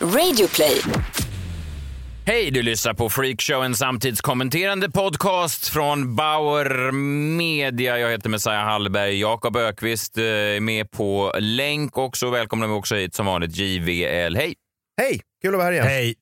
Radioplay. 0.00 0.82
Hej, 2.26 2.50
du 2.50 2.62
lyssnar 2.62 2.94
på 2.94 3.10
Freakshow, 3.10 3.64
en 3.64 3.74
samtidskommenterande 3.74 4.90
podcast 4.90 5.68
från 5.68 6.16
Bauer 6.16 6.92
Media. 7.36 7.98
Jag 7.98 8.10
heter 8.10 8.28
Messiah 8.28 8.64
Hallberg. 8.64 9.20
Jakob 9.20 9.56
Ökvist 9.56 10.18
eh, 10.18 10.24
är 10.24 10.60
med 10.60 10.90
på 10.90 11.32
länk 11.38 11.98
också. 11.98 12.30
Välkomnar 12.30 12.66
vi 12.66 12.72
också 12.72 12.94
hit 12.94 13.14
som 13.14 13.26
vanligt 13.26 13.56
JVL. 13.56 14.36
Hej! 14.36 14.54
Hej, 15.00 15.20
kul 15.42 15.54
att 15.54 15.58
vara 15.58 15.64
här 15.64 15.72
igen. 15.72 15.86
Hej. 15.86 16.14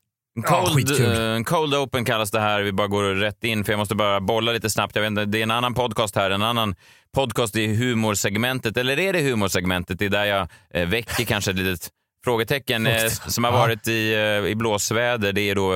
Cold, 0.45 0.74
skitkul. 0.77 1.36
eh, 1.36 1.43
cold 1.43 1.74
open 1.74 2.04
kallas 2.04 2.30
det 2.30 2.40
här. 2.40 2.62
Vi 2.62 2.72
bara 2.72 2.88
går 2.88 3.02
rätt 3.04 3.45
in 3.45 3.64
för 3.64 3.72
jag 3.72 3.79
måste 3.79 3.95
bara 3.95 4.20
bolla 4.20 4.52
lite 4.52 4.70
snabbt. 4.70 4.95
Jag 4.96 5.02
vet 5.02 5.08
inte, 5.11 5.24
det 5.24 5.38
är 5.38 5.43
en 5.43 5.50
annan 5.50 5.74
podcast 5.74 6.16
här, 6.16 6.30
en 6.30 6.43
annan 6.43 6.74
podcast 7.14 7.56
i 7.56 7.74
humorsegmentet. 7.74 8.77
Eller 8.77 8.98
är 8.98 9.12
det 9.12 9.20
humorsegmentet? 9.20 9.98
Det 9.98 10.04
är 10.04 10.11
där 10.11 10.24
jag 10.24 10.48
eh, 10.74 10.88
väcker 10.88 11.24
kanske 11.24 11.50
ett 11.50 11.56
litet 11.56 11.90
frågetecken 12.27 12.86
eh, 12.86 13.08
som 13.08 13.45
har 13.45 13.52
Ja. 13.52 13.59
varit 13.59 13.88
i, 13.88 14.14
eh, 14.14 14.50
i 14.50 14.54
blåsväder. 14.54 15.32
Det 15.32 15.41
är 15.41 15.55
då 15.55 15.74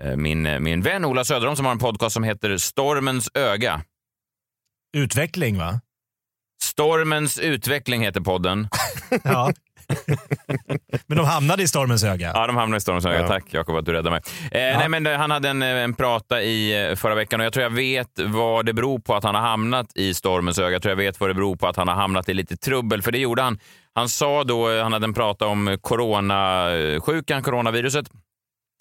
eh, 0.00 0.16
min, 0.16 0.46
eh, 0.46 0.58
min 0.60 0.82
vän 0.82 1.04
Ola 1.04 1.24
Söderholm 1.24 1.56
som 1.56 1.64
har 1.66 1.72
en 1.72 1.78
podcast 1.78 2.14
som 2.14 2.24
heter 2.24 2.56
Stormens 2.58 3.30
öga. 3.34 3.82
Utveckling 4.96 5.58
va? 5.58 5.80
Stormens 6.62 7.38
utveckling 7.38 8.02
heter 8.02 8.20
podden. 8.20 8.68
Ja. 9.24 9.52
Men 11.06 11.16
de 11.18 11.26
hamnade 11.26 11.62
i 11.62 11.68
stormens 11.68 12.04
öga. 12.04 12.32
Ja, 12.34 12.46
de 12.46 12.56
hamnade 12.56 12.76
i 12.76 12.80
stormens 12.80 13.06
öga. 13.06 13.20
Ja. 13.20 13.28
Tack 13.28 13.44
Jakob 13.50 13.76
att 13.76 13.84
du 13.86 13.92
räddade 13.92 14.10
mig. 14.10 14.20
Eh, 14.50 14.78
nej, 14.78 14.88
men, 14.88 15.06
han 15.06 15.30
hade 15.30 15.48
en, 15.48 15.62
en 15.62 15.94
prata 15.94 16.42
i 16.42 16.94
förra 16.96 17.14
veckan 17.14 17.40
och 17.40 17.46
jag 17.46 17.52
tror 17.52 17.62
jag 17.62 17.70
vet 17.70 18.18
vad 18.18 18.66
det 18.66 18.72
beror 18.72 18.98
på 18.98 19.14
att 19.14 19.24
han 19.24 19.34
har 19.34 19.42
hamnat 19.42 19.86
i 19.96 20.14
stormens 20.14 20.58
öga. 20.58 20.70
Jag 20.70 20.82
tror 20.82 20.90
jag 20.90 20.96
vet 20.96 21.20
vad 21.20 21.30
det 21.30 21.34
beror 21.34 21.56
på 21.56 21.66
att 21.66 21.76
han 21.76 21.88
har 21.88 21.94
hamnat 21.94 22.28
i 22.28 22.34
lite 22.34 22.56
trubbel. 22.56 23.02
För 23.02 23.12
det 23.12 23.18
gjorde 23.18 23.42
han. 23.42 23.58
Han 23.96 24.08
sa 24.08 24.44
då, 24.44 24.70
eh, 24.70 24.82
han 24.82 24.92
hade 24.92 25.04
en 25.04 25.14
prata 25.14 25.46
om 25.46 25.78
coronasjukan, 25.80 27.42
coronaviruset. 27.42 28.06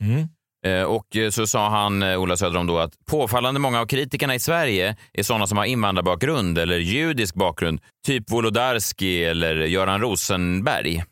Mm. 0.04 0.28
Eh, 0.66 0.84
Och 0.84 1.16
eh, 1.16 1.30
så 1.30 1.48
sa 1.48 1.70
han, 1.70 2.04
Ola 2.04 2.38
Söderholm, 2.38 2.68
då 2.68 2.80
att 2.80 2.94
påfallande 3.05 3.60
många 3.60 3.80
av 3.82 3.85
kritikerna 3.85 4.35
i 4.35 4.40
Sverige 4.40 4.96
är 5.13 5.24
sådana 5.24 5.48
som 5.48 5.57
har 5.57 5.66
invandrarbakgrund 5.66 6.57
eller 6.57 6.77
judisk 6.77 7.35
bakgrund. 7.35 7.82
Typ 8.05 8.32
Wolodarski 8.32 9.24
eller 9.24 9.55
Göran 9.55 10.02
Rosenberg. 10.02 11.04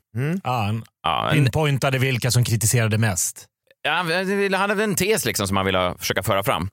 Ja, 0.44 0.52
han 0.52 0.84
Ja, 1.04 1.30
en, 1.30 1.36
pinpointade 1.44 2.00
vilka 2.00 2.32
som 2.32 2.44
kritiserade 2.44 2.98
mest. 2.98 3.46
Ja, 3.82 3.92
han 3.92 4.54
han 4.54 4.70
hade 4.70 4.84
en 4.84 4.96
tes 4.96 5.26
liksom 5.26 5.48
som 5.48 5.58
han 5.58 5.66
ville 5.66 5.96
försöka 6.00 6.24
föra 6.24 6.44
fram. 6.44 6.70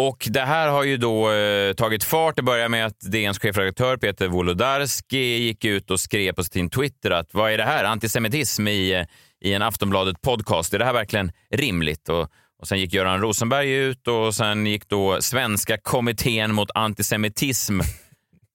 Och 0.00 0.28
det 0.30 0.40
här 0.40 0.68
har 0.68 0.84
ju 0.84 0.96
då 0.96 1.32
eh, 1.32 1.72
tagit 1.72 2.04
fart. 2.04 2.36
Det 2.36 2.42
börjar 2.42 2.68
med 2.68 2.86
att 2.86 3.00
DNs 3.00 3.38
chefredaktör 3.38 3.96
Peter 3.96 4.28
Wolodarski 4.28 5.18
gick 5.18 5.64
ut 5.64 5.90
och 5.90 6.00
skrev 6.00 6.32
på 6.32 6.44
sin 6.44 6.70
Twitter 6.70 7.10
att 7.10 7.34
vad 7.34 7.52
är 7.52 7.58
det 7.58 7.64
här? 7.64 7.84
Antisemitism 7.84 8.68
i, 8.68 8.92
eh, 8.92 9.06
i 9.40 9.54
en 9.54 9.62
Aftonbladet 9.62 10.20
podcast. 10.20 10.74
Är 10.74 10.78
det 10.78 10.84
här 10.84 10.92
verkligen 10.92 11.32
rimligt? 11.50 12.08
Och, 12.08 12.28
och 12.60 12.68
sen 12.68 12.78
gick 12.78 12.92
Göran 12.92 13.20
Rosenberg 13.20 13.72
ut 13.72 14.08
och 14.08 14.34
sen 14.34 14.66
gick 14.66 14.88
då 14.88 15.22
Svenska 15.22 15.78
kommittén 15.78 16.54
mot 16.54 16.70
antisemitism 16.74 17.80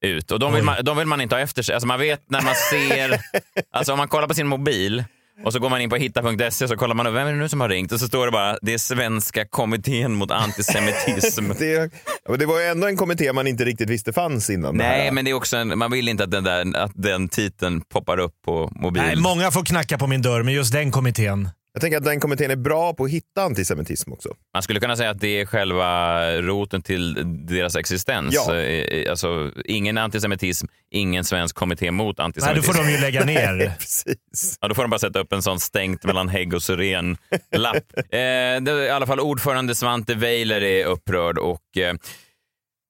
ut. 0.06 0.32
Och 0.32 0.40
de 0.40 0.54
vill, 0.54 0.64
man, 0.64 0.76
de 0.84 0.98
vill 0.98 1.08
man 1.08 1.22
inte 1.22 1.36
ha 1.36 1.42
efter 1.42 1.64
sig. 1.64 1.76
Alltså 1.76 1.88
man 1.88 2.00
vet 2.00 2.30
när 2.30 2.42
man 2.42 2.56
ser, 2.56 3.20
alltså 3.72 3.92
om 3.92 3.98
man 3.98 4.08
kollar 4.08 4.28
på 4.28 4.34
sin 4.34 4.48
mobil 4.48 5.04
och 5.46 5.54
så 5.54 5.60
går 5.60 5.70
man 5.70 5.82
in 5.82 5.90
på 5.90 5.96
hitta.se 5.96 6.66
och 6.66 6.70
så 6.70 6.78
kollar 6.78 6.96
man 6.96 7.08
upp, 7.08 7.14
vem 7.14 7.28
är 7.28 7.32
det 7.32 7.38
nu 7.40 7.50
som 7.50 7.62
har 7.62 7.70
ringt? 7.70 7.92
Och 7.92 8.00
så 8.00 8.08
står 8.08 8.26
det 8.26 8.32
bara, 8.32 8.58
det 8.62 8.74
är 8.74 8.78
Svenska 8.78 9.46
kommittén 9.46 10.14
mot 10.14 10.32
antisemitism. 10.32 11.52
Det, 11.60 11.92
det 12.40 12.46
var 12.46 12.60
ju 12.60 12.66
ändå 12.66 12.88
en 12.88 12.98
kommitté 12.98 13.34
man 13.34 13.48
inte 13.48 13.66
riktigt 13.66 13.90
visste 13.90 14.14
fanns 14.14 14.50
innan. 14.50 14.78
Nej, 14.78 15.12
men 15.12 15.26
det 15.26 15.32
är 15.32 15.36
också 15.36 15.58
en, 15.58 15.78
man 15.80 15.92
vill 15.92 16.10
inte 16.10 16.24
att 16.24 16.32
den, 16.32 16.44
där, 16.44 16.78
att 16.78 16.92
den 16.96 17.30
titeln 17.30 17.82
poppar 17.82 18.20
upp 18.20 18.34
på 18.46 18.72
mobil. 18.76 19.04
Nej, 19.04 19.16
många 19.16 19.52
får 19.52 19.66
knacka 19.66 19.98
på 19.98 20.08
min 20.08 20.22
dörr, 20.22 20.44
men 20.44 20.54
just 20.54 20.74
den 20.74 20.92
kommittén. 20.92 21.50
Jag 21.76 21.82
tänker 21.82 21.98
att 21.98 22.04
den 22.04 22.20
kommittén 22.20 22.52
är 22.52 22.56
bra 22.56 22.94
på 22.94 23.04
att 23.04 23.10
hitta 23.12 23.44
antisemitism 23.44 24.14
också. 24.14 24.30
Man 24.54 24.64
skulle 24.64 24.80
kunna 24.80 24.96
säga 24.98 25.10
att 25.10 25.20
det 25.20 25.42
är 25.42 25.46
själva 25.46 26.22
roten 26.42 26.82
till 26.82 27.24
deras 27.48 27.76
existens. 27.76 28.34
Ja. 28.36 28.56
Eh, 28.56 29.10
Alltså, 29.10 29.52
ingen 29.66 29.98
antisemitism, 29.98 30.68
ingen 30.92 31.24
svensk 31.24 31.56
kommitté 31.56 31.92
mot 31.92 32.06
Nej, 32.08 32.14
då 32.18 32.24
antisemitism. 32.24 32.72
får 32.74 32.84
de 32.84 32.92
ju 32.92 32.98
lägga 32.98 33.26
ner. 33.26 33.74
Precis. 33.80 34.58
Ja, 34.62 34.68
då 34.68 34.76
får 34.76 34.84
de 34.84 34.90
bara 34.90 35.00
sätta 35.00 35.20
upp 35.20 35.34
en 35.34 35.42
sån 35.42 35.60
stängt 35.60 36.04
mellan 36.04 36.30
hägg 36.30 36.54
och 36.54 36.64
syren-lapp. 36.64 37.78
Eh, 38.12 38.20
I 38.20 38.90
alla 38.90 39.06
fall 39.08 39.20
ordförande 39.20 39.76
Svante 39.76 40.16
Weiler 40.16 40.64
är 40.64 40.86
upprörd 40.86 41.38
och 41.38 41.78
eh, 41.78 41.96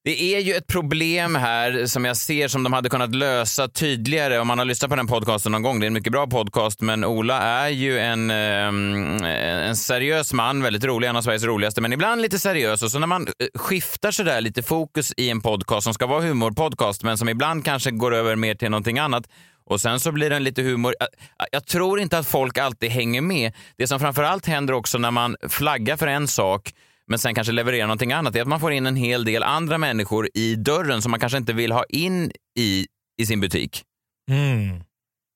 det 0.06 0.36
är 0.36 0.40
ju 0.40 0.54
ett 0.54 0.68
problem 0.68 1.36
här 1.36 1.86
som 1.86 2.06
jag 2.06 2.18
ser 2.18 2.48
som 2.48 2.64
de 2.64 2.74
hade 2.74 2.90
kunnat 2.90 3.16
lösa 3.16 3.68
tydligare 3.68 4.40
om 4.40 4.48
man 4.48 4.58
har 4.58 4.66
lyssnat 4.66 4.90
på 4.90 4.96
den 4.96 5.08
podcasten 5.08 5.52
någon 5.52 5.62
gång. 5.62 5.80
Det 5.80 5.86
är 5.86 5.88
en 5.88 5.94
mycket 5.94 6.12
bra 6.12 6.28
podcast, 6.28 6.82
men 6.82 7.06
Ola 7.06 7.42
är 7.42 7.70
ju 7.70 8.00
en, 8.00 8.30
eh, 8.30 9.68
en 9.68 9.76
seriös 9.76 10.34
man, 10.34 10.64
väldigt 10.64 10.84
rolig, 10.84 11.08
en 11.08 11.16
av 11.16 11.22
Sveriges 11.22 11.44
roligaste, 11.44 11.82
men 11.82 11.94
ibland 11.94 12.22
lite 12.22 12.40
seriös. 12.40 12.84
Och 12.84 12.92
så 12.92 13.00
när 13.00 13.08
man 13.08 13.28
eh, 13.28 13.48
skiftar 13.56 14.12
sådär 14.12 14.42
lite 14.42 14.64
fokus 14.64 15.14
i 15.18 15.30
en 15.30 15.42
podcast 15.42 15.84
som 15.84 15.94
ska 15.94 16.06
vara 16.06 16.22
humorpodcast, 16.22 17.04
men 17.04 17.18
som 17.18 17.30
ibland 17.30 17.66
kanske 17.66 17.92
går 17.92 18.14
över 18.14 18.36
mer 18.36 18.56
till 18.56 18.70
någonting 18.70 19.00
annat, 19.00 19.24
och 19.66 19.82
sen 19.82 20.00
så 20.00 20.12
blir 20.12 20.30
den 20.30 20.44
lite 20.44 20.62
humor. 20.62 20.96
Jag, 21.00 21.08
jag 21.52 21.66
tror 21.66 22.00
inte 22.00 22.18
att 22.18 22.28
folk 22.28 22.58
alltid 22.58 22.92
hänger 22.92 23.22
med. 23.22 23.54
Det 23.78 23.88
som 23.88 24.00
framförallt 24.00 24.46
händer 24.46 24.74
också 24.74 24.98
när 24.98 25.12
man 25.12 25.36
flaggar 25.50 25.98
för 25.98 26.08
en 26.08 26.28
sak 26.28 26.74
men 27.08 27.20
sen 27.20 27.36
kanske 27.36 27.54
levererar 27.54 27.88
någonting 27.88 28.14
annat 28.14 28.36
är 28.36 28.42
att 28.42 28.48
man 28.48 28.60
får 28.60 28.72
in 28.72 28.86
en 28.86 28.96
hel 28.96 29.26
del 29.26 29.44
andra 29.44 29.78
människor 29.78 30.30
i 30.34 30.56
dörren 30.56 31.02
som 31.02 31.12
man 31.12 31.20
kanske 31.20 31.38
inte 31.38 31.54
vill 31.54 31.72
ha 31.72 31.84
in 31.90 32.32
i, 32.60 32.88
i 33.22 33.26
sin 33.26 33.40
butik. 33.42 33.84
Mm. 34.32 34.84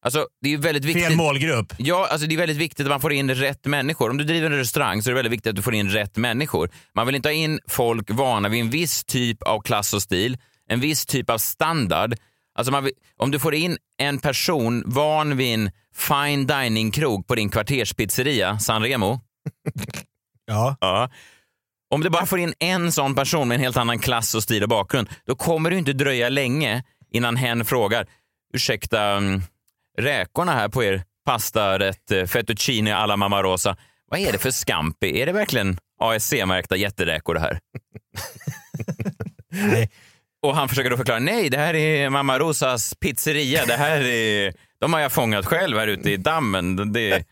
Alltså, 0.05 0.27
det 0.41 0.53
är 0.53 0.57
väldigt 0.57 0.85
viktigt. 0.85 1.05
Fel 1.07 1.15
målgrupp. 1.15 1.73
Ja, 1.77 2.07
alltså 2.11 2.27
det 2.27 2.35
är 2.35 2.37
väldigt 2.37 2.57
viktigt 2.57 2.85
att 2.85 2.89
man 2.89 3.01
får 3.01 3.13
in 3.13 3.35
rätt 3.35 3.65
människor. 3.65 4.09
Om 4.09 4.17
du 4.17 4.23
driver 4.23 4.51
en 4.51 4.57
restaurang 4.57 5.01
så 5.01 5.09
är 5.09 5.11
det 5.11 5.15
väldigt 5.15 5.33
viktigt 5.33 5.49
att 5.49 5.55
du 5.55 5.61
får 5.61 5.73
in 5.73 5.89
rätt 5.89 6.17
människor. 6.17 6.69
Man 6.95 7.05
vill 7.05 7.15
inte 7.15 7.29
ha 7.29 7.33
in 7.33 7.59
folk 7.67 8.09
vana 8.09 8.49
vid 8.49 8.61
en 8.61 8.69
viss 8.69 9.05
typ 9.05 9.43
av 9.43 9.61
klass 9.61 9.93
och 9.93 10.01
stil, 10.01 10.37
en 10.69 10.79
viss 10.79 11.05
typ 11.05 11.29
av 11.29 11.37
standard. 11.37 12.15
Alltså 12.55 12.81
vill, 12.81 12.93
om 13.17 13.31
du 13.31 13.39
får 13.39 13.55
in 13.55 13.77
en 13.97 14.19
person 14.19 14.83
van 14.85 15.37
vid 15.37 15.53
en 15.53 15.71
fine 15.95 16.47
dining-krog 16.47 17.27
på 17.27 17.35
din 17.35 17.49
kvarterspizzeria, 17.49 18.59
San 18.59 18.83
Remo, 18.83 19.19
Ja. 20.47 20.77
Ja. 20.81 21.09
Om 21.89 22.01
du 22.01 22.09
bara 22.09 22.25
får 22.25 22.39
in 22.39 22.53
en 22.59 22.91
sån 22.91 23.15
person 23.15 23.47
med 23.47 23.55
en 23.55 23.61
helt 23.61 23.77
annan 23.77 23.99
klass 23.99 24.35
och 24.35 24.43
stil 24.43 24.63
och 24.63 24.69
bakgrund, 24.69 25.09
då 25.25 25.35
kommer 25.35 25.69
det 25.69 25.77
inte 25.77 25.93
dröja 25.93 26.29
länge 26.29 26.83
innan 27.11 27.35
hen 27.35 27.65
frågar, 27.65 28.07
ursäkta, 28.53 29.01
mm, 29.01 29.41
räkorna 29.97 30.51
här 30.51 30.69
på 30.69 30.83
er 30.83 31.03
pastarätt 31.25 32.11
eh, 32.11 32.25
fettuccine 32.25 32.95
alla 32.95 33.17
mamma 33.17 33.43
rosa, 33.43 33.77
vad 34.09 34.19
är 34.19 34.31
det 34.31 34.37
för 34.37 34.51
scampi? 34.51 35.21
Är 35.21 35.25
det 35.25 35.31
verkligen 35.31 35.77
ASC-märkta 35.99 36.75
jätteräkor 36.75 37.33
det 37.33 37.39
här? 37.39 37.59
Nej. 39.49 39.89
Och 40.41 40.55
han 40.55 40.69
försöker 40.69 40.89
då 40.89 40.97
förklara, 40.97 41.19
nej 41.19 41.49
det 41.49 41.57
här 41.57 41.73
är 41.73 42.09
mamma 42.09 42.39
Rosas 42.39 42.95
pizzeria, 42.95 43.65
det 43.65 43.77
här 43.77 44.01
är, 44.01 44.53
de 44.79 44.93
har 44.93 44.99
jag 44.99 45.11
fångat 45.11 45.45
själv 45.45 45.77
här 45.77 45.87
ute 45.87 46.11
i 46.11 46.17
dammen. 46.17 46.93
Det, 46.93 47.23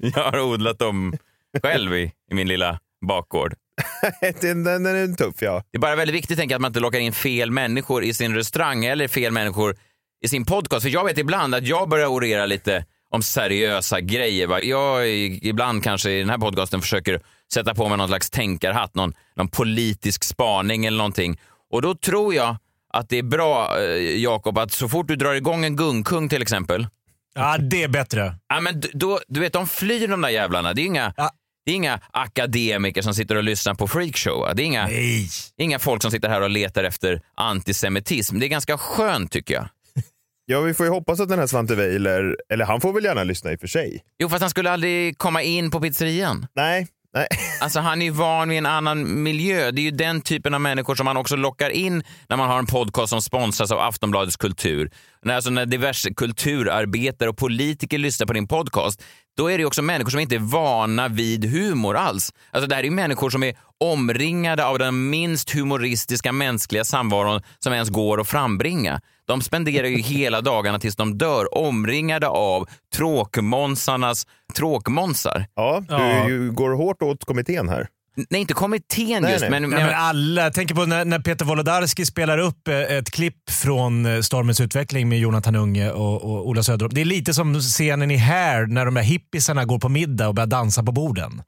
jag 0.00 0.24
har 0.24 0.40
odlat 0.40 0.78
dem 0.78 1.16
själv 1.62 1.94
i, 1.94 2.12
i 2.30 2.34
min 2.34 2.48
lilla 2.48 2.78
bakgård. 3.06 3.54
den, 4.40 4.64
den 4.64 4.86
är 4.86 5.16
tuff 5.16 5.34
ja. 5.38 5.62
Det 5.70 5.78
är 5.78 5.80
bara 5.80 5.96
väldigt 5.96 6.16
viktigt 6.16 6.38
tänker 6.38 6.52
jag, 6.54 6.58
att 6.58 6.62
man 6.62 6.68
inte 6.70 6.80
lockar 6.80 6.98
in 6.98 7.12
fel 7.12 7.50
människor 7.50 8.04
i 8.04 8.14
sin 8.14 8.34
restaurang 8.34 8.84
eller 8.84 9.08
fel 9.08 9.32
människor 9.32 9.76
i 10.24 10.28
sin 10.28 10.44
podcast. 10.44 10.82
För 10.82 10.90
jag 10.90 11.04
vet 11.04 11.18
ibland 11.18 11.54
att 11.54 11.66
jag 11.66 11.88
börjar 11.88 12.06
orera 12.06 12.46
lite 12.46 12.84
om 13.10 13.22
seriösa 13.22 14.00
grejer. 14.00 14.46
va. 14.46 14.60
Jag 14.62 15.08
ibland 15.08 15.84
kanske 15.84 16.10
i 16.10 16.18
den 16.20 16.30
här 16.30 16.38
podcasten 16.38 16.80
försöker 16.80 17.20
sätta 17.52 17.74
på 17.74 17.88
mig 17.88 17.98
någon 17.98 18.08
slags 18.08 18.30
tänkarhatt, 18.30 18.94
någon, 18.94 19.14
någon 19.36 19.48
politisk 19.48 20.24
spaning 20.24 20.86
eller 20.86 20.98
någonting. 20.98 21.40
Och 21.72 21.82
då 21.82 21.94
tror 21.94 22.34
jag 22.34 22.56
att 22.92 23.08
det 23.08 23.18
är 23.18 23.22
bra, 23.22 23.80
eh, 23.80 24.16
Jakob, 24.16 24.58
att 24.58 24.72
så 24.72 24.88
fort 24.88 25.08
du 25.08 25.16
drar 25.16 25.34
igång 25.34 25.64
en 25.64 25.76
gungkung 25.76 26.28
till 26.28 26.42
exempel, 26.42 26.86
ja, 27.34 27.58
det 27.58 27.82
är 27.82 27.88
bättre. 27.88 28.34
Ja, 28.48 28.60
men 28.60 28.82
då, 28.92 29.20
du 29.28 29.40
vet, 29.40 29.52
de 29.52 29.66
flyr 29.68 30.08
de 30.08 30.20
där 30.20 30.28
jävlarna. 30.28 30.74
Det 30.74 30.82
är 30.82 30.86
inga, 30.86 31.14
Ja. 31.16 31.30
Det 31.68 31.72
är 31.72 31.76
inga 31.76 32.00
akademiker 32.10 33.02
som 33.02 33.14
sitter 33.14 33.36
och 33.36 33.42
lyssnar 33.42 33.74
på 33.74 33.88
freakshow. 33.88 34.54
Det 34.54 34.62
är 34.62 34.66
inga, 34.66 34.86
Nej. 34.86 35.28
inga 35.56 35.78
folk 35.78 36.02
som 36.02 36.10
sitter 36.10 36.28
här 36.28 36.40
och 36.40 36.50
letar 36.50 36.84
efter 36.84 37.20
antisemitism. 37.34 38.38
Det 38.38 38.46
är 38.46 38.48
ganska 38.48 38.78
skönt 38.78 39.32
tycker 39.32 39.54
jag. 39.54 39.68
Ja, 40.50 40.60
vi 40.60 40.74
får 40.74 40.86
ju 40.86 40.92
hoppas 40.92 41.20
att 41.20 41.28
den 41.28 41.38
här 41.38 41.46
Svante 41.46 41.74
Weiler, 41.74 42.36
eller 42.52 42.64
han 42.64 42.80
får 42.80 42.92
väl 42.92 43.04
gärna 43.04 43.24
lyssna 43.24 43.52
i 43.52 43.56
och 43.56 43.60
för 43.60 43.66
sig. 43.66 44.02
Jo, 44.18 44.28
fast 44.28 44.40
han 44.40 44.50
skulle 44.50 44.70
aldrig 44.70 45.18
komma 45.18 45.42
in 45.42 45.70
på 45.70 45.80
pizzerian. 45.80 46.46
Nej, 46.56 46.86
nej. 47.14 47.26
Alltså 47.60 47.80
han 47.80 48.02
är 48.02 48.06
ju 48.06 48.12
van 48.12 48.48
vid 48.48 48.58
en 48.58 48.66
annan 48.66 49.22
miljö. 49.22 49.70
Det 49.70 49.80
är 49.80 49.84
ju 49.84 49.90
den 49.90 50.20
typen 50.20 50.54
av 50.54 50.60
människor 50.60 50.94
som 50.94 51.04
man 51.04 51.16
också 51.16 51.36
lockar 51.36 51.70
in 51.70 52.02
när 52.28 52.36
man 52.36 52.48
har 52.48 52.58
en 52.58 52.66
podcast 52.66 53.10
som 53.10 53.22
sponsras 53.22 53.70
av 53.72 53.78
Aftonbladets 53.78 54.36
kultur. 54.36 54.90
När, 55.22 55.34
alltså 55.34 55.50
när 55.50 55.66
diverse 55.66 56.14
kulturarbetare 56.14 57.28
och 57.28 57.36
politiker 57.36 57.98
lyssnar 57.98 58.26
på 58.26 58.32
din 58.32 58.48
podcast, 58.48 59.02
då 59.36 59.50
är 59.50 59.58
det 59.58 59.64
också 59.64 59.82
människor 59.82 60.10
som 60.10 60.20
inte 60.20 60.34
är 60.34 60.38
vana 60.52 61.08
vid 61.08 61.44
humor 61.44 61.96
alls. 61.96 62.32
Alltså 62.50 62.68
det 62.68 62.74
här 62.74 62.82
är 62.82 62.84
ju 62.84 62.90
människor 62.90 63.30
som 63.30 63.42
är 63.42 63.54
omringade 63.80 64.66
av 64.66 64.78
den 64.78 65.10
minst 65.10 65.50
humoristiska 65.54 66.32
mänskliga 66.32 66.84
samvaron 66.84 67.42
som 67.58 67.72
ens 67.72 67.88
går 67.90 68.20
att 68.20 68.28
frambringa. 68.28 69.00
De 69.26 69.42
spenderar 69.42 69.86
ju 69.86 69.96
hela 69.96 70.40
dagarna 70.40 70.78
tills 70.78 70.96
de 70.96 71.18
dör 71.18 71.58
omringade 71.58 72.28
av 72.28 72.68
tråkmånsarnas 72.96 74.26
tråkmånsar. 74.56 75.46
Ja, 75.54 75.82
du, 75.88 75.94
Ja. 75.94 76.52
går 76.52 76.70
hårt 76.70 77.02
åt 77.02 77.24
kommittén 77.24 77.68
här. 77.68 77.88
Nej, 78.30 78.40
inte 78.40 78.54
kommittén 78.54 79.22
Nej, 79.22 79.32
just, 79.32 79.40
nej. 79.40 79.50
men, 79.50 79.62
Ja, 79.62 79.68
men, 79.68 79.86
men 79.86 79.94
alla, 79.94 80.42
jag 80.42 80.54
tänker 80.54 80.74
på 80.74 80.86
när, 80.86 81.04
när 81.04 81.18
Peter 81.18 81.44
Wolodarski 81.44 82.06
spelar 82.06 82.38
upp 82.38 82.68
eh, 82.68 82.76
ett 82.76 83.10
klipp 83.10 83.50
från 83.50 84.06
eh, 84.06 84.20
Stormens 84.20 84.60
utveckling 84.60 85.08
med 85.08 85.18
Jonathan 85.18 85.56
Unge 85.56 85.90
och, 85.90 86.22
och 86.22 86.48
Ola 86.48 86.62
Söderholm. 86.62 86.94
Det 86.94 87.00
är 87.00 87.04
lite 87.04 87.34
som 87.34 87.60
scenen 87.60 88.10
i 88.10 88.16
Hair 88.16 88.66
när 88.66 88.84
de 88.84 88.96
här 88.96 89.02
hippisarna 89.02 89.64
går 89.64 89.78
på 89.78 89.88
middag 89.88 90.28
och 90.28 90.34
börjar 90.34 90.46
dansa 90.46 90.82
på 90.82 90.92
borden. 90.92 91.42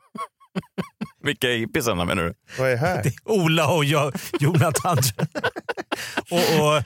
vilka 1.25 1.51
är 1.51 1.59
hippisarna 1.59 2.05
menar 2.05 2.23
du? 2.23 2.35
Vad 2.59 2.71
är 2.71 2.77
här? 2.77 3.13
Ola 3.25 3.69
och 3.69 3.85
jag, 3.85 4.15
Jonathan. 4.41 4.99
och, 6.31 6.61
och 6.61 6.83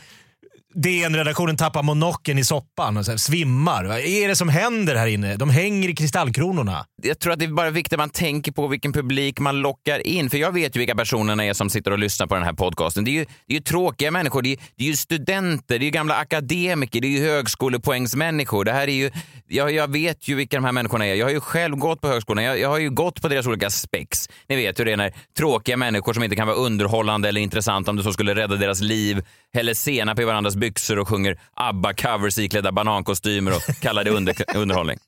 DN-redaktionen 0.75 1.57
tappar 1.57 1.83
monocken 1.83 2.39
i 2.39 2.45
soppan 2.45 2.97
och 2.97 3.05
så 3.05 3.11
här, 3.11 3.19
svimmar. 3.19 3.85
Vad 3.85 3.99
är 3.99 4.29
det 4.29 4.37
som 4.37 4.49
händer 4.49 4.95
här 4.95 5.07
inne? 5.07 5.37
De 5.37 5.51
hänger 5.51 5.89
i 5.89 5.95
kristallkronorna 5.95 6.87
jag 7.05 7.19
tror 7.19 7.33
att 7.33 7.39
det 7.39 7.45
är 7.45 7.49
bara 7.49 7.71
viktigt 7.71 7.93
att 7.93 7.99
man 7.99 8.11
tänker 8.11 8.53
på 8.53 8.67
vilken 8.67 8.93
publik 8.93 9.41
man 9.41 9.57
lockar 9.57 10.07
in. 10.07 10.31
För 10.31 10.39
jag 10.39 10.53
vet 10.53 10.77
ju 10.77 10.79
vilka 10.79 10.95
personerna 10.95 11.45
är 11.45 11.53
som 11.53 11.71
sitter 11.71 11.91
och 11.91 11.99
lyssnar 11.99 12.27
på 12.27 12.35
den 12.35 12.45
här 12.45 12.53
podcasten. 12.53 13.05
Det 13.05 13.11
är 13.11 13.13
ju, 13.13 13.25
det 13.25 13.55
är 13.55 13.55
ju 13.55 13.61
tråkiga 13.61 14.11
människor. 14.11 14.43
Det 14.43 14.53
är, 14.53 14.59
det 14.77 14.85
är 14.85 14.89
ju 14.89 14.97
studenter, 14.97 15.79
det 15.79 15.83
är 15.83 15.87
ju 15.87 15.91
gamla 15.91 16.15
akademiker, 16.15 17.01
det 17.01 17.07
är 17.07 17.11
ju 17.11 17.25
högskolepoängsmänniskor. 17.25 18.65
Det 18.65 18.73
här 18.73 18.89
är 18.89 18.93
ju, 18.93 19.11
jag, 19.49 19.73
jag 19.73 19.93
vet 19.93 20.29
ju 20.29 20.35
vilka 20.35 20.57
de 20.57 20.65
här 20.65 20.73
människorna 20.73 21.07
är. 21.07 21.15
Jag 21.15 21.27
har 21.27 21.33
ju 21.33 21.41
själv 21.41 21.77
gått 21.77 22.01
på 22.01 22.09
högskolan. 22.09 22.45
Jag, 22.45 22.59
jag 22.59 22.69
har 22.69 22.79
ju 22.79 22.91
gått 22.91 23.23
på 23.23 23.29
deras 23.29 23.47
olika 23.47 23.71
spex. 23.71 24.29
Ni 24.49 24.57
vet 24.57 24.81
hur 24.81 24.85
det 24.85 24.93
är 24.93 24.97
när 24.97 25.13
tråkiga 25.37 25.77
människor 25.77 26.13
som 26.13 26.23
inte 26.23 26.37
kan 26.37 26.47
vara 26.47 26.57
underhållande 26.57 27.29
eller 27.29 27.41
intressanta 27.41 27.91
om 27.91 27.97
det 27.97 28.03
så 28.03 28.13
skulle 28.13 28.35
rädda 28.35 28.57
deras 28.57 28.81
liv, 28.81 29.23
häller 29.55 29.75
senap 29.75 30.19
i 30.19 30.25
varandras 30.25 30.57
byxor 30.57 30.99
och 30.99 31.09
sjunger 31.09 31.39
ABBA-covers 31.55 32.41
iklädda 32.41 32.73
banankostymer 32.73 33.53
och 33.57 33.63
kallar 33.81 34.05
det 34.05 34.11
under, 34.11 34.57
underhållning. 34.57 34.99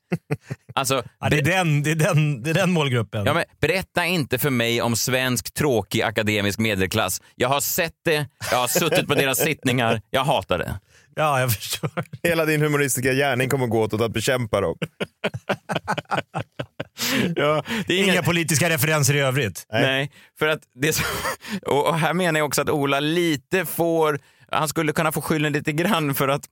Alltså, 0.73 1.03
Ja, 1.19 1.29
det, 1.29 1.37
är 1.37 1.41
den, 1.41 1.83
det, 1.83 1.91
är 1.91 1.95
den, 1.95 2.43
det 2.43 2.49
är 2.49 2.53
den 2.53 2.71
målgruppen. 2.71 3.25
Ja, 3.25 3.33
men 3.33 3.43
berätta 3.59 4.05
inte 4.05 4.37
för 4.37 4.49
mig 4.49 4.81
om 4.81 4.95
svensk 4.95 5.53
tråkig 5.53 6.01
akademisk 6.01 6.59
medelklass. 6.59 7.21
Jag 7.35 7.49
har 7.49 7.61
sett 7.61 7.93
det, 8.05 8.27
jag 8.51 8.57
har 8.57 8.67
suttit 8.67 9.07
på 9.07 9.15
deras 9.15 9.37
sittningar, 9.37 10.01
jag 10.09 10.23
hatar 10.23 10.57
det. 10.57 10.79
Ja, 11.15 11.39
jag 11.39 11.51
förstår. 11.53 11.89
Hela 12.23 12.45
din 12.45 12.61
humoristiska 12.61 13.13
gärning 13.13 13.49
kommer 13.49 13.67
gå 13.67 13.81
åt 13.81 13.93
att 14.01 14.11
bekämpa 14.11 14.61
dem. 14.61 14.77
Ja, 17.35 17.63
det 17.87 17.93
är 17.93 18.03
Inga 18.03 18.23
politiska 18.23 18.69
referenser 18.69 19.15
i 19.15 19.19
övrigt. 19.19 19.65
Nej. 19.71 20.11
för 20.39 20.47
att 20.47 20.59
det 20.81 20.93
så, 20.93 21.03
och 21.65 21.87
och 21.87 21.99
här 21.99 22.13
menar 22.13 22.39
jag 22.39 22.47
också 22.47 22.61
att 22.61 22.69
Ola 22.69 22.99
lite 22.99 23.65
får, 23.65 24.19
han 24.51 24.67
skulle 24.67 24.91
kunna 24.91 25.11
få 25.11 25.21
skylden 25.21 25.53
lite 25.53 25.71
grann 25.71 26.15
för 26.15 26.27
att 26.27 26.49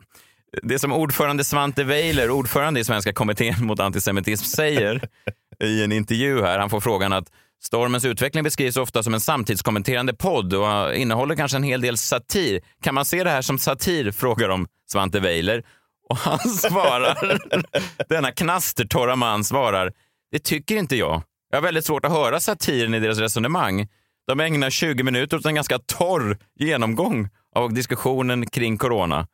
det 0.64 0.80
som 0.80 0.94
ordförande 0.94 1.44
Svante 1.44 1.84
Weiler, 1.84 2.30
ordförande 2.30 2.80
i 2.80 2.84
Svenska 2.84 3.14
kommittén 3.14 3.66
mot 3.66 3.80
antisemitism, 3.80 4.46
säger 4.46 5.10
i 5.64 5.84
en 5.84 5.92
intervju 5.92 6.42
här, 6.42 6.60
han 6.60 6.70
får 6.70 6.80
frågan 6.80 7.14
att 7.14 7.32
Stormens 7.64 8.06
utveckling 8.06 8.44
beskrivs 8.44 8.78
ofta 8.78 9.04
som 9.04 9.14
en 9.14 9.20
samtidskommenterande 9.20 10.14
podd 10.14 10.54
och 10.54 10.96
innehåller 10.96 11.36
kanske 11.36 11.58
en 11.58 11.64
hel 11.64 11.82
del 11.82 11.98
satir. 11.98 12.62
Kan 12.82 12.96
man 12.96 13.06
se 13.06 13.24
det 13.24 13.30
här 13.30 13.42
som 13.42 13.60
satir? 13.60 14.12
frågar 14.12 14.50
de 14.50 14.68
Svante 14.92 15.20
Weiler. 15.20 15.64
Och 16.10 16.18
han 16.18 16.40
svarar, 16.50 17.40
denna 18.10 18.32
knastertorra 18.32 19.16
man 19.16 19.44
svarar, 19.44 19.94
det 20.32 20.40
tycker 20.40 20.76
inte 20.76 20.96
jag. 20.96 21.24
Jag 21.50 21.58
har 21.58 21.64
väldigt 21.64 21.86
svårt 21.86 22.06
att 22.06 22.12
höra 22.12 22.40
satiren 22.40 22.94
i 22.94 23.00
deras 23.00 23.18
resonemang. 23.18 23.88
De 24.28 24.40
ägnar 24.40 24.70
20 24.70 25.04
minuter 25.04 25.38
åt 25.38 25.46
en 25.46 25.56
ganska 25.56 25.80
torr 25.80 26.38
genomgång 26.60 27.30
av 27.56 27.74
diskussionen 27.74 28.46
kring 28.46 28.78
corona. 28.78 29.28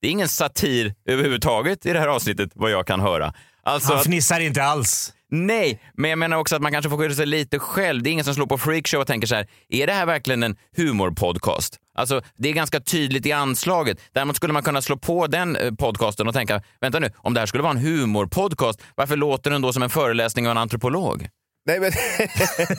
Det 0.00 0.08
är 0.08 0.12
ingen 0.12 0.28
satir 0.28 0.94
överhuvudtaget 1.06 1.86
i 1.86 1.92
det 1.92 1.98
här 2.00 2.08
avsnittet, 2.08 2.50
vad 2.54 2.70
jag 2.70 2.86
kan 2.86 3.00
höra. 3.00 3.32
Alltså, 3.62 3.92
Han 3.94 4.02
fnissar 4.04 4.40
inte 4.40 4.62
alls. 4.62 5.12
nej, 5.30 5.80
men 5.94 6.10
jag 6.10 6.18
menar 6.18 6.36
också 6.36 6.56
att 6.56 6.62
man 6.62 6.72
kanske 6.72 6.90
får 6.90 6.96
skylla 6.98 7.14
sig 7.14 7.26
lite 7.26 7.58
själv. 7.58 8.02
Det 8.02 8.10
är 8.10 8.12
ingen 8.12 8.24
som 8.24 8.34
slår 8.34 8.46
på 8.46 8.58
freakshow 8.58 9.00
och 9.00 9.06
tänker 9.06 9.26
så 9.26 9.34
här, 9.34 9.46
är 9.68 9.86
det 9.86 9.92
här 9.92 10.06
verkligen 10.06 10.42
en 10.42 10.56
humorpodcast? 10.76 11.76
Alltså, 11.94 12.20
det 12.36 12.48
är 12.48 12.52
ganska 12.52 12.80
tydligt 12.80 13.26
i 13.26 13.32
anslaget. 13.32 13.98
Däremot 14.12 14.36
skulle 14.36 14.52
man 14.52 14.62
kunna 14.62 14.82
slå 14.82 14.96
på 14.96 15.26
den 15.26 15.56
eh, 15.56 15.72
podcasten 15.74 16.28
och 16.28 16.34
tänka, 16.34 16.62
vänta 16.80 16.98
nu, 16.98 17.10
om 17.16 17.34
det 17.34 17.40
här 17.40 17.46
skulle 17.46 17.62
vara 17.62 17.72
en 17.72 17.78
humorpodcast, 17.78 18.82
varför 18.94 19.16
låter 19.16 19.50
den 19.50 19.62
då 19.62 19.72
som 19.72 19.82
en 19.82 19.90
föreläsning 19.90 20.46
av 20.46 20.50
en 20.50 20.58
antropolog? 20.58 21.28
Nej 21.66 21.80
men, 21.80 21.92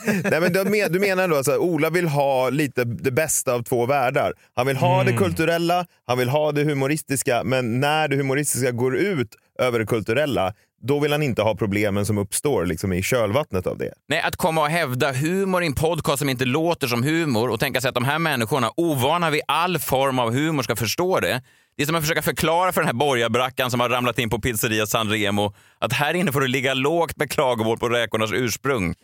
Nej, 0.30 0.40
men 0.40 0.52
du, 0.52 0.64
men, 0.64 0.92
du 0.92 1.00
menar 1.00 1.28
då 1.28 1.36
att 1.36 1.48
Ola 1.48 1.90
vill 1.90 2.08
ha 2.08 2.50
lite 2.50 2.84
det 2.84 3.10
bästa 3.10 3.54
av 3.54 3.62
två 3.62 3.86
världar. 3.86 4.32
Han 4.54 4.66
vill 4.66 4.76
ha 4.76 5.04
det 5.04 5.12
kulturella, 5.12 5.86
han 6.06 6.18
vill 6.18 6.28
ha 6.28 6.52
det 6.52 6.64
humoristiska, 6.64 7.42
men 7.44 7.80
när 7.80 8.08
det 8.08 8.16
humoristiska 8.16 8.70
går 8.70 8.96
ut 8.96 9.28
över 9.58 9.78
det 9.78 9.86
kulturella, 9.86 10.54
då 10.82 11.00
vill 11.00 11.12
han 11.12 11.22
inte 11.22 11.42
ha 11.42 11.54
problemen 11.54 12.06
som 12.06 12.18
uppstår 12.18 12.66
liksom, 12.66 12.92
i 12.92 13.02
kölvattnet 13.02 13.66
av 13.66 13.78
det. 13.78 13.92
Nej, 14.08 14.20
att 14.20 14.36
komma 14.36 14.60
och 14.60 14.68
hävda 14.68 15.12
humor 15.12 15.62
i 15.62 15.66
en 15.66 15.74
podcast 15.74 16.18
som 16.18 16.28
inte 16.28 16.44
låter 16.44 16.86
som 16.86 17.02
humor 17.02 17.50
och 17.50 17.60
tänka 17.60 17.80
sig 17.80 17.88
att 17.88 17.94
de 17.94 18.04
här 18.04 18.18
människorna, 18.18 18.70
ovana 18.76 19.30
vid 19.30 19.42
all 19.48 19.78
form 19.78 20.18
av 20.18 20.32
humor, 20.32 20.62
ska 20.62 20.76
förstå 20.76 21.20
det. 21.20 21.42
Det 21.76 21.82
är 21.82 21.86
som 21.86 21.94
att 21.96 22.02
försöka 22.02 22.22
förklara 22.22 22.72
för 22.72 22.80
den 22.80 22.86
här 22.88 22.94
borgarbrackan 22.94 23.70
som 23.70 23.80
har 23.80 23.88
ramlat 23.88 24.18
in 24.18 24.30
på 24.30 24.38
pizzeria 24.40 24.86
San 24.86 25.10
Remo 25.10 25.54
att 25.78 25.92
här 25.92 26.14
inne 26.14 26.32
får 26.32 26.40
du 26.40 26.48
ligga 26.48 26.74
lågt 26.74 27.16
med 27.16 27.30
klagomål 27.30 27.78
på 27.78 27.88
räkornas 27.88 28.30
ursprung. 28.32 28.94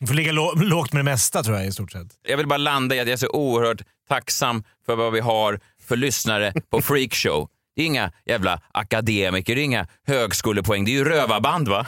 Du 0.00 0.06
får 0.06 0.14
ligga 0.14 0.32
lå- 0.32 0.54
lågt 0.64 0.92
med 0.92 1.00
det 1.00 1.10
mesta 1.10 1.42
tror 1.42 1.56
jag 1.56 1.66
i 1.66 1.72
stort 1.72 1.92
sett. 1.92 2.06
Jag 2.28 2.36
vill 2.36 2.46
bara 2.48 2.56
landa 2.56 2.94
i 2.94 3.00
att 3.00 3.06
jag 3.06 3.12
är 3.12 3.16
så 3.16 3.28
oerhört 3.28 3.82
tacksam 4.08 4.64
för 4.86 4.96
vad 4.96 5.12
vi 5.12 5.20
har 5.20 5.60
för 5.82 5.96
lyssnare 5.96 6.52
på 6.70 6.82
Freakshow. 6.82 7.48
Det 7.76 7.82
är 7.82 7.86
inga 7.86 8.12
jävla 8.26 8.60
akademiker, 8.72 9.54
det 9.54 9.60
är 9.60 9.64
inga 9.64 9.86
högskolepoäng, 10.06 10.84
det 10.84 10.90
är 10.90 10.92
ju 10.92 11.04
rövarband 11.04 11.68
va? 11.68 11.86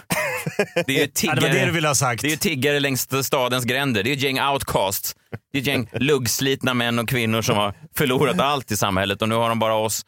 Det 0.86 0.92
är 0.92 0.98
ju 0.98 1.00
Ja, 1.04 1.06
tiggare. 1.14 1.40
det 1.40 1.48
det 1.48 1.64
du 1.64 1.70
ville 1.72 1.88
ha 1.88 1.94
sagt. 1.94 2.22
Det 2.22 2.32
är 2.32 2.36
tiggare 2.36 2.80
längs 2.80 3.08
stadens 3.26 3.64
gränder. 3.64 4.02
Det 4.02 4.10
är 4.10 4.14
ett 4.14 4.22
gäng 4.22 4.40
outcasts. 4.40 5.14
Det 5.52 5.58
är 5.58 5.62
ett 5.62 5.66
gäng 5.66 5.88
luggslitna 5.92 6.74
män 6.74 6.98
och 6.98 7.08
kvinnor 7.08 7.42
som 7.42 7.56
har 7.56 7.74
förlorat 7.96 8.40
allt 8.40 8.70
i 8.70 8.76
samhället 8.76 9.22
och 9.22 9.28
nu 9.28 9.34
har 9.34 9.48
de 9.48 9.58
bara 9.58 9.74
oss 9.74 10.04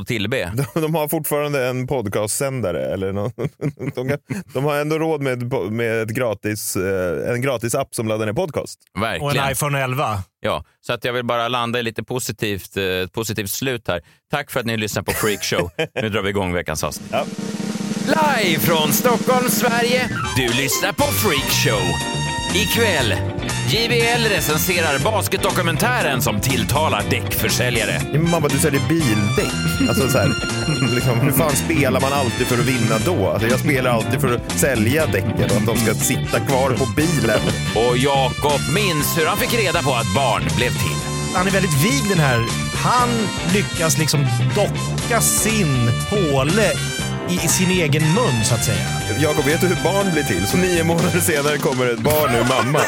att- 0.00 0.06
tillbe. 0.06 0.52
De, 0.74 0.80
de 0.80 0.94
har 0.94 1.08
fortfarande 1.08 1.66
en 1.66 1.86
podcastsändare. 1.86 2.92
Eller 2.92 3.12
någon, 3.12 3.30
de, 3.94 4.08
kan- 4.08 4.18
de 4.54 4.64
har 4.64 4.76
ändå 4.76 4.98
råd 4.98 5.20
med, 5.22 5.52
med 5.72 6.02
ett 6.02 6.08
gratis, 6.08 6.76
eh, 6.76 7.30
en 7.34 7.42
gratis 7.42 7.74
app 7.74 7.94
som 7.94 8.08
laddar 8.08 8.26
ner 8.26 8.32
podcast. 8.32 8.78
Och 8.96 9.02
Verkligen. 9.02 9.36
en 9.46 9.52
iPhone 9.52 9.80
11. 9.82 10.18
Ja, 10.40 10.64
så 10.80 10.92
att 10.92 11.04
jag 11.04 11.12
vill 11.12 11.24
bara 11.24 11.48
landa 11.48 11.78
i 11.78 11.82
lite 11.82 12.02
positivt, 12.02 12.76
eh, 12.76 12.84
ett 12.84 13.12
positivt 13.12 13.50
slut 13.50 13.88
här. 13.88 14.00
Tack 14.30 14.50
för 14.50 14.60
att 14.60 14.66
ni 14.66 14.76
lyssnar 14.76 15.02
på 15.02 15.12
Freakshow. 15.12 15.70
Nu 16.02 16.08
drar 16.08 16.22
vi 16.22 16.28
igång 16.30 16.52
veckans 16.52 16.84
avsnitt. 16.84 17.08
Ja. 17.12 17.24
Live 18.06 18.60
från 18.60 18.92
Stockholm, 18.92 19.48
Sverige. 19.48 20.08
Du 20.36 20.48
lyssnar 20.62 20.92
på 20.92 21.02
Freakshow. 21.02 21.82
Ikväll, 22.54 23.14
JBL 23.68 24.28
recenserar 24.28 24.98
basketdokumentären 24.98 26.22
som 26.22 26.40
tilltalar 26.40 27.04
däckförsäljare. 27.10 28.18
Mamma, 28.18 28.48
du 28.48 28.58
säljer 28.58 28.82
bildäck. 28.88 29.88
Alltså, 29.88 30.08
så 30.08 30.18
här, 30.18 30.28
liksom, 30.94 31.20
hur 31.20 31.32
fan 31.32 31.56
spelar 31.56 32.00
man 32.00 32.12
alltid 32.12 32.46
för 32.46 32.58
att 32.58 32.66
vinna 32.68 32.98
då? 33.04 33.30
Alltså, 33.30 33.48
jag 33.48 33.60
spelar 33.60 33.90
alltid 33.90 34.20
för 34.20 34.34
att 34.34 34.52
sälja 34.52 35.06
däcken 35.06 35.50
och 35.50 35.56
att 35.56 35.66
de 35.66 35.76
ska 35.76 35.94
sitta 35.94 36.40
kvar 36.40 36.70
på 36.70 36.86
bilen. 36.96 37.40
Och 37.74 37.96
Jakob 37.96 38.60
minns 38.74 39.18
hur 39.18 39.26
han 39.26 39.38
fick 39.38 39.54
reda 39.54 39.82
på 39.82 39.94
att 39.94 40.14
barn 40.14 40.42
blev 40.56 40.70
till. 40.70 40.96
Han 41.34 41.46
är 41.46 41.50
väldigt 41.50 41.84
vig 41.84 42.08
den 42.08 42.18
här. 42.18 42.46
Han 42.84 43.08
lyckas 43.54 43.98
liksom 43.98 44.26
docka 44.54 45.20
sin 45.20 45.90
påle 46.10 46.72
i, 47.30 47.34
i 47.34 47.48
sin 47.48 47.70
egen 47.70 48.02
mun 48.02 48.44
så 48.44 48.54
att 48.54 48.64
säga. 48.64 48.86
Jakob, 49.18 49.44
vet 49.44 49.60
du 49.60 49.66
hur 49.66 49.84
barn 49.84 50.12
blir 50.12 50.22
till? 50.22 50.46
Så 50.46 50.56
nio 50.56 50.84
månader 50.84 51.20
senare 51.20 51.58
kommer 51.58 51.86
ett 51.92 51.98
barn 51.98 52.34
ur 52.34 52.64
mamma. 52.64 52.80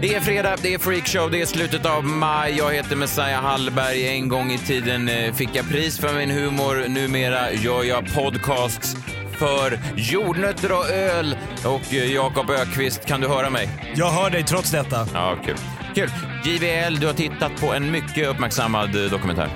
Det 0.00 0.14
är 0.14 0.20
fredag, 0.20 0.56
det 0.62 0.74
är 0.74 0.78
freakshow, 0.78 1.30
det 1.30 1.40
är 1.40 1.46
slutet 1.46 1.86
av 1.86 2.04
maj. 2.04 2.54
Jag 2.58 2.74
heter 2.74 2.96
Messiah 2.96 3.42
Hallberg. 3.42 4.08
En 4.08 4.28
gång 4.28 4.50
i 4.52 4.58
tiden 4.58 5.08
eh, 5.08 5.34
fick 5.34 5.48
jag 5.52 5.68
pris 5.68 5.98
för 5.98 6.14
min 6.14 6.30
humor. 6.30 6.88
Numera 6.88 7.52
gör 7.52 7.84
jag 7.84 8.14
podcasts 8.14 8.96
för 9.38 9.78
jordnötter 9.96 10.72
och 10.72 10.90
öl. 10.90 11.36
Och 11.64 11.94
eh, 11.94 12.12
Jakob 12.14 12.50
Ökvist, 12.50 13.06
kan 13.06 13.20
du 13.20 13.28
höra 13.28 13.50
mig? 13.50 13.68
Jag 13.94 14.10
hör 14.10 14.30
dig 14.30 14.44
trots 14.44 14.70
detta. 14.70 15.06
Ja, 15.14 15.36
kul. 15.44 15.56
Kul. 15.94 16.10
JVL, 16.44 17.00
du 17.00 17.06
har 17.06 17.14
tittat 17.14 17.60
på 17.60 17.74
en 17.74 17.90
mycket 17.90 18.28
uppmärksammad 18.28 19.04
eh, 19.04 19.10
dokumentär. 19.10 19.48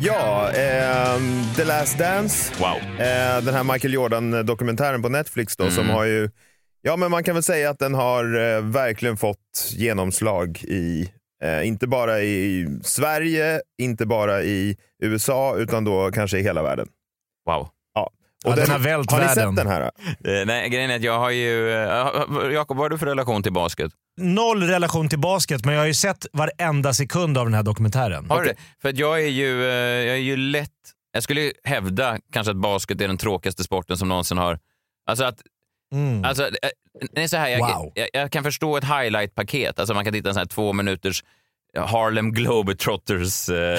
Ja, 0.00 0.50
ehm, 0.50 1.42
The 1.56 1.64
Last 1.64 1.98
Dance. 1.98 2.52
Wow. 2.58 2.76
Eh, 3.00 3.44
den 3.44 3.54
här 3.54 3.72
Michael 3.72 3.94
Jordan-dokumentären 3.94 5.02
på 5.02 5.08
Netflix 5.08 5.56
då, 5.56 5.70
som 5.70 5.88
har 5.88 6.04
ju, 6.04 6.30
ja 6.82 6.96
men 6.96 7.10
man 7.10 7.24
kan 7.24 7.34
väl 7.34 7.42
säga 7.42 7.70
att 7.70 7.78
den 7.78 7.94
har 7.94 8.24
eh, 8.24 8.60
verkligen 8.62 9.16
fått 9.16 9.72
genomslag 9.76 10.64
i 10.64 11.10
Eh, 11.42 11.66
inte 11.66 11.86
bara 11.86 12.20
i 12.22 12.68
Sverige, 12.82 13.60
inte 13.78 14.06
bara 14.06 14.42
i 14.42 14.76
USA, 15.02 15.56
utan 15.56 15.84
då 15.84 16.10
kanske 16.10 16.38
i 16.38 16.42
hela 16.42 16.62
världen. 16.62 16.88
Wow. 17.46 17.68
Ja. 18.44 18.50
Ja, 18.50 18.56
den 18.56 18.70
har 18.70 18.78
vält 18.78 19.10
har 19.10 19.18
ni 19.18 19.24
världen. 19.26 19.56
sett 19.56 19.64
den 19.64 19.72
här? 19.72 19.80
Eh, 19.80 20.46
nej, 20.46 20.68
grejen 20.68 20.90
är 20.90 20.96
att 20.96 21.02
jag 21.02 21.18
har 21.18 21.30
ju... 21.30 21.68
Uh, 21.68 22.52
Jakob, 22.52 22.76
vad 22.76 22.84
har 22.84 22.90
du 22.90 22.98
för 22.98 23.06
relation 23.06 23.42
till 23.42 23.52
basket? 23.52 23.92
Noll 24.20 24.62
relation 24.62 25.08
till 25.08 25.18
basket, 25.18 25.64
men 25.64 25.74
jag 25.74 25.80
har 25.80 25.86
ju 25.86 25.94
sett 25.94 26.26
varenda 26.32 26.92
sekund 26.94 27.38
av 27.38 27.44
den 27.46 27.54
här 27.54 27.62
dokumentären. 27.62 28.30
Har 28.30 28.42
du 28.42 28.48
det? 28.48 28.56
För 28.82 28.88
att 28.88 28.98
jag 28.98 29.22
är 29.22 29.28
ju, 29.28 29.62
eh, 29.64 29.74
jag 30.06 30.16
är 30.16 30.20
ju 30.20 30.36
lätt... 30.36 30.70
Jag 31.12 31.22
skulle 31.22 31.40
ju 31.40 31.52
hävda 31.64 32.18
kanske 32.32 32.50
att 32.50 32.56
basket 32.56 33.00
är 33.00 33.08
den 33.08 33.18
tråkigaste 33.18 33.64
sporten 33.64 33.96
som 33.96 34.08
någonsin 34.08 34.38
har... 34.38 34.58
Alltså 35.06 35.24
att... 35.24 35.38
Mm. 35.92 36.24
Alltså, 36.24 36.44
eh, 36.46 36.50
det 37.12 37.22
är 37.22 37.28
så 37.28 37.36
här, 37.36 37.48
jag, 37.48 37.58
Wow. 37.58 37.92
jag, 37.94 38.08
jag 38.12 38.32
kan 38.32 38.44
förstå 38.44 38.76
ett 38.76 38.84
highlight-paket. 38.84 39.78
Alltså 39.78 39.94
man 39.94 40.04
kan 40.04 40.12
titta 40.12 40.28
en 40.28 40.34
sån 40.34 40.40
här 40.40 40.46
två 40.46 40.72
minuters 40.72 41.24
Harlem 41.76 42.32
Globetrotters 42.32 43.48
eh, 43.48 43.78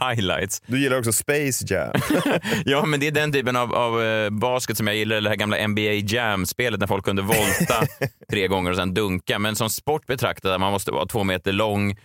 highlights. 0.08 0.62
Du 0.66 0.80
gillar 0.80 0.98
också 0.98 1.12
Space 1.12 1.64
Jam. 1.68 1.92
Ja, 2.64 2.86
men 2.86 3.00
det 3.00 3.06
är 3.06 3.10
den 3.12 3.32
typen 3.32 3.56
av, 3.56 3.74
av 3.74 4.02
eh, 4.02 4.30
basket 4.30 4.76
som 4.76 4.86
jag 4.86 4.96
gillar, 4.96 5.20
det 5.20 5.28
här 5.28 5.36
gamla 5.36 5.66
NBA 5.66 5.92
Jam-spelet 5.92 6.80
när 6.80 6.86
folk 6.86 7.04
kunde 7.04 7.22
volta 7.22 7.86
tre 8.30 8.48
gånger 8.48 8.70
och 8.70 8.76
sen 8.76 8.94
dunka. 8.94 9.38
Men 9.38 9.56
som 9.56 9.70
sport 9.70 10.06
betraktad, 10.06 10.60
man 10.60 10.72
måste 10.72 10.90
vara 10.90 11.06
två 11.06 11.24
meter 11.24 11.52
lång 11.52 11.96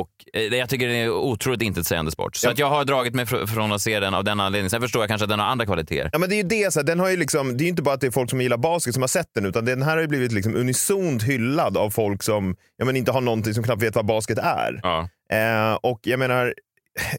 och 0.00 0.10
eh, 0.32 0.42
jag 0.42 0.68
tycker 0.68 0.88
det 0.88 0.94
är 0.96 1.10
otroligt 1.10 1.62
intetsägande 1.62 2.10
sport. 2.10 2.36
Så 2.36 2.46
Ja. 2.46 2.52
att 2.52 2.58
jag 2.58 2.68
har 2.70 2.84
dragit 2.84 3.14
mig 3.14 3.24
fr- 3.24 3.46
från 3.46 3.72
att 3.72 3.80
se 3.82 4.00
den 4.00 4.14
av 4.14 4.24
den 4.24 4.40
anledningen. 4.40 4.70
Sen 4.70 4.80
förstår 4.80 5.02
jag 5.02 5.08
kanske 5.08 5.24
att 5.24 5.30
den 5.30 5.38
har 5.38 5.46
andra 5.46 5.66
kvaliteter. 5.66 6.10
Ja, 6.12 6.18
men 6.18 6.28
det 6.28 6.34
är 6.34 6.36
ju 6.36 6.42
det, 6.42 6.72
så 6.72 6.78
här, 6.80 6.86
den 6.86 7.00
har 7.00 7.08
ju 7.08 7.16
liksom, 7.16 7.56
det 7.56 7.62
är 7.62 7.64
ju 7.64 7.70
inte 7.70 7.82
bara 7.82 7.94
att 7.94 8.00
det 8.00 8.06
är 8.06 8.10
folk 8.10 8.30
som 8.30 8.40
gillar 8.40 8.56
basket 8.56 8.94
som 8.94 9.02
har 9.02 9.08
sett 9.08 9.28
den, 9.34 9.46
utan 9.46 9.64
den 9.64 9.82
här 9.82 9.92
har 9.94 10.00
ju 10.00 10.08
blivit 10.08 10.32
liksom 10.32 10.56
unisont 10.56 11.22
hyllad 11.22 11.76
av 11.76 11.90
folk 11.90 12.22
som 12.22 12.56
ja, 12.76 12.84
men 12.84 12.96
inte 12.96 13.12
har 13.12 13.20
någonting 13.20 13.54
som 13.54 13.64
knappt 13.64 13.82
vet 13.82 13.96
vad 13.96 14.06
basket 14.06 14.38
är. 14.38 14.80
Ja. 14.82 15.08
Eh, 15.32 15.74
och 15.74 16.00
jag 16.02 16.18
menar, 16.18 16.54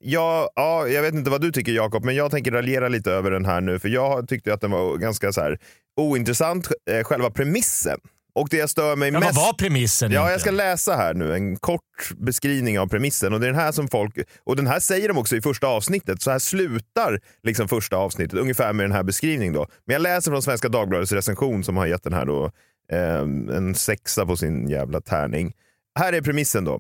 ja, 0.02 0.50
ja, 0.56 0.88
jag 0.88 1.02
vet 1.02 1.14
inte 1.14 1.30
vad 1.32 1.42
du 1.42 1.52
tycker 1.52 1.72
Jakob, 1.72 2.06
men 2.06 2.16
jag 2.16 2.32
tänker 2.32 2.52
raljera 2.52 2.88
lite 2.88 3.12
över 3.12 3.32
den 3.32 3.46
här 3.46 3.62
nu, 3.62 3.80
för 3.80 3.90
jag 3.90 4.28
tyckte 4.28 4.54
att 4.54 4.62
den 4.62 4.72
var 4.72 4.98
ganska 4.98 5.32
så 5.34 5.42
här, 5.42 5.58
ointressant, 6.02 6.68
eh, 6.92 7.04
själva 7.04 7.30
premissen. 7.30 8.00
Och 8.36 8.48
det 8.50 8.58
jag 8.58 8.70
stör 8.70 8.96
mig 8.96 9.12
Ja, 9.12 9.20
mest... 9.20 9.36
vad 9.36 9.46
var 9.46 9.54
premissen 9.54 10.12
Ja, 10.12 10.32
jag 10.32 10.42
ska 10.42 10.52
läsa 10.52 10.96
här 10.96 11.14
nu 11.14 11.34
en 11.34 11.58
kort 11.58 12.12
beskrivning 12.18 12.80
av 12.80 12.88
premissen. 12.88 13.34
Och 13.34 13.40
det 13.40 13.46
är 13.46 13.52
den 13.52 13.60
här 13.60 13.72
som 13.72 13.88
folk, 13.88 14.18
och 14.44 14.56
den 14.56 14.68
här 14.68 14.80
säger 14.80 15.08
de 15.08 15.18
också 15.18 15.36
i 15.36 15.42
första 15.42 15.68
avsnittet. 15.68 16.22
Så 16.22 16.32
här 16.32 16.40
slutar 16.40 17.20
liksom 17.44 17.68
första 17.68 17.98
avsnittet, 17.98 18.40
ungefär 18.40 18.74
med 18.74 18.84
den 18.84 18.92
här 18.92 19.04
beskrivningen. 19.04 19.54
Då. 19.54 19.68
Men 19.86 19.94
jag 19.94 20.02
läser 20.02 20.32
från 20.32 20.42
Svenska 20.42 20.70
Dagbladets 20.70 21.12
recension 21.12 21.64
som 21.64 21.78
har 21.78 21.86
gett 21.86 22.04
den 22.04 22.14
här 22.14 22.26
då, 22.26 22.52
eh, 22.92 23.22
en 23.58 23.76
sexa 23.76 24.26
på 24.26 24.38
sin 24.38 24.70
jävla 24.70 25.02
tärning. 25.02 25.54
Här 26.00 26.14
är 26.14 26.22
premissen 26.22 26.66
då. 26.66 26.80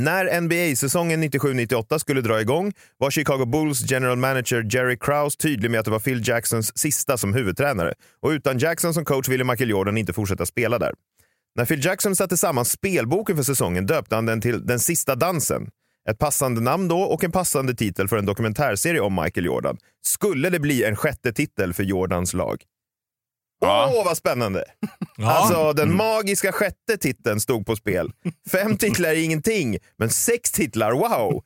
När 0.00 0.40
NBA-säsongen 0.40 1.24
97-98 1.24 1.98
skulle 1.98 2.20
dra 2.20 2.40
igång 2.40 2.72
var 2.98 3.10
Chicago 3.10 3.44
Bulls 3.46 3.90
general 3.90 4.16
manager 4.16 4.66
Jerry 4.70 4.96
Krause 5.00 5.38
tydlig 5.38 5.70
med 5.70 5.80
att 5.80 5.84
det 5.84 5.90
var 5.90 5.98
Phil 5.98 6.28
Jacksons 6.28 6.78
sista 6.78 7.16
som 7.16 7.34
huvudtränare. 7.34 7.94
Och 8.22 8.28
utan 8.28 8.58
Jackson 8.58 8.94
som 8.94 9.04
coach 9.04 9.28
ville 9.28 9.44
Michael 9.44 9.70
Jordan 9.70 9.98
inte 9.98 10.12
fortsätta 10.12 10.46
spela 10.46 10.78
där. 10.78 10.92
När 11.54 11.64
Phil 11.64 11.84
Jackson 11.84 12.16
satte 12.16 12.36
samman 12.36 12.64
spelboken 12.64 13.36
för 13.36 13.42
säsongen 13.42 13.86
döpte 13.86 14.14
han 14.14 14.26
den 14.26 14.40
till 14.40 14.66
Den 14.66 14.80
sista 14.80 15.14
dansen. 15.14 15.70
Ett 16.10 16.18
passande 16.18 16.60
namn 16.60 16.88
då 16.88 17.00
och 17.00 17.24
en 17.24 17.32
passande 17.32 17.74
titel 17.74 18.08
för 18.08 18.16
en 18.16 18.26
dokumentärserie 18.26 19.00
om 19.00 19.14
Michael 19.24 19.46
Jordan. 19.46 19.76
Skulle 20.02 20.50
det 20.50 20.60
bli 20.60 20.84
en 20.84 20.96
sjätte 20.96 21.32
titel 21.32 21.74
för 21.74 21.82
Jordans 21.82 22.34
lag? 22.34 22.62
Åh, 23.62 23.68
Ja. 23.68 24.02
vad 24.04 24.16
spännande! 24.16 24.64
Ja. 25.16 25.30
Alltså, 25.32 25.72
den 25.72 25.96
magiska 25.96 26.52
sjätte 26.52 26.96
titeln 27.00 27.40
stod 27.40 27.66
på 27.66 27.76
spel. 27.76 28.12
Fem 28.50 28.76
titlar 28.76 29.08
är 29.10 29.24
ingenting, 29.24 29.78
men 29.98 30.10
sex 30.10 30.52
titlar, 30.52 30.92
wow! 30.92 31.44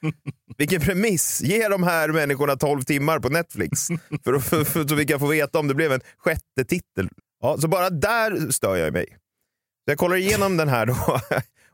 Vilken 0.59 0.81
premiss! 0.81 1.41
Ge 1.43 1.69
de 1.69 1.83
här 1.83 2.09
människorna 2.09 2.57
12 2.57 2.83
timmar 2.83 3.19
på 3.21 3.29
Netflix 3.29 3.87
för, 4.25 4.39
för, 4.39 4.65
för, 4.65 4.89
så 4.89 4.95
vi 4.95 5.07
kan 5.07 5.21
få 5.21 5.27
veta 5.27 5.59
om 5.59 5.69
det 5.69 5.75
blev 5.75 5.93
en 5.93 6.01
sjätte 6.19 6.65
titel. 6.69 7.09
Ja, 7.43 7.59
så 7.59 7.69
bara 7.69 7.91
där 7.91 8.53
stör 8.53 8.77
jag 8.77 8.93
mig. 8.93 9.07
Så 9.85 9.91
jag 9.91 9.99
kollar 9.99 10.17
igenom 10.17 10.57
den 10.57 10.69
här 10.69 10.87
då. 10.87 10.97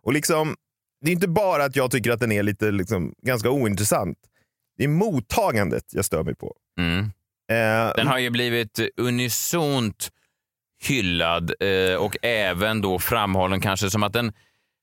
Och 0.03 0.13
liksom, 0.13 0.57
det 1.05 1.11
är 1.11 1.13
inte 1.13 1.29
bara 1.29 1.65
att 1.65 1.77
jag 1.77 1.91
tycker 1.91 2.11
att 2.11 2.21
den 2.21 2.33
är 2.33 2.43
lite 2.43 2.71
liksom, 2.71 3.15
ganska 3.23 3.51
ointressant. 3.51 4.19
Det 4.79 4.85
är 4.85 4.89
mottagandet 4.89 5.85
jag 5.93 6.05
stör 6.05 6.23
mig 6.23 6.35
på. 6.35 6.55
Mm. 6.79 6.99
Eh, 7.51 7.95
Den 7.97 8.07
har 8.07 8.19
ju 8.19 8.31
blivit 8.31 8.81
unisont 8.97 10.11
hyllad 10.83 11.53
eh, 11.61 11.97
och 11.97 12.17
även 12.23 12.81
då 12.81 12.99
framhållen 12.99 13.61
kanske 13.61 13.91
som 13.91 14.03
att 14.03 14.13
den 14.13 14.33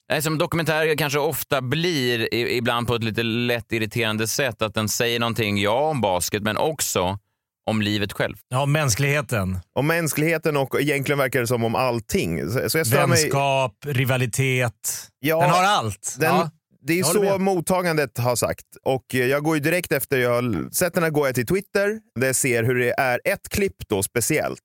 Nej, 0.10 0.22
som 0.22 0.38
dokumentärer 0.38 0.96
kanske 0.96 1.20
ofta 1.20 1.62
blir, 1.62 2.34
ibland 2.34 2.88
på 2.88 2.96
ett 2.96 3.04
lite 3.04 3.24
lätt 3.24 3.72
irriterande 3.72 4.28
sätt, 4.28 4.62
att 4.62 4.74
den 4.74 4.90
säger 4.90 5.20
någonting, 5.20 5.58
ja, 5.58 5.90
om 5.90 6.02
basket, 6.02 6.44
men 6.44 6.58
också 6.58 7.20
om 7.66 7.82
livet 7.82 8.14
själv. 8.14 8.36
Ja, 8.50 8.66
mänskligheten. 8.66 9.60
om 9.74 9.88
mänskligheten 9.88 10.58
och 10.58 10.82
egentligen 10.82 11.20
verkar 11.20 11.40
det 11.40 11.48
som 11.48 11.64
om 11.64 11.76
allting. 11.76 12.50
Så, 12.50 12.70
så 12.70 12.78
jag 12.78 12.88
stör 12.88 13.08
mig... 13.08 13.22
Vänskap, 13.22 13.74
rivalitet. 13.86 15.08
Ja, 15.20 15.42
Den 15.42 15.50
har 15.50 15.64
allt. 15.64 16.16
Den, 16.20 16.36
ja. 16.36 16.50
Det 16.82 17.00
är 17.00 17.04
så 17.04 17.22
med. 17.22 17.42
mottagandet 17.42 18.18
har 18.18 18.36
sagt. 18.36 18.66
Och 18.84 19.16
eh, 19.16 19.26
jag 19.26 19.44
går 19.44 19.56
ju 19.56 19.62
direkt 19.62 19.92
efter 19.92 20.18
jag 20.18 20.34
har 20.34 20.74
sett 20.74 20.94
den 20.94 21.04
här 21.04 21.10
går 21.10 21.28
jag 21.28 21.36
till 21.36 21.48
Twitter 21.48 22.00
där 22.20 22.28
jag 22.28 22.36
ser 22.36 22.64
hur 22.64 22.76
det 22.76 23.00
är 23.00 23.22
ett 23.24 23.50
klipp 23.50 23.76
då 23.90 24.04
speciellt 24.04 24.60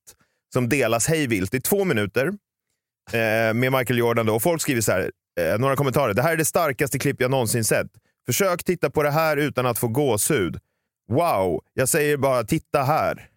som 0.52 0.68
delas 0.68 1.08
hejvilt 1.08 1.54
i 1.54 1.60
två 1.60 1.84
minuter 1.84 2.26
eh, 3.12 3.54
med 3.54 3.72
Michael 3.72 3.98
Jordan. 3.98 4.26
Då. 4.26 4.34
Och 4.34 4.42
folk 4.42 4.62
skriver 4.62 4.80
så 4.80 4.92
här, 4.92 5.10
eh, 5.40 5.58
några 5.58 5.76
kommentarer. 5.76 6.14
Det 6.14 6.22
här 6.22 6.32
är 6.32 6.36
det 6.36 6.44
starkaste 6.44 6.98
klipp 6.98 7.20
jag 7.20 7.30
någonsin 7.30 7.64
sett. 7.64 7.86
Försök 8.26 8.64
titta 8.64 8.90
på 8.90 9.02
det 9.02 9.10
här 9.10 9.36
utan 9.36 9.66
att 9.66 9.78
få 9.78 9.88
gåshud. 9.88 10.58
Wow, 11.08 11.60
jag 11.74 11.88
säger 11.88 12.16
bara 12.16 12.44
titta 12.44 12.82
här. 12.82 13.28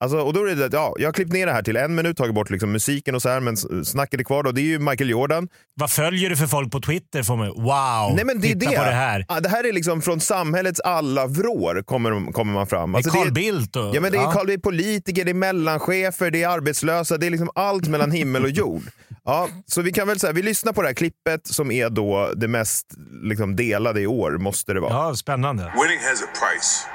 Alltså, 0.00 0.18
och 0.18 0.32
då 0.32 0.46
är 0.46 0.54
det, 0.54 0.68
ja, 0.72 0.94
jag 0.98 1.08
har 1.08 1.12
klippt 1.12 1.32
ner 1.32 1.46
det 1.46 1.52
här 1.52 1.62
till 1.62 1.76
en 1.76 1.94
minut, 1.94 2.16
tagit 2.16 2.34
bort 2.34 2.50
liksom 2.50 2.72
musiken 2.72 3.14
och 3.14 3.22
så 3.22 3.28
här, 3.28 3.40
men 3.40 3.56
snacket 3.84 4.20
är 4.20 4.24
kvar. 4.24 4.42
Då. 4.42 4.52
Det 4.52 4.60
är 4.60 4.62
ju 4.62 4.78
Michael 4.78 5.10
Jordan. 5.10 5.48
Vad 5.74 5.90
följer 5.90 6.30
du 6.30 6.36
för 6.36 6.46
folk 6.46 6.72
på 6.72 6.80
Twitter? 6.80 7.22
Får 7.22 7.36
man, 7.36 7.46
wow, 7.48 8.16
Nej, 8.16 8.24
men 8.24 8.40
det 8.40 8.50
är 8.50 8.52
titta 8.54 8.70
det. 8.70 8.76
på 8.76 8.84
det 8.84 8.90
här. 8.90 9.24
Ja, 9.28 9.40
det 9.40 9.48
här 9.48 9.64
är 9.66 9.72
liksom 9.72 10.02
från 10.02 10.20
samhällets 10.20 10.80
alla 10.80 11.26
vrår 11.26 11.82
kommer, 11.82 12.32
kommer 12.32 12.52
man 12.52 12.66
fram. 12.66 12.92
Det 12.92 12.96
är 12.96 12.98
Alltså, 12.98 13.10
Carl 13.10 13.24
det 13.34 13.40
är, 13.40 13.52
Bildt 13.52 13.76
och... 13.76 13.96
ja, 13.96 14.00
men 14.00 14.12
det, 14.12 14.18
är 14.18 14.32
Carl, 14.32 14.46
det 14.46 14.52
är 14.52 14.58
politiker, 14.58 15.24
det 15.24 15.30
är 15.30 15.34
mellanchefer, 15.34 16.30
det 16.30 16.42
är 16.42 16.48
arbetslösa, 16.48 17.16
det 17.16 17.26
är 17.26 17.30
liksom 17.30 17.50
allt 17.54 17.88
mellan 17.88 18.10
himmel 18.10 18.42
och 18.44 18.50
jord. 18.50 18.82
Ja, 19.24 19.48
så 19.66 19.82
vi 19.82 19.92
kan 19.92 20.08
väl 20.08 20.20
säga, 20.20 20.32
vi 20.32 20.42
lyssnar 20.42 20.72
på 20.72 20.82
det 20.82 20.88
här 20.88 20.94
klippet 20.94 21.46
som 21.46 21.70
är 21.70 21.90
då 21.90 22.32
det 22.36 22.48
mest 22.48 22.86
liksom, 23.22 23.56
delade 23.56 24.00
i 24.00 24.06
år, 24.06 24.38
måste 24.38 24.74
det 24.74 24.80
vara. 24.80 24.92
Ja, 24.92 25.14
spännande. 25.14 25.62
Winning 25.62 25.98
has 26.08 26.22
a 26.22 26.26
price, 26.40 26.86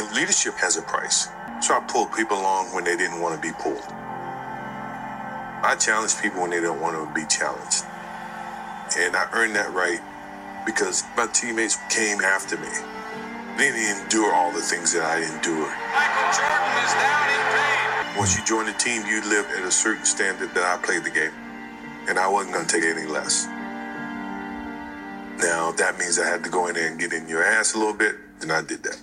and 0.00 0.16
leadership 0.16 0.54
has 0.60 0.78
a 0.78 0.82
price. 0.94 1.28
So 1.62 1.74
I 1.74 1.80
pulled 1.88 2.12
people 2.12 2.38
along 2.38 2.74
when 2.74 2.84
they 2.84 2.96
didn't 2.96 3.20
want 3.20 3.34
to 3.34 3.40
be 3.40 3.52
pulled. 3.60 3.82
I 5.48 5.76
challenge 5.80 6.20
people 6.22 6.42
when 6.42 6.50
they 6.50 6.60
don't 6.60 6.80
want 6.80 6.96
to 6.96 7.12
be 7.14 7.26
challenged. 7.28 7.84
And 8.98 9.16
I 9.16 9.28
earned 9.32 9.56
that 9.56 9.72
right 9.72 10.00
because 10.66 11.04
my 11.16 11.26
teammates 11.28 11.78
came 11.90 12.20
after 12.20 12.56
me. 12.58 12.68
They 13.58 13.72
didn't 13.72 14.02
endure 14.02 14.32
all 14.34 14.52
the 14.52 14.60
things 14.60 14.92
that 14.92 15.02
I 15.02 15.18
endured. 15.18 15.74
Michael 15.92 16.30
Jordan 16.36 16.84
is 16.84 16.92
down 16.94 17.28
in 17.30 17.42
pain. 17.56 18.18
Once 18.18 18.36
you 18.38 18.44
join 18.44 18.66
the 18.66 18.74
team, 18.74 19.04
you 19.06 19.22
live 19.28 19.46
at 19.56 19.64
a 19.64 19.70
certain 19.70 20.04
standard 20.04 20.54
that 20.54 20.64
I 20.64 20.82
played 20.84 21.04
the 21.04 21.10
game. 21.10 21.32
And 22.08 22.18
I 22.18 22.28
wasn't 22.28 22.54
going 22.54 22.66
to 22.66 22.72
take 22.80 22.84
any 22.84 23.06
less. 23.06 23.46
Now, 25.38 25.72
that 25.72 25.98
means 25.98 26.18
I 26.18 26.26
had 26.26 26.44
to 26.44 26.50
go 26.50 26.68
in 26.68 26.74
there 26.74 26.88
and 26.88 26.98
get 27.00 27.12
in 27.12 27.28
your 27.28 27.44
ass 27.44 27.74
a 27.74 27.78
little 27.78 27.94
bit, 27.94 28.16
then 28.40 28.50
I 28.50 28.62
did 28.62 28.82
that. 28.84 29.00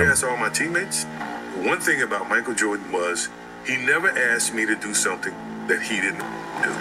You 0.00 0.06
ask 0.06 0.24
all 0.26 0.34
my 0.38 0.48
teammates, 0.48 1.04
one 1.56 1.78
thing 1.78 2.00
about 2.00 2.26
Michael 2.26 2.54
Jordan 2.54 2.90
was 2.90 3.28
he 3.66 3.76
never 3.76 4.08
asked 4.08 4.54
me 4.54 4.64
to 4.64 4.74
do 4.74 4.94
something 4.94 5.34
that 5.66 5.82
he 5.82 6.00
didn't 6.00 6.20
do. 6.64 6.72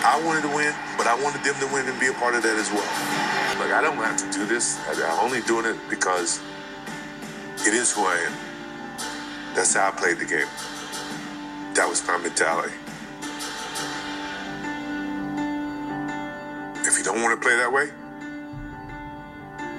I 0.00 0.18
wanted 0.24 0.40
to 0.48 0.56
win, 0.56 0.72
but 0.96 1.06
I 1.06 1.14
wanted 1.22 1.44
them 1.44 1.54
to 1.60 1.66
win 1.74 1.86
and 1.86 2.00
be 2.00 2.06
a 2.06 2.14
part 2.14 2.34
of 2.34 2.42
that 2.44 2.56
as 2.56 2.70
well. 2.70 2.80
Like, 3.60 3.72
I 3.72 3.82
don't 3.82 3.98
have 3.98 4.16
to 4.16 4.32
do 4.32 4.46
this. 4.46 4.78
I'm 4.88 5.20
only 5.20 5.42
doing 5.42 5.66
it 5.66 5.76
because 5.90 6.40
it 7.66 7.74
is 7.74 7.92
who 7.92 8.06
I 8.06 8.24
am. 8.24 8.32
That's 9.54 9.74
how 9.74 9.88
I 9.88 9.90
played 9.90 10.16
the 10.16 10.24
game. 10.24 10.48
That 11.74 11.86
was 11.86 12.02
my 12.06 12.16
mentality. 12.16 12.72
If 16.88 16.96
you 16.96 17.04
don't 17.04 17.20
want 17.22 17.38
to 17.38 17.46
play 17.46 17.56
that 17.56 17.70
way, 17.70 17.90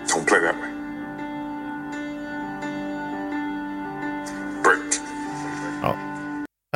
don't 0.08 0.28
play 0.28 0.42
that 0.42 0.62
way. 0.62 0.77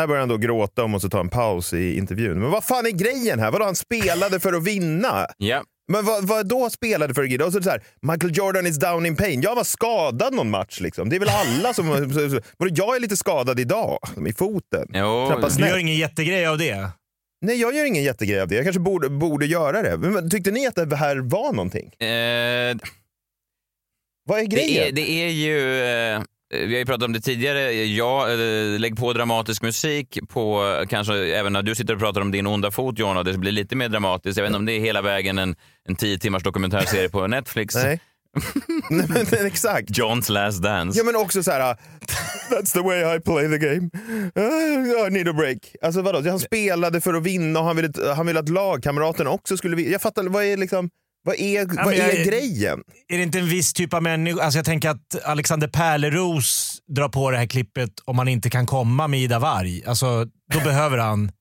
Här 0.02 0.08
börjar 0.08 0.20
han 0.20 0.30
då 0.30 0.38
gråta 0.38 0.84
och 0.84 0.90
måste 0.90 1.10
ta 1.10 1.20
en 1.20 1.30
paus 1.30 1.74
i 1.74 1.98
intervjun. 1.98 2.40
Men 2.40 2.52
vad 2.52 2.64
fan 2.64 2.86
är 2.86 2.90
grejen 2.92 3.40
här? 3.40 3.52
Vadå, 3.52 3.66
han 3.66 3.76
spelade 3.76 4.40
för 4.40 4.54
att 4.54 4.64
vinna? 4.64 5.28
Ja, 5.38 5.64
Men 5.92 6.06
vad, 6.06 6.28
vad 6.28 6.48
då 6.48 6.70
spelade 6.70 7.14
för 7.14 7.24
Gide? 7.24 7.44
Och 7.46 7.52
så 7.52 7.58
är 7.58 7.60
det 7.60 7.64
så 7.64 7.70
här, 7.70 7.84
Michael 8.02 8.38
Jordan 8.38 8.68
is 8.68 8.80
down 8.80 9.06
in 9.06 9.16
pain. 9.16 9.42
Jag 9.42 9.56
var 9.56 9.64
skadad 9.64 10.34
någon 10.34 10.50
match 10.50 10.80
liksom. 10.80 11.10
Det 11.10 11.16
är 11.16 11.20
väl 11.20 11.30
alla 11.30 11.74
som... 11.74 11.88
Vadå, 12.58 12.74
jag 12.76 12.96
är 12.96 13.00
lite 13.00 13.18
skadad 13.18 13.60
idag 13.60 14.00
i 14.28 14.34
foten. 14.34 14.88
Jo, 14.94 15.42
Du 15.58 15.68
gör 15.68 15.78
ingen 15.78 15.96
jättegrej 15.96 16.48
av 16.48 16.58
det. 16.58 16.90
Nej, 17.42 17.62
jag 17.62 17.76
gör 17.76 17.86
ingen 17.86 18.04
jättegrej 18.04 18.42
av 18.42 18.48
det. 18.48 18.56
Jag 18.56 18.64
kanske 18.64 18.80
borde, 18.80 19.10
borde 19.10 19.46
göra 19.46 19.82
det. 19.82 19.98
Men 19.98 20.30
tyckte 20.30 20.52
ni 20.52 20.68
att 20.68 20.76
det 20.76 20.96
här 20.96 21.18
var 21.18 21.54
någonting? 21.54 21.88
Eh, 22.00 22.78
Vad 24.26 24.40
är 24.40 24.44
det, 24.44 24.56
grejen? 24.56 24.88
är, 24.88 24.92
det 24.92 25.10
är 25.12 25.30
ju... 25.30 25.84
Eh, 25.84 26.22
vi 26.52 26.74
har 26.74 26.80
ju 26.80 26.86
pratat 26.86 27.04
om 27.04 27.14
det 27.14 27.22
tidigare. 27.22 27.74
Ja, 27.74 28.32
eh, 28.32 28.80
lägg 28.80 28.98
på 28.98 29.14
dramatisk 29.14 29.62
musik 29.62 30.20
på, 30.30 30.76
eh, 30.82 30.88
kanske 30.88 31.14
även 31.14 31.54
när 31.54 31.62
du 31.62 31.76
sitter 31.76 31.94
och 31.94 32.00
pratar 32.00 32.22
om 32.22 32.32
din 32.32 32.48
onda 32.48 32.72
fot 32.72 33.00
och 33.00 33.26
det 33.26 33.38
blir 33.38 33.52
lite 33.52 33.76
mer 33.76 33.90
dramatiskt. 33.90 34.38
Jag 34.38 34.44
vet 34.44 34.50
inte 34.50 34.58
om 34.58 34.66
det 34.66 34.74
är 34.74 34.80
hela 34.80 35.02
vägen 35.02 35.38
en, 35.38 35.56
en 35.88 35.96
tio 35.96 36.18
timmars 36.18 36.44
dokumentärserie 36.44 37.10
på 37.10 37.28
Netflix. 37.28 37.76
Nej. 37.76 38.00
Nej, 38.90 39.08
men, 39.10 39.46
exakt. 39.46 39.98
Johns 39.98 40.30
last 40.30 40.62
dance. 40.62 41.00
Ja 41.00 41.04
men 41.04 41.16
också 41.16 41.44
så 41.44 41.52
här, 41.52 41.62
that's 42.50 42.74
the 42.74 42.80
way 42.80 43.16
I 43.16 43.20
play 43.20 43.50
the 43.50 43.58
game. 43.58 43.90
Uh, 44.38 45.08
I 45.08 45.10
need 45.10 45.28
a 45.28 45.34
break. 45.34 45.76
Alltså 45.82 46.02
vadå, 46.02 46.30
han 46.30 46.40
spelade 46.40 47.02
för 47.02 47.14
att 47.14 47.24
vinna 47.24 47.60
och 47.60 47.66
han 47.66 47.76
ville, 47.76 47.92
han 48.16 48.28
ville 48.28 48.40
att 48.40 48.50
lagkamraterna 48.50 49.30
också 49.30 49.58
skulle 49.58 49.76
vinna. 49.76 49.90
Jag 49.90 50.02
fattar, 50.02 50.24
vad 50.24 50.44
är 50.44 50.58
liksom, 50.58 50.90
vad 51.24 51.36
är, 51.40 51.66
vad 51.66 51.76
men 51.86 51.98
jag- 51.98 52.14
är 52.16 52.26
grejen? 52.26 52.80
Är 53.08 53.18
det 53.18 53.24
inte 53.24 53.40
en 53.40 53.50
viss 53.50 53.74
typ 53.74 53.94
av 53.94 54.04
människa? 54.04 54.44
Alltså 54.44 54.58
jag 54.58 54.66
tänker 54.66 54.90
att 54.90 55.24
Alexander 55.26 55.68
Pärleros 55.68 56.78
drar 56.96 57.10
på 57.10 57.32
det 57.32 57.38
här 57.38 57.46
klippet 57.46 57.92
om 58.06 58.18
han 58.18 58.28
inte 58.28 58.50
kan 58.50 58.66
komma 58.66 59.08
med 59.08 59.20
Ida 59.20 59.40
Warg. 59.40 59.84
Alltså, 59.86 60.26
då 60.54 60.60
behöver 60.60 60.98
han... 60.98 61.32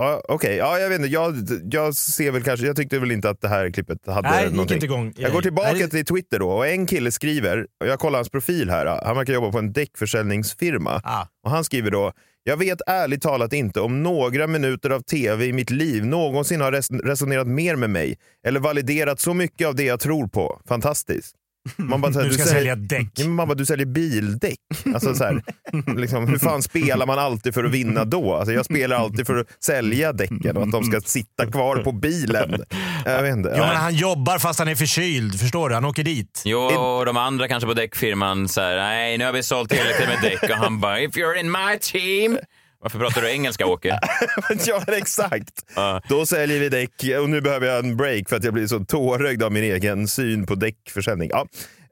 Ja, 0.00 0.22
Okej, 0.28 0.56
ja, 0.56 0.78
jag 0.78 0.88
vet 0.88 0.98
inte. 1.00 1.12
Jag, 1.12 1.34
jag 1.70 1.94
ser 1.94 2.30
väl 2.30 2.42
kanske, 2.42 2.66
jag 2.66 2.76
tyckte 2.76 2.98
väl 2.98 3.10
inte 3.12 3.30
att 3.30 3.40
det 3.40 3.48
här 3.48 3.70
klippet 3.70 4.06
hade 4.06 4.28
Nej, 4.30 4.38
det 4.38 4.44
gick 4.44 4.52
någonting. 4.52 4.74
inte 4.74 4.86
igång. 4.86 5.12
Jag 5.16 5.32
går 5.32 5.42
tillbaka 5.42 5.72
Nej, 5.72 5.90
till 5.90 6.04
Twitter 6.04 6.38
då 6.38 6.50
och 6.50 6.66
en 6.66 6.86
kille 6.86 7.12
skriver, 7.12 7.66
och 7.80 7.86
jag 7.86 7.98
kollar 7.98 8.18
hans 8.18 8.28
profil 8.30 8.70
här, 8.70 9.00
han 9.04 9.16
verkar 9.16 9.32
jobba 9.32 9.52
på 9.52 9.58
en 9.58 9.72
däckförsäljningsfirma. 9.72 11.00
Ah. 11.04 11.26
Och 11.44 11.50
han 11.50 11.64
skriver 11.64 11.90
då, 11.90 12.12
jag 12.44 12.56
vet 12.56 12.78
ärligt 12.86 13.22
talat 13.22 13.52
inte 13.52 13.80
om 13.80 14.02
några 14.02 14.46
minuter 14.46 14.90
av 14.90 15.00
tv 15.00 15.44
i 15.46 15.52
mitt 15.52 15.70
liv 15.70 16.06
någonsin 16.06 16.60
har 16.60 16.72
res- 16.72 16.90
resonerat 16.90 17.46
mer 17.46 17.76
med 17.76 17.90
mig 17.90 18.18
eller 18.46 18.60
validerat 18.60 19.20
så 19.20 19.34
mycket 19.34 19.66
av 19.68 19.74
det 19.74 19.84
jag 19.84 20.00
tror 20.00 20.26
på. 20.26 20.60
Fantastiskt. 20.68 21.34
Man 21.76 22.00
bara, 22.00 22.12
så 22.12 22.20
här, 22.20 22.26
Du 22.26 22.32
ska 22.34 22.42
säljer- 22.44 22.58
sälja 22.58 22.76
däck. 22.76 23.08
Ja, 23.14 23.28
man 23.28 23.48
bara, 23.48 23.54
du 23.54 23.66
säljer 23.66 23.86
bildäck. 23.86 24.58
Alltså, 24.94 25.14
så 25.14 25.24
här, 25.24 25.42
liksom, 25.96 26.28
hur 26.28 26.38
fan 26.38 26.62
spelar 26.62 27.06
man 27.06 27.18
alltid 27.18 27.54
för 27.54 27.64
att 27.64 27.70
vinna 27.70 28.04
då? 28.04 28.34
Alltså, 28.34 28.52
jag 28.52 28.64
spelar 28.64 28.96
alltid 28.96 29.26
för 29.26 29.36
att 29.36 29.46
sälja 29.64 30.12
däcken 30.12 30.56
och 30.56 30.62
att 30.62 30.72
de 30.72 30.84
ska 30.84 31.00
sitta 31.00 31.46
kvar 31.46 31.76
på 31.76 31.92
bilen. 31.92 32.64
Jag 33.04 33.22
vet 33.22 33.36
inte. 33.36 33.54
Jo, 33.56 33.64
men 33.66 33.76
han 33.76 33.94
jobbar 33.94 34.38
fast 34.38 34.58
han 34.58 34.68
är 34.68 34.74
förkyld. 34.74 35.40
Förstår 35.40 35.68
du? 35.68 35.74
Han 35.74 35.84
åker 35.84 36.04
dit. 36.04 36.42
Jo, 36.44 36.58
och 36.60 37.06
de 37.06 37.16
andra 37.16 37.48
kanske 37.48 37.66
på 37.66 37.74
däckfirman 37.74 38.48
säger 38.48 38.76
nej 38.76 39.18
nu 39.18 39.24
har 39.24 39.32
vi 39.32 39.42
sålt 39.42 39.70
tillräckligt 39.70 40.08
med 40.08 40.18
däck 40.22 40.42
och 40.50 40.56
han 40.56 40.80
bara 40.80 41.00
if 41.00 41.14
you're 41.16 41.34
in 41.40 41.50
my 41.50 41.78
team. 41.80 42.38
Varför 42.82 42.98
pratar 42.98 43.22
du 43.22 43.30
engelska 43.30 43.66
Åke? 43.66 44.00
ja, 44.66 44.82
exakt. 44.86 45.64
Ja. 45.74 46.02
Då 46.08 46.26
säljer 46.26 46.60
vi 46.60 46.68
däck 46.68 47.04
och 47.20 47.30
nu 47.30 47.40
behöver 47.40 47.66
jag 47.66 47.78
en 47.78 47.96
break 47.96 48.28
för 48.28 48.36
att 48.36 48.44
jag 48.44 48.54
blir 48.54 48.66
så 48.66 48.84
tårögd 48.84 49.42
av 49.42 49.52
min 49.52 49.64
egen 49.64 50.08
syn 50.08 50.46
på 50.46 50.54
däckförsäljning. 50.54 51.30
Ja. 51.32 51.46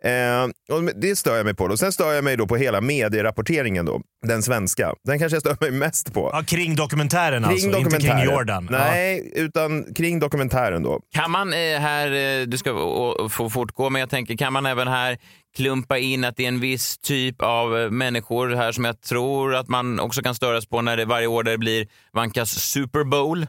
Eh, 0.04 0.76
och 0.76 0.82
det 0.96 1.16
stör 1.16 1.36
jag 1.36 1.44
mig 1.44 1.54
på. 1.54 1.68
Då. 1.68 1.76
Sen 1.76 1.92
stör 1.92 2.12
jag 2.12 2.24
mig 2.24 2.36
då 2.36 2.46
på 2.46 2.56
hela 2.56 2.80
medierapporteringen, 2.80 3.86
då, 3.86 4.00
den 4.26 4.42
svenska. 4.42 4.94
Den 5.04 5.18
kanske 5.18 5.36
jag 5.36 5.42
stör 5.42 5.56
mig 5.60 5.70
mest 5.70 6.14
på. 6.14 6.30
Ja, 6.32 6.42
kring 6.42 6.76
dokumentären 6.76 7.42
kring 7.42 7.52
alltså, 7.52 7.66
inte 7.66 7.78
dokumentären. 7.78 8.20
kring 8.20 8.30
Jordan. 8.30 8.68
Nej, 8.70 9.32
utan 9.34 9.94
kring 9.94 10.18
dokumentären 10.18 10.82
då. 10.82 11.00
Kan 11.14 11.30
man 11.30 11.52
eh, 11.52 11.58
här, 11.58 12.40
eh, 12.40 12.46
du 12.46 12.58
ska 12.58 12.70
få 13.30 13.50
fortgå, 13.50 13.90
men 13.90 14.00
jag 14.00 14.10
tänker 14.10 14.36
kan 14.36 14.52
man 14.52 14.66
även 14.66 14.88
här 14.88 15.18
klumpa 15.56 15.98
in 15.98 16.24
att 16.24 16.36
det 16.36 16.44
är 16.44 16.48
en 16.48 16.60
viss 16.60 16.98
typ 16.98 17.42
av 17.42 17.78
eh, 17.78 17.90
människor 17.90 18.48
här 18.48 18.72
som 18.72 18.84
jag 18.84 19.00
tror 19.00 19.54
att 19.54 19.68
man 19.68 20.00
också 20.00 20.22
kan 20.22 20.34
störas 20.34 20.66
på 20.66 20.82
när 20.82 20.96
det 20.96 21.04
varje 21.04 21.26
år 21.26 21.42
där 21.42 21.52
det 21.52 21.58
blir 21.58 21.86
vankas 22.12 22.50
Super 22.50 23.04
Bowl. 23.04 23.46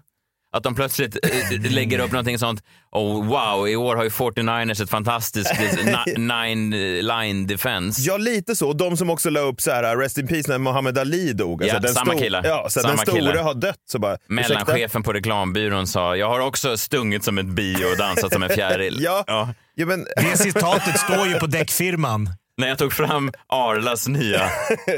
Att 0.51 0.63
de 0.63 0.75
plötsligt 0.75 1.17
eh, 1.25 1.71
lägger 1.71 1.99
upp 1.99 2.11
någonting 2.11 2.39
sånt. 2.39 2.63
Oh, 2.91 3.25
wow, 3.25 3.67
i 3.69 3.75
år 3.75 3.95
har 3.95 4.03
ju 4.03 4.09
49ers 4.09 4.83
ett 4.83 4.89
fantastiskt 4.89 5.51
eh, 5.51 5.59
ni- 6.05 6.13
nine 6.17 6.73
eh, 6.73 7.03
line 7.03 7.47
defense. 7.47 8.01
Ja, 8.01 8.17
lite 8.17 8.55
så. 8.55 8.73
De 8.73 8.97
som 8.97 9.09
också 9.09 9.29
la 9.29 9.39
upp 9.39 9.61
så 9.61 9.71
här, 9.71 9.97
Rest 9.97 10.17
in 10.17 10.27
peace 10.27 10.51
när 10.51 10.57
Muhammad 10.57 10.97
Ali 10.97 11.33
dog. 11.33 11.63
Alltså, 11.63 11.75
Ja, 11.77 11.81
den 11.81 11.93
samma 11.93 12.15
killar. 12.15 12.41
Ja, 12.45 12.67
så 12.69 12.79
Samma 12.79 12.95
den 12.95 13.05
stora 13.05 13.17
killar. 13.19 13.43
har 13.43 13.53
dött. 13.53 13.75
Så 13.91 13.99
bara? 13.99 14.17
Mellanchefen 14.27 15.03
på 15.03 15.13
reklambyrån 15.13 15.87
sa, 15.87 16.15
jag 16.15 16.29
har 16.29 16.39
också 16.39 16.77
stungit 16.77 17.23
som 17.23 17.37
ett 17.37 17.45
bi 17.49 17.75
och 17.75 17.97
dansat 17.97 18.33
som 18.33 18.43
en 18.43 18.49
fjäril. 18.49 18.97
Ja. 19.01 19.23
Ja. 19.27 19.53
Ja, 19.75 19.85
men, 19.85 20.05
Det 20.15 20.37
citatet 20.37 20.99
står 20.99 21.27
ju 21.27 21.33
på 21.39 21.47
däckfirman. 21.47 22.29
När 22.57 22.67
jag 22.67 22.77
tog 22.77 22.93
fram 22.93 23.31
Arlas 23.47 24.07
nya 24.07 24.49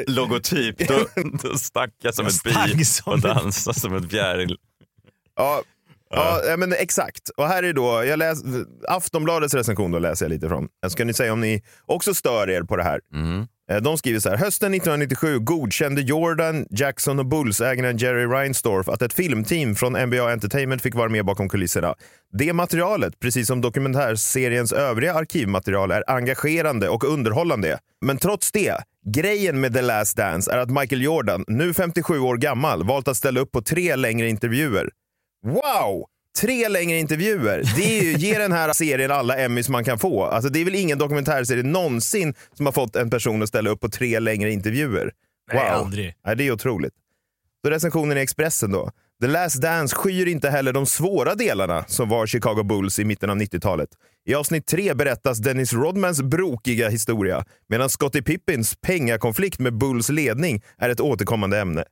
logotyp, 0.07 0.87
då, 0.87 0.99
då 1.43 1.57
stack 1.57 1.89
jag 2.03 2.15
som 2.15 2.25
Jag 2.25 2.33
ett 2.33 2.43
bi 2.43 3.01
och 3.05 3.19
dansade 3.19 3.79
som 3.79 3.95
ett 3.95 4.11
fjäril. 4.11 4.57
Ja, 5.35 5.61
ja. 6.09 6.41
ja, 6.49 6.57
men 6.57 6.73
exakt. 6.73 7.29
Och 7.37 7.47
här 7.47 7.63
är 7.63 7.73
då, 7.73 8.03
jag 8.05 8.19
läs, 8.19 8.43
Aftonbladets 8.87 9.53
recension 9.53 9.91
då 9.91 9.99
läser 9.99 10.25
jag 10.25 10.29
lite 10.29 10.47
från. 10.49 10.67
Ska 10.87 11.05
ni 11.05 11.13
säga 11.13 11.33
om 11.33 11.41
ni 11.41 11.63
också 11.85 12.13
stör 12.13 12.49
er 12.49 12.61
på 12.63 12.75
det 12.77 12.83
här. 12.83 12.99
Eh, 13.71 13.77
De 13.81 13.97
skriver 13.97 14.19
så 14.19 14.29
här, 14.29 14.37
hösten 14.37 14.73
1997 14.73 15.39
godkände 15.39 16.01
Jordan, 16.01 16.65
Jackson 16.69 17.19
och 17.19 17.25
Bulls-ägaren 17.25 17.97
Jerry 17.97 18.25
Reinsdorf 18.25 18.89
att 18.89 19.01
ett 19.01 19.13
filmteam 19.13 19.75
från 19.75 19.93
NBA 19.93 20.31
Entertainment 20.31 20.81
fick 20.81 20.95
vara 20.95 21.09
med 21.09 21.25
bakom 21.25 21.49
kulisserna. 21.49 21.95
Det 22.33 22.53
materialet, 22.53 23.19
precis 23.19 23.47
som 23.47 23.61
dokumentärseriens 23.61 24.71
övriga 24.73 25.13
arkivmaterial, 25.13 25.91
är 25.91 26.03
engagerande 26.07 26.89
och 26.89 27.03
underhållande. 27.03 27.79
Men 28.05 28.17
trots 28.17 28.51
det, 28.51 28.77
grejen 29.15 29.61
med 29.61 29.73
The 29.73 29.81
Last 29.81 30.17
Dance 30.17 30.51
är 30.51 30.57
att 30.57 30.69
Michael 30.69 31.01
Jordan, 31.01 31.43
nu 31.47 31.73
57 31.73 32.19
år 32.19 32.37
gammal, 32.37 32.83
valt 32.83 33.07
att 33.07 33.17
ställa 33.17 33.39
upp 33.39 33.51
på 33.51 33.61
tre 33.61 33.95
längre 33.95 34.29
intervjuer. 34.29 34.89
Wow! 35.45 36.05
Tre 36.39 36.69
längre 36.69 36.97
intervjuer. 36.97 37.63
Det 37.75 37.99
är 37.99 38.03
ju, 38.03 38.13
ger 38.13 38.39
den 38.39 38.51
här 38.51 38.73
serien 38.73 39.11
alla 39.11 39.37
Emmys 39.37 39.69
man 39.69 39.83
kan 39.83 39.99
få. 39.99 40.23
Alltså, 40.23 40.49
det 40.49 40.61
är 40.61 40.65
väl 40.65 40.75
ingen 40.75 40.97
dokumentärserie 40.97 41.63
någonsin 41.63 42.33
som 42.53 42.65
har 42.65 42.73
fått 42.73 42.95
en 42.95 43.09
person 43.09 43.43
att 43.43 43.49
ställa 43.49 43.69
upp 43.69 43.79
på 43.79 43.89
tre 43.89 44.19
längre 44.19 44.51
intervjuer. 44.51 45.11
Nej, 45.53 45.69
aldrig. 45.69 46.15
Nej, 46.25 46.35
det 46.35 46.47
är 46.47 46.51
otroligt. 46.51 46.93
Så 47.65 47.71
recensionen 47.71 48.17
i 48.17 48.21
Expressen 48.21 48.71
då. 48.71 48.91
The 49.21 49.27
Last 49.27 49.61
Dance 49.61 49.95
skyr 49.95 50.27
inte 50.27 50.49
heller 50.49 50.73
de 50.73 50.85
svåra 50.85 51.35
delarna 51.35 51.83
som 51.87 52.09
var 52.09 52.27
Chicago 52.27 52.63
Bulls 52.63 52.99
i 52.99 53.05
mitten 53.05 53.29
av 53.29 53.37
90-talet. 53.37 53.89
I 54.25 54.35
avsnitt 54.35 54.67
tre 54.67 54.93
berättas 54.93 55.37
Dennis 55.37 55.73
Rodmans 55.73 56.21
brokiga 56.21 56.89
historia 56.89 57.45
medan 57.69 57.89
Scottie 57.89 58.21
Pippins 58.21 58.75
pengakonflikt 58.81 59.59
med 59.59 59.77
Bulls 59.77 60.09
ledning 60.09 60.61
är 60.77 60.89
ett 60.89 60.99
återkommande 60.99 61.59
ämne. 61.59 61.83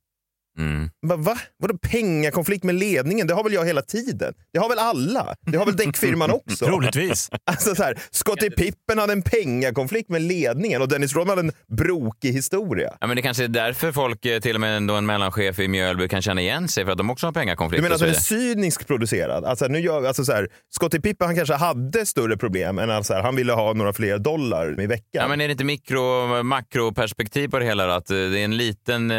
Mm. 0.60 0.90
Va, 1.08 1.16
va? 1.16 1.38
Vadå 1.58 1.78
pengakonflikt 1.78 2.64
med 2.64 2.76
ledningen? 2.76 3.28
Det 3.28 3.34
har 3.34 3.44
väl 3.44 3.54
jag 3.54 3.66
hela 3.66 3.82
tiden? 3.82 4.34
Det 4.54 4.60
har 4.60 4.70
väl 4.70 4.80
alla? 4.80 5.36
Det 5.42 5.58
har 5.58 5.66
väl 5.66 5.76
däckfirman 5.76 6.32
också? 6.32 6.66
Troligtvis. 6.66 7.30
Alltså 7.46 7.76
så 7.76 7.84
här, 7.84 8.00
Scottie 8.12 8.52
Pippen 8.52 8.98
hade 8.98 9.14
en 9.14 9.22
pengakonflikt 9.22 10.10
med 10.10 10.22
ledningen 10.22 10.82
och 10.82 10.88
Dennis 10.88 11.16
Rodman 11.16 11.38
hade 11.38 11.48
en 11.48 11.76
brokig 11.78 12.34
historia. 12.34 12.94
Ja, 13.02 13.08
men 13.08 13.16
det 13.16 13.22
kanske 13.22 13.44
är 13.44 13.48
därför 13.48 13.92
folk, 13.92 14.26
eh, 14.26 14.40
till 14.40 14.56
och 14.56 14.62
med 14.62 14.84
då 14.88 14.96
en 14.96 15.06
mellanchef 15.06 15.60
i 15.60 15.68
Mjölby, 15.68 16.08
kan 16.08 16.22
känna 16.22 16.42
igen 16.42 16.68
sig 16.68 16.86
för 16.86 16.92
att 16.92 16.98
de 16.98 17.10
också 17.10 17.28
har 17.28 17.32
Du 17.32 17.40
pengakonflikter. 17.40 17.82
menar 17.84 17.94
och 17.96 17.96
att 17.96 18.00
den 18.00 18.10
är 18.10 18.38
vidare. 18.40 18.54
cynisk 18.56 18.88
producerad? 18.88 19.46
Alltså, 19.46 19.68
nu 19.68 19.80
gör, 19.80 20.04
alltså 20.04 20.26
så 20.26 20.34
här, 20.34 20.48
Scottie 20.76 21.02
Pippen 21.02 21.28
han 21.28 21.36
kanske 21.36 21.54
hade 21.56 22.06
större 22.06 22.38
problem 22.38 22.80
än 22.80 22.90
att 22.90 23.06
så 23.06 23.14
här, 23.14 23.22
han 23.22 23.36
ville 23.36 23.54
ha 23.54 23.74
några 23.74 23.94
fler 23.94 24.18
dollar 24.18 24.82
i 24.82 24.88
veckan. 24.88 25.04
Ja, 25.12 25.28
men 25.28 25.42
är 25.42 25.48
det 25.48 25.52
inte 25.52 25.64
mikro, 25.64 26.44
makroperspektiv 26.44 27.48
på 27.48 27.60
det 27.60 27.66
hela? 27.66 27.96
Att 27.96 28.10
eh, 28.12 28.16
det 28.18 28.40
är 28.40 28.44
en 28.46 28.58
liten, 28.58 29.12
eh, 29.12 29.18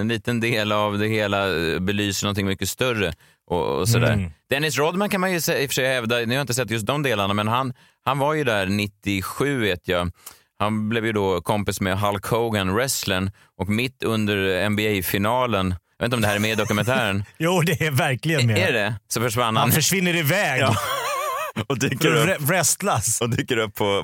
en 0.00 0.08
liten 0.08 0.40
del 0.40 0.71
av 0.74 0.98
det 0.98 1.06
hela 1.08 1.56
eh, 1.72 1.78
belyser 1.78 2.26
någonting 2.26 2.46
mycket 2.46 2.68
större. 2.68 3.12
Och, 3.50 3.78
och 3.80 3.88
sådär. 3.88 4.12
Mm. 4.12 4.30
Dennis 4.50 4.78
Rodman 4.78 5.08
kan 5.10 5.20
man 5.20 5.30
ju 5.30 5.36
i 5.36 5.38
och 5.38 5.44
för 5.54 5.68
sig 5.68 5.86
hävda, 5.88 6.16
nu 6.16 6.26
har 6.26 6.34
jag 6.34 6.40
inte 6.42 6.54
sett 6.54 6.70
just 6.70 6.86
de 6.86 7.02
delarna, 7.02 7.34
men 7.34 7.48
han, 7.48 7.72
han 8.04 8.18
var 8.18 8.34
ju 8.34 8.44
där 8.44 8.66
97 8.66 9.60
vet 9.60 9.88
jag. 9.88 10.10
Han 10.58 10.88
blev 10.88 11.06
ju 11.06 11.12
då 11.12 11.40
kompis 11.40 11.80
med 11.80 11.98
Hulk 12.00 12.26
Hogan, 12.26 12.74
wrestlern, 12.74 13.30
och 13.58 13.68
mitt 13.68 14.02
under 14.02 14.68
NBA-finalen, 14.70 15.70
jag 15.98 16.04
vet 16.04 16.04
inte 16.04 16.16
om 16.16 16.20
det 16.22 16.28
här 16.28 16.34
är 16.36 16.40
med 16.40 16.50
i 16.50 16.54
dokumentären, 16.54 17.24
Jo, 17.38 17.60
det 17.62 17.80
är 17.86 17.90
verkligen 17.90 18.46
med. 18.46 18.58
är 18.58 18.72
det? 18.72 18.94
Så 19.08 19.20
försvann 19.20 19.44
han 19.44 19.56
Han 19.56 19.72
försvinner 19.72 20.16
iväg 20.16 20.60
Ja. 20.60 20.76
och 21.66 21.78
dyker 21.78 22.28
upp 22.30 22.40
wrestlas. 22.40 23.20
och 23.20 23.30
dyker 23.30 23.56
upp 23.56 23.74
på 23.74 24.02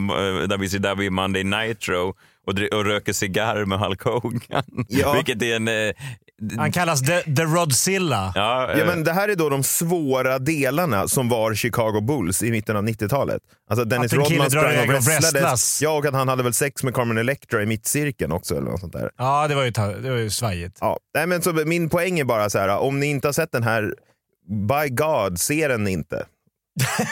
WCW 0.58 1.10
Monday 1.10 1.44
Nitro 1.44 2.14
och 2.46 2.84
röker 2.84 3.12
cigarr 3.12 3.64
med 3.64 3.78
Hulk 3.78 4.02
Hogan. 4.02 4.62
Ja. 4.88 5.12
Vilket 5.16 5.42
är 5.42 5.56
en... 5.56 5.68
eh, 5.68 5.92
Han 6.58 6.72
kallas 6.72 7.00
The, 7.02 7.22
the 7.22 7.42
Rodzilla. 7.42 8.32
ja, 8.34 8.70
Ja, 8.72 8.80
eh, 8.80 8.86
men 8.86 9.04
det 9.04 9.12
här 9.12 9.28
är 9.28 9.34
då 9.36 9.48
de 9.48 9.62
svåra 9.62 10.38
delarna 10.38 11.08
som 11.08 11.28
var 11.28 11.54
Chicago 11.54 12.00
Bulls 12.00 12.42
i 12.42 12.50
mitten 12.50 12.76
av 12.76 12.84
90-talet. 12.84 13.42
Alltså 13.70 13.84
Dennis 13.84 14.12
Rodman 14.12 14.50
sprang 14.50 14.78
och 14.78 14.86
wrestlades. 14.94 15.82
Ja, 15.82 15.90
och 15.90 16.06
att 16.06 16.14
han 16.14 16.28
hade 16.28 16.42
väl 16.42 16.54
sex 16.54 16.82
med 16.82 16.94
Carmen 16.94 17.18
Electra 17.18 17.62
i 17.62 17.66
mittcirkeln 17.66 18.32
också. 18.32 18.56
Eller 18.56 18.70
något 18.70 18.80
sånt 18.80 18.92
där. 18.92 19.10
Ja, 19.16 19.48
det 19.48 19.54
var 19.54 19.64
ju, 19.64 19.70
det 19.70 20.10
var 20.10 20.16
ju 20.16 20.30
svajigt. 20.30 20.78
Ja. 20.80 20.98
Nej, 21.14 21.26
men 21.26 21.42
så 21.42 21.52
min 21.52 21.88
poäng 21.88 22.18
är 22.18 22.24
bara 22.24 22.50
så 22.50 22.58
här, 22.58 22.68
om 22.78 23.00
ni 23.00 23.06
inte 23.06 23.28
har 23.28 23.32
sett 23.32 23.52
den 23.52 23.62
här, 23.62 23.94
by 24.68 24.88
God, 24.88 25.40
se 25.40 25.68
den 25.68 25.88
inte. 25.88 26.26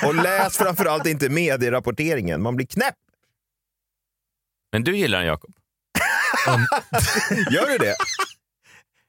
Och 0.04 0.14
läs 0.14 0.56
framförallt 0.58 1.06
inte 1.06 1.28
medierapporteringen, 1.28 2.42
man 2.42 2.56
blir 2.56 2.66
knäpp. 2.66 2.94
Men 4.72 4.84
du 4.84 4.96
gillar 4.96 5.18
den 5.18 5.26
Jakob? 5.26 5.50
Gör 7.50 7.66
du 7.66 7.78
det? 7.78 7.94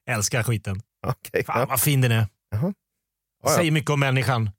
Älskar 0.07 0.43
skiten. 0.43 0.81
Okej. 1.07 1.43
Fan 1.45 1.59
ja. 1.59 1.65
vad 1.65 1.81
fin 1.81 2.01
den 2.01 2.11
är. 2.11 2.27
Jaha. 2.51 2.61
Ja, 2.63 2.71
ja. 3.43 3.49
Säger 3.49 3.71
mycket 3.71 3.89
om 3.89 3.99
människan. 3.99 4.49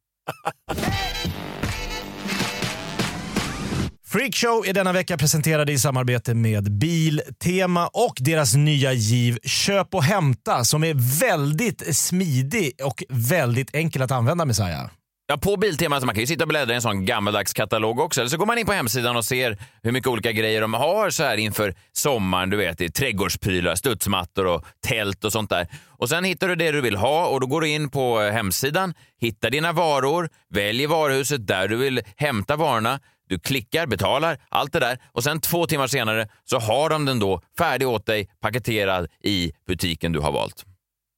Freakshow 4.07 4.67
är 4.67 4.73
denna 4.73 4.93
vecka 4.93 5.17
presenterade 5.17 5.73
i 5.73 5.79
samarbete 5.79 6.35
med 6.35 6.73
Biltema 6.73 7.87
och 7.87 8.15
deras 8.21 8.55
nya 8.55 8.93
giv 8.93 9.39
Köp 9.43 9.95
och 9.95 10.05
hämta 10.05 10.65
som 10.65 10.85
är 10.85 11.21
väldigt 11.21 11.97
smidig 11.97 12.73
och 12.85 13.03
väldigt 13.09 13.75
enkel 13.75 14.03
att 14.03 14.11
använda 14.11 14.45
Messiah. 14.45 14.91
Ja, 15.31 15.37
på 15.37 15.57
Biltema, 15.57 16.01
så 16.01 16.07
man 16.07 16.15
kan 16.15 16.21
ju 16.21 16.27
sitta 16.27 16.45
och 16.45 16.49
bläddra 16.49 16.73
i 16.73 16.75
en 16.75 16.83
sån 16.83 17.05
gammaldags 17.05 17.53
katalog 17.53 18.01
också. 18.01 18.21
Eller 18.21 18.31
så 18.31 18.37
går 18.37 18.47
man 18.47 18.59
in 18.59 18.67
på 18.67 18.73
hemsidan 18.73 19.17
och 19.17 19.25
ser 19.25 19.59
hur 19.83 19.93
mycket 19.93 20.09
olika 20.09 20.33
grejer 20.33 20.61
de 20.61 20.75
har 20.75 21.11
så 21.11 21.23
här 21.23 21.37
inför 21.37 21.75
sommaren. 21.93 22.51
Du 22.51 22.57
vet, 22.57 22.81
i 22.81 22.91
trädgårdsprylar, 22.91 23.75
studsmattor 23.75 24.47
och 24.47 24.65
tält 24.87 25.25
och 25.25 25.33
sånt 25.33 25.51
där. 25.51 25.67
Och 25.87 26.09
sen 26.09 26.25
hittar 26.25 26.49
du 26.49 26.55
det 26.55 26.71
du 26.71 26.81
vill 26.81 26.97
ha 26.97 27.27
och 27.27 27.41
då 27.41 27.47
går 27.47 27.61
du 27.61 27.69
in 27.69 27.91
på 27.91 28.23
eh, 28.23 28.33
hemsidan, 28.33 28.95
hittar 29.21 29.51
dina 29.51 29.73
varor, 29.73 30.29
väljer 30.51 30.89
varuhuset 30.89 31.47
där 31.47 31.69
du 31.69 31.77
vill 31.77 32.01
hämta 32.17 32.57
varorna. 32.57 33.01
Du 33.29 33.39
klickar, 33.39 33.87
betalar, 33.87 34.39
allt 34.49 34.73
det 34.73 34.81
där 34.81 34.99
och 35.13 35.25
sen 35.25 35.41
två 35.41 35.67
timmar 35.67 35.87
senare 35.87 36.29
så 36.45 36.59
har 36.59 36.91
de 36.91 37.05
den 37.05 37.19
då 37.19 37.41
färdig 37.59 37.89
åt 37.89 38.07
dig, 38.07 38.29
paketerad 38.41 39.07
i 39.25 39.53
butiken 39.67 40.13
du 40.13 40.21
har 40.21 40.33
valt. 40.33 40.68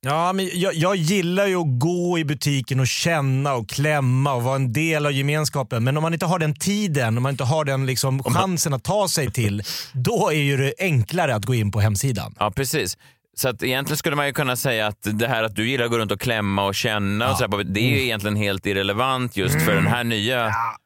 Ja, 0.03 0.33
men 0.33 0.51
jag, 0.53 0.75
jag 0.75 0.97
gillar 0.97 1.47
ju 1.47 1.57
att 1.57 1.79
gå 1.79 2.19
i 2.19 2.25
butiken 2.25 2.81
och 2.81 2.87
känna 2.87 3.55
och 3.55 3.69
klämma 3.69 4.35
och 4.35 4.43
vara 4.43 4.57
en 4.57 4.73
del 4.73 5.07
av 5.07 5.13
gemenskapen. 5.13 5.85
Men 5.85 5.97
om 5.97 6.03
man 6.03 6.13
inte 6.13 6.27
har 6.27 6.39
den 6.39 6.55
tiden, 6.55 7.17
om 7.17 7.23
man 7.23 7.31
inte 7.31 7.45
har 7.45 7.65
den 7.65 7.87
liksom 7.87 8.23
chansen 8.23 8.75
att 8.75 8.85
ta 8.85 9.09
sig 9.09 9.33
till, 9.33 9.63
då 9.93 10.31
är 10.31 10.37
ju 10.43 10.57
det 10.57 10.75
enklare 10.79 11.35
att 11.35 11.45
gå 11.45 11.55
in 11.55 11.73
på 11.73 11.81
hemsidan. 11.81 12.35
Ja, 12.39 12.51
precis. 12.51 12.99
Så 13.37 13.49
att 13.49 13.63
egentligen 13.63 13.97
skulle 13.97 14.17
man 14.17 14.27
ju 14.27 14.33
kunna 14.33 14.57
säga 14.57 14.87
att 14.87 14.99
det 15.03 15.29
här 15.29 15.43
att 15.43 15.57
du 15.57 15.71
gillar 15.71 15.85
att 15.85 15.91
gå 15.91 15.99
runt 15.99 16.13
och 16.13 16.21
klämma 16.21 16.65
och 16.65 16.75
känna 16.75 17.31
och 17.31 17.37
så 17.37 17.45
här, 17.45 17.65
det 17.65 17.81
är 17.81 17.91
ju 17.91 18.03
egentligen 18.03 18.37
helt 18.37 18.67
irrelevant 18.67 19.37
just 19.37 19.63
för 19.63 19.75
den 19.75 19.87
här 19.87 20.05
nya... 20.05 20.47
Ja, 20.47 20.77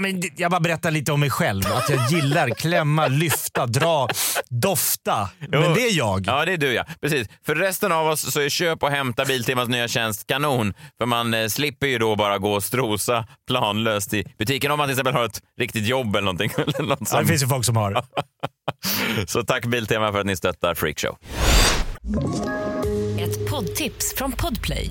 men 0.00 0.20
det- 0.20 0.30
jag 0.36 0.50
bara 0.50 0.60
berättar 0.60 0.90
lite 0.90 1.12
om 1.12 1.20
mig 1.20 1.30
själv. 1.30 1.62
Att 1.66 1.88
jag 1.90 2.10
gillar 2.10 2.50
klämma, 2.50 3.06
lyfta, 3.06 3.66
dra, 3.66 4.08
dofta. 4.48 5.30
Men 5.48 5.74
det 5.74 5.80
är 5.80 5.96
jag. 5.98 6.24
Ja, 6.26 6.44
det 6.44 6.52
är 6.52 6.56
du 6.56 6.72
ja. 6.72 6.84
Precis. 7.00 7.28
För 7.46 7.54
resten 7.54 7.92
av 7.92 8.06
oss 8.06 8.32
så 8.32 8.40
är 8.40 8.48
köp 8.48 8.82
och 8.82 8.90
hämta 8.90 9.24
Biltemas 9.24 9.68
nya 9.68 9.88
tjänst 9.88 10.26
kanon. 10.26 10.74
För 10.98 11.06
man 11.06 11.34
eh, 11.34 11.46
slipper 11.48 11.86
ju 11.86 11.98
då 11.98 12.16
bara 12.16 12.38
gå 12.38 12.52
och 12.52 12.64
strosa 12.64 13.26
planlöst 13.48 14.14
i 14.14 14.24
butiken 14.38 14.70
om 14.70 14.78
man 14.78 14.86
till 14.88 14.92
exempel 14.92 15.14
har 15.14 15.24
ett 15.24 15.40
riktigt 15.60 15.86
jobb 15.86 16.16
eller 16.16 16.24
någonting. 16.24 16.50
Eller 16.78 16.82
något 16.88 17.08
Ja, 17.12 17.20
det 17.20 17.26
finns 17.26 17.42
ju 17.42 17.46
folk 17.48 17.64
som 17.64 17.76
har. 17.76 18.04
Så 19.26 19.42
tack 19.42 19.66
Biltema 19.66 20.12
för 20.12 20.20
att 20.20 20.26
ni 20.26 20.36
stöttar 20.36 20.74
Freakshow. 20.74 21.16
Ett 23.20 23.50
poddtips 23.50 24.14
från 24.16 24.32
Podplay. 24.32 24.90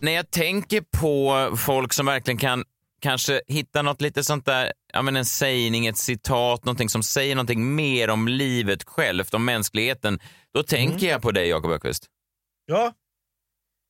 När 0.00 0.12
jag 0.12 0.30
tänker 0.30 0.80
på 0.80 1.56
folk 1.56 1.92
som 1.92 2.06
verkligen 2.06 2.38
kan 2.38 2.64
kanske 3.00 3.40
hitta 3.46 3.82
något 3.82 4.00
lite 4.00 4.24
sånt 4.24 4.46
där, 4.46 4.72
ja 4.92 5.02
men 5.02 5.16
en 5.16 5.24
sägning, 5.24 5.86
ett 5.86 5.98
citat, 5.98 6.64
någonting 6.64 6.88
som 6.88 7.02
säger 7.02 7.34
någonting 7.34 7.74
mer 7.74 8.10
om 8.10 8.28
livet 8.28 8.84
självt, 8.84 9.34
om 9.34 9.44
mänskligheten, 9.44 10.18
då 10.54 10.62
tänker 10.62 11.06
jag 11.06 11.22
på 11.22 11.30
dig 11.30 11.48
Jakob 11.48 11.70
Öqvist. 11.70 12.06
Ja, 12.66 12.92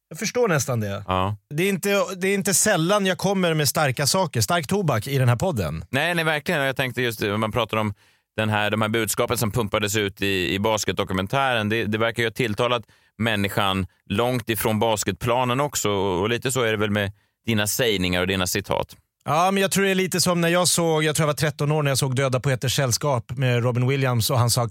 jag 0.09 0.19
förstår 0.19 0.49
nästan 0.49 0.81
det. 0.81 1.05
Ja. 1.09 1.37
Det 1.55 1.63
är, 1.63 1.69
inte, 1.69 2.05
det 2.17 2.29
är 2.29 2.35
inte 2.35 2.55
sällan 2.55 3.07
jag 3.07 3.19
kommer 3.19 3.55
med 3.55 3.69
starka 3.69 4.07
saker, 4.07 4.41
stark 4.41 4.67
tobak 4.67 5.07
i 5.07 5.19
den 5.19 5.29
här 5.29 5.37
podden. 5.37 5.85
Nej, 5.91 6.15
nej, 6.15 6.25
verkligen. 6.25 6.61
Jag 6.61 6.77
tänkte 6.77 7.03
just 7.03 7.21
det, 7.21 7.39
man 7.39 7.53
pratar 7.53 7.77
om 7.77 7.95
den 8.37 8.49
här, 8.49 8.71
de 8.71 8.83
här 8.83 8.89
budskapen 8.89 9.39
som 9.39 9.53
pumpades 9.53 9.97
ut 9.97 10.23
i, 10.23 10.55
i 10.55 10.59
basketdokumentären. 10.59 11.69
Det, 11.69 11.85
det 11.85 11.99
verkar 11.99 12.23
ju 12.23 12.27
ha 12.27 12.33
tilltalat 12.33 12.83
människan 13.19 13.87
långt 14.11 14.51
ifrån 14.51 14.79
basketplanen 14.79 15.61
också 15.61 15.91
och, 15.91 16.29
lite 16.29 16.53
så 16.53 16.63
är 16.63 16.71
det 16.71 16.77
väl 16.77 16.91
med 16.91 17.13
dina 17.47 17.67
sägningar 17.67 18.21
och 18.21 18.27
dina 18.27 18.47
citat. 18.47 18.97
Ja, 19.25 19.51
men 19.51 19.61
jag 19.61 19.71
tror 19.71 19.85
det 19.85 19.91
är 19.91 19.95
lite 19.95 20.21
som 20.21 20.41
när 20.41 20.49
jag 20.49 20.69
såg, 20.69 21.05
jag 21.05 21.17
tror 21.17 21.25
jag 21.25 21.27
var 21.27 21.35
13 21.35 21.73
år 21.73 21.83
när 21.83 21.91
jag 21.91 21.99
såg 21.99 22.17
Döda 22.17 22.41
poeters 22.41 22.77
sällskap 22.77 23.37
med 23.37 23.63
Robin 23.63 23.89
Williams 23.89 24.31
och 24.31 24.39
han 24.39 24.51
sa 24.51 24.69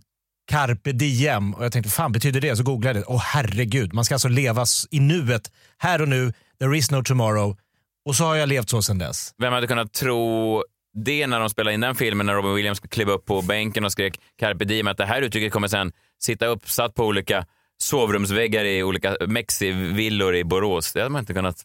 carpe 0.52 0.92
diem 0.92 1.54
och 1.54 1.66
jag 1.66 1.72
tänkte 1.72 1.92
fan 1.92 2.12
betyder 2.12 2.42
det? 2.42 2.56
Så 2.56 2.64
googlade 2.64 3.00
jag 3.00 3.08
det. 3.08 3.14
Åh 3.14 3.22
herregud, 3.26 3.94
man 3.94 4.06
ska 4.06 4.16
alltså 4.16 4.28
leva 4.28 4.66
i 4.92 5.00
nuet, 5.00 5.52
här 5.78 6.02
och 6.02 6.08
nu, 6.08 6.34
there 6.60 6.78
is 6.78 6.92
no 6.92 7.04
tomorrow. 7.04 7.58
Och 8.06 8.16
så 8.16 8.24
har 8.24 8.36
jag 8.36 8.50
levt 8.50 8.70
så 8.70 8.82
sedan 8.82 8.98
dess. 8.98 9.32
Vem 9.38 9.54
hade 9.54 9.68
kunnat 9.68 9.94
tro 9.94 10.64
det 11.06 11.28
när 11.28 11.40
de 11.40 11.50
spelade 11.50 11.74
in 11.74 11.82
den 11.82 11.96
filmen 11.96 12.26
när 12.26 12.34
Robin 12.34 12.54
Williams 12.54 12.80
klev 12.80 13.10
upp 13.10 13.26
på 13.26 13.42
bänken 13.42 13.86
och 13.86 13.92
skrek 13.92 14.20
carpe 14.40 14.66
diem 14.66 14.88
att 14.88 14.98
det 14.98 15.06
här 15.06 15.22
uttrycket 15.22 15.54
kommer 15.54 15.68
sen 15.68 15.92
sitta 16.20 16.46
uppsatt 16.46 16.96
på 16.96 17.06
olika 17.06 17.46
sovrumsväggar 17.86 18.66
i 18.66 18.84
olika 18.84 19.16
Mexi-villor 19.28 20.36
i 20.36 20.44
Borås. 20.44 20.94
Det 20.94 21.00
hade 21.00 21.10
man 21.10 21.20
inte 21.20 21.34
kunnat 21.34 21.56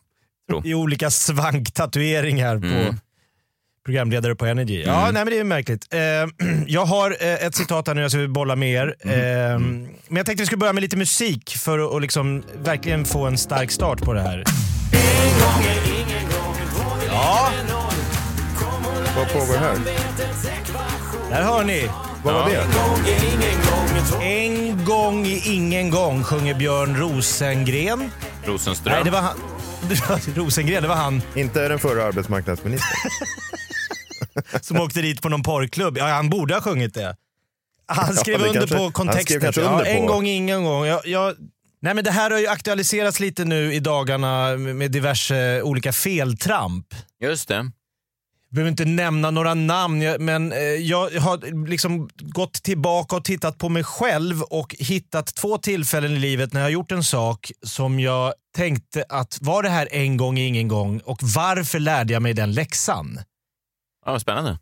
tro. 0.51 0.63
I 0.65 0.75
olika 0.75 1.11
svanktatueringar 1.11 2.59
på 2.59 2.95
programledare 3.85 4.35
på 4.35 4.47
Energy. 4.47 4.83
Ja, 4.87 5.03
nej 5.13 5.13
men 5.25 5.27
det 5.27 5.39
är 5.39 5.45
märkligt. 5.45 5.95
Eh, 5.95 6.01
jag 6.67 6.85
har 6.85 7.17
eh, 7.21 7.47
ett 7.47 7.55
citat 7.55 7.87
här 7.87 7.95
nu 7.95 8.01
jag 8.03 8.11
ska 8.11 8.29
bolla 8.29 8.57
med 8.57 8.71
er. 8.73 8.97
Eh, 9.01 9.11
Men 9.59 9.89
jag 10.09 10.27
tänkte 10.27 10.43
vi 10.43 10.47
skulle 10.47 10.59
börja 10.59 10.73
med 10.73 10.81
lite 10.83 10.97
musik 10.97 11.51
för 11.57 11.79
att 11.79 11.91
och 11.91 12.01
liksom 12.01 12.43
verkligen 12.63 13.05
få 13.05 13.27
en 13.27 13.39
stark 13.39 13.71
start 13.71 13.99
på 14.03 14.13
det 14.13 14.21
här. 14.23 14.45
Ja, 17.09 17.51
Vad 19.17 19.33
pågår 19.33 19.59
här? 19.59 19.77
där 21.31 21.43
hör 21.43 21.65
ni. 21.65 21.89
Vad 22.25 22.35
var 22.35 22.51
det? 22.51 22.65
En 24.23 24.85
gång 24.85 25.27
i 25.27 25.43
ingen 25.55 25.91
gång 25.91 26.25
sjunger 26.25 26.55
Björn 26.55 26.97
Rosengren. 26.97 28.11
Rosenström. 28.45 28.95
Nej, 28.95 29.05
det 29.05 29.11
var 29.11 29.21
han. 29.21 29.37
Rosengren, 30.35 30.83
det 30.83 30.89
var 30.89 30.97
han 30.97 31.23
Inte 31.35 31.69
den 31.69 31.79
förra 31.79 32.05
arbetsmarknadsministern. 32.05 32.91
som 34.63 34.81
åkte 34.81 35.03
dit 35.03 35.23
på 35.23 35.29
någon 35.29 35.43
porrklubb. 35.43 35.99
Ja, 35.99 36.05
han 36.05 36.31
borde 36.31 36.55
ha 36.55 36.61
sjungit 36.61 36.95
det. 36.95 37.17
Han 37.87 38.17
skrev 38.17 38.39
det 38.39 38.47
under 38.47 38.61
kanske- 38.61 38.77
på 38.77 38.91
kontexten. 38.91 39.53
Ja, 39.57 39.85
en 39.85 40.07
gång, 40.07 40.27
ingen 40.27 40.65
gång. 40.65 40.85
Jag, 40.87 41.07
jag, 41.07 41.35
nej, 41.83 41.95
men 41.95 42.05
det 42.05 42.11
här 42.11 42.31
har 42.31 42.39
ju 42.39 42.47
aktualiserats 42.47 43.21
lite 43.21 43.45
nu 43.45 43.75
i 43.75 43.81
dagarna 43.81 44.57
med 44.57 44.91
diverse 44.91 45.63
olika 45.63 45.93
feltramp. 45.93 46.87
Just 47.23 47.49
det. 47.49 47.71
Jag 48.51 48.55
behöver 48.55 48.71
inte 48.71 48.85
nämna 48.85 49.31
några 49.31 49.55
namn, 49.55 50.17
men 50.19 50.53
eh, 50.53 50.59
jag 50.63 51.11
har 51.11 51.67
liksom 51.69 52.09
gått 52.19 52.53
tillbaka 52.53 53.17
och 53.17 53.25
tittat 53.25 53.59
på 53.59 53.69
mig 53.69 53.85
själv 53.85 54.43
och 54.43 54.77
hittat 54.79 55.27
två 55.35 55.59
tillfällen 55.59 56.13
i 56.13 56.19
livet 56.19 56.53
när 56.53 56.61
jag 56.61 56.67
har 56.67 56.71
gjort 56.71 56.93
en 56.93 57.05
sak 57.05 57.53
som 57.63 58.01
jag 58.01 58.35
tänkte 58.57 59.05
att 59.09 59.39
var 59.41 59.63
det 59.63 59.69
här 59.69 59.89
en 59.93 60.17
gång, 60.17 60.39
ingen 60.39 60.69
gång 60.69 61.01
och 61.01 61.19
varför 61.23 61.79
lärde 61.79 62.13
jag 62.13 62.23
mig 62.23 62.35
den 62.35 62.53
läxan? 62.53 63.19
Ja, 64.07 64.13
vad 64.13 64.21
spännande. 64.21 64.59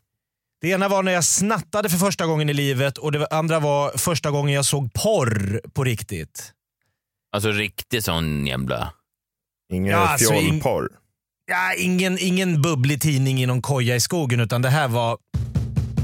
Det 0.60 0.68
ena 0.68 0.88
var 0.88 1.02
när 1.02 1.12
jag 1.12 1.24
snattade 1.24 1.88
för 1.88 1.98
första 1.98 2.26
gången 2.26 2.48
i 2.50 2.54
livet 2.54 2.98
och 2.98 3.12
det 3.12 3.26
andra 3.26 3.60
var 3.60 3.98
första 3.98 4.30
gången 4.30 4.54
jag 4.54 4.64
såg 4.64 4.92
porr 4.92 5.60
på 5.74 5.84
riktigt. 5.84 6.52
Alltså 7.32 7.50
riktig 7.50 8.04
sån 8.04 8.46
jävla... 8.46 8.92
Ingen 9.72 9.92
Ja, 9.92 9.98
alltså, 10.08 10.34
in- 10.34 10.40
fjollporr. 10.50 10.88
Ja, 11.50 11.74
ingen, 11.78 12.18
ingen 12.20 12.62
bubblig 12.62 13.00
tidning 13.00 13.42
i 13.42 13.46
någon 13.46 13.62
koja 13.62 13.96
i 13.96 14.00
skogen 14.00 14.40
utan 14.40 14.62
det 14.62 14.68
här 14.70 14.88
var 14.88 15.18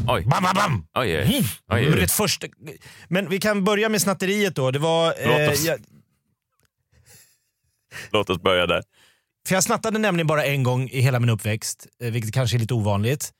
Oj. 0.08 0.24
bam, 0.26 0.42
bam, 0.42 0.54
bam. 0.54 0.86
Oj, 0.94 1.18
oj. 1.18 1.24
oj, 1.28 1.44
Men, 1.68 1.78
oj. 1.78 1.86
Mm. 1.86 1.98
det 2.00 2.10
första, 2.10 2.46
men 3.08 3.28
vi 3.28 3.40
kan 3.40 3.64
börja 3.64 3.88
med 3.88 4.00
snatteriet 4.02 4.56
då. 4.56 4.70
Det 4.70 4.78
var, 4.78 5.14
Låt 5.26 5.52
oss. 5.52 5.64
jag, 5.64 5.78
Låt 8.12 8.30
oss 8.30 8.42
börja 8.42 8.66
där. 8.66 8.82
för 9.48 9.54
jag 9.54 9.64
snattade 9.64 9.98
nämligen 9.98 10.26
bara 10.26 10.44
en 10.44 10.62
gång 10.62 10.88
i 10.88 11.00
hela 11.00 11.20
min 11.20 11.30
uppväxt, 11.30 11.86
eh, 12.02 12.10
vilket 12.10 12.34
kanske 12.34 12.56
är 12.56 12.58
lite 12.58 12.74
ovanligt. 12.74 13.30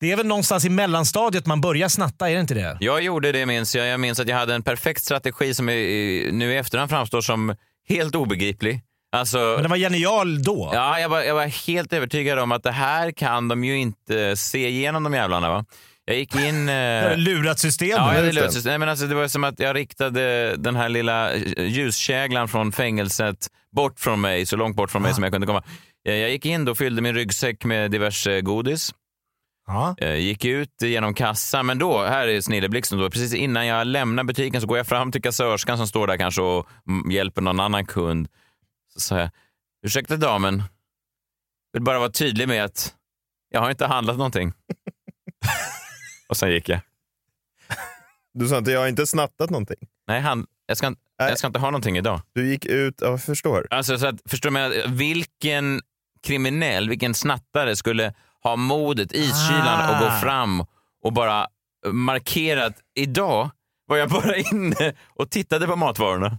Det 0.00 0.12
är 0.12 0.16
väl 0.16 0.26
någonstans 0.26 0.64
i 0.64 0.68
mellanstadiet 0.70 1.46
man 1.46 1.60
börjar 1.60 1.88
snatta, 1.88 2.30
är 2.30 2.34
det 2.34 2.40
inte 2.40 2.54
det? 2.54 2.76
Jag 2.80 3.02
gjorde 3.02 3.32
det 3.32 3.46
minns 3.46 3.74
jag. 3.74 3.86
Jag 3.86 4.00
minns 4.00 4.20
att 4.20 4.28
jag 4.28 4.36
hade 4.36 4.54
en 4.54 4.62
perfekt 4.62 5.02
strategi 5.02 5.54
som 5.54 5.68
i- 5.68 6.28
nu 6.32 6.52
i 6.52 6.56
efterhand 6.56 6.90
framstår 6.90 7.20
som 7.20 7.54
helt 7.88 8.14
obegriplig. 8.14 8.80
Alltså, 9.12 9.38
Men 9.38 9.62
den 9.62 9.70
var 9.70 9.76
genial 9.76 10.42
då. 10.42 10.70
Ja, 10.72 11.00
jag 11.00 11.08
var, 11.08 11.20
jag 11.22 11.34
var 11.34 11.46
helt 11.66 11.92
övertygad 11.92 12.38
om 12.38 12.52
att 12.52 12.62
det 12.62 12.72
här 12.72 13.10
kan 13.10 13.48
de 13.48 13.64
ju 13.64 13.78
inte 13.78 14.36
se 14.36 14.68
igenom 14.68 15.02
de 15.04 15.14
jävlarna. 15.14 15.48
Va? 15.50 15.64
Jag 16.04 16.16
gick 16.16 16.34
in... 16.36 16.66
Det 16.66 16.72
Eh, 17.12 17.18
lurat 17.18 17.58
systemet. 17.58 17.96
ja, 17.96 18.14
jag 18.14 18.24
det. 18.24 18.32
löste, 18.32 18.68
nej, 18.68 18.78
men 18.78 18.88
alltså, 18.88 19.06
det 19.06 19.14
var 19.14 19.28
som 19.28 19.44
att 19.44 19.60
jag 19.60 19.76
riktade 19.76 20.54
den 20.56 20.76
här 20.76 20.88
lilla 20.88 21.32
eh, 21.32 21.66
ljuskäglan 21.66 22.48
från 22.48 22.72
fängelset 22.72 23.46
bort 23.76 24.00
från 24.00 24.20
mig, 24.20 24.46
så 24.46 24.56
långt 24.56 24.76
bort 24.76 24.90
från 24.90 25.02
mig 25.02 25.14
som 25.14 25.22
jag 25.22 25.32
kunde 25.32 25.46
komma. 25.46 25.62
Eh, 26.08 26.14
Jag 26.14 26.30
gick 26.30 26.46
in 26.46 26.68
och 26.68 26.78
fyllde 26.78 27.02
min 27.02 27.14
ryggsäck 27.14 27.64
med 27.64 27.90
diverse 27.90 28.40
godis. 28.40 28.94
Ja. 29.66 29.94
Eh, 29.98 30.14
Gick 30.16 30.44
ut 30.44 30.82
genom 30.82 31.14
kassan, 31.14 31.66
men 31.66 31.78
då, 31.78 32.02
här 32.04 32.28
är 32.28 32.40
snilleblixten, 32.40 32.98
då, 32.98 33.10
precis 33.10 33.34
innan 33.34 33.66
jag 33.66 33.86
lämnar 33.86 34.24
butiken 34.24 34.60
så 34.60 34.66
går 34.66 34.76
jag 34.76 34.86
fram 34.86 35.12
till 35.12 35.22
kassörskan 35.22 35.76
som 35.78 35.86
står 35.86 36.06
där 36.06 36.16
kanske 36.16 36.42
och 36.42 36.66
hjälper 37.10 37.42
någon 37.42 37.60
annan 37.60 37.86
kund. 37.86 38.28
Så 38.98 39.00
sa 39.00 39.18
jag, 39.18 39.30
ursäkta 39.86 40.16
damen, 40.16 40.62
vill 41.72 41.82
bara 41.82 41.98
vara 41.98 42.10
tydlig 42.10 42.48
med 42.48 42.64
att 42.64 42.94
jag 43.48 43.60
har 43.60 43.70
inte 43.70 43.86
handlat 43.86 44.16
någonting. 44.16 44.52
och 46.28 46.36
sen 46.36 46.50
gick 46.50 46.68
jag. 46.68 46.80
Du 48.34 48.48
sa 48.48 48.58
inte, 48.58 48.70
jag 48.70 48.80
har 48.80 48.88
inte 48.88 49.06
snattat 49.06 49.50
någonting. 49.50 49.76
Nej, 50.06 50.20
han, 50.20 50.46
jag, 50.66 50.76
ska, 50.76 50.86
inte- 50.86 51.00
Nej. 51.18 51.28
jag 51.28 51.38
ska 51.38 51.46
inte 51.46 51.58
ha 51.58 51.70
någonting 51.70 51.96
idag. 51.98 52.20
Du 52.32 52.48
gick 52.50 52.64
ut, 52.64 52.94
ja, 53.00 53.06
jag 53.08 53.22
förstår. 53.22 53.66
Alltså, 53.70 53.98
så 53.98 54.06
att, 54.06 54.14
förstår 54.30 54.50
du, 54.50 54.94
vilken 54.96 55.80
kriminell, 56.22 56.88
vilken 56.88 57.14
snattare 57.14 57.76
skulle 57.76 58.14
ha 58.42 58.56
modet 58.56 59.12
i 59.12 59.30
kylan 59.48 59.90
och 59.94 59.98
gå 60.00 60.06
Ah. 60.06 60.20
fram 60.20 60.64
och 61.02 61.12
bara 61.12 61.46
markera 61.86 62.64
att 62.66 62.76
idag 62.94 63.50
var 63.86 63.96
jag 63.96 64.08
bara 64.10 64.36
inne 64.36 64.94
och 65.08 65.30
tittade 65.30 65.66
på 65.66 65.76
matvarorna. 65.76 66.38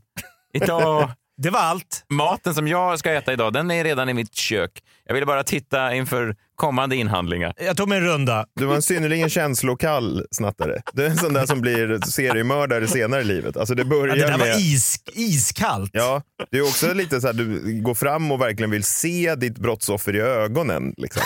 Idag, 0.53 1.11
det 1.41 1.49
var 1.49 1.59
allt. 1.59 2.05
maten 2.09 2.53
som 2.55 2.67
jag 2.67 2.99
ska 2.99 3.11
äta 3.11 3.33
idag, 3.33 3.53
den 3.53 3.71
är 3.71 3.83
redan 3.83 4.09
i 4.09 4.13
mitt 4.13 4.35
kök. 4.35 4.83
Jag 5.05 5.13
ville 5.13 5.25
bara 5.25 5.43
titta 5.43 5.95
inför 5.95 6.35
kommande 6.59 6.95
inhandlingar. 6.95 7.53
Jag 7.57 7.77
tog 7.77 7.89
mig 7.89 7.97
en 7.97 8.03
runda. 8.03 8.45
Du 8.55 8.65
var 8.65 8.75
en 8.75 8.81
synnerligen 8.81 9.29
känslokall 9.29 10.25
snattare. 10.31 10.81
Du 10.93 11.05
är 11.05 11.09
en 11.09 11.17
sån 11.17 11.33
där 11.33 11.45
som 11.45 11.61
blir 11.61 11.99
seriemördare 12.05 12.87
senare 12.87 13.21
i 13.21 13.23
livet. 13.23 13.57
Alltså 13.57 13.75
det 13.75 13.81
Ja, 13.81 13.89
börjar 13.89 14.15
det 14.15 14.21
där 14.21 14.37
med... 14.37 14.39
var 14.39 14.59
is, 14.59 14.95
iskallt. 15.13 15.91
Ja, 15.93 16.21
det 16.51 16.57
är 16.57 16.61
också 16.61 16.93
lite 16.93 17.21
så 17.21 17.27
här, 17.27 17.33
du 17.33 17.81
går 17.81 17.93
fram 17.93 18.31
och 18.31 18.41
verkligen 18.41 18.71
vill 18.71 18.83
se 18.83 19.35
ditt 19.35 19.57
brottsoffer 19.57 20.15
i 20.15 20.19
ögonen. 20.19 20.93
Liksom. 20.97 21.21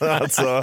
alltså, 0.00 0.62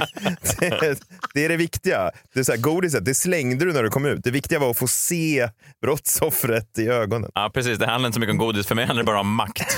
det, 0.60 1.00
det 1.34 1.46
är 1.46 1.50
det 1.50 1.58
viktiga. 1.58 2.12
Det 2.34 2.40
är 2.40 2.44
så 2.44 2.52
här, 2.52 2.60
godiset, 2.60 3.06
det 3.06 3.14
slängde 3.14 3.66
du 3.66 3.74
när 3.74 3.84
du 3.84 3.90
kom 3.90 4.06
ut. 4.06 4.24
Det 4.24 4.32
viktiga 4.32 4.60
var 4.60 4.72
att 4.72 4.78
få 4.78 4.88
se 4.88 5.50
brottsoffret 5.82 6.80
i 6.80 6.88
ögonen. 6.88 7.32
Ja, 7.36 7.52
precis. 7.54 7.78
Det 7.80 7.88
handlar 7.88 8.08
inte 8.08 8.14
så 8.16 8.20
mycket 8.20 8.32
om 8.34 8.38
godis. 8.38 8.68
För 8.68 8.76
mig 8.76 8.86
handlar 8.86 9.04
det 9.04 9.08
bara 9.08 9.20
om 9.20 9.36
makt. 9.36 9.78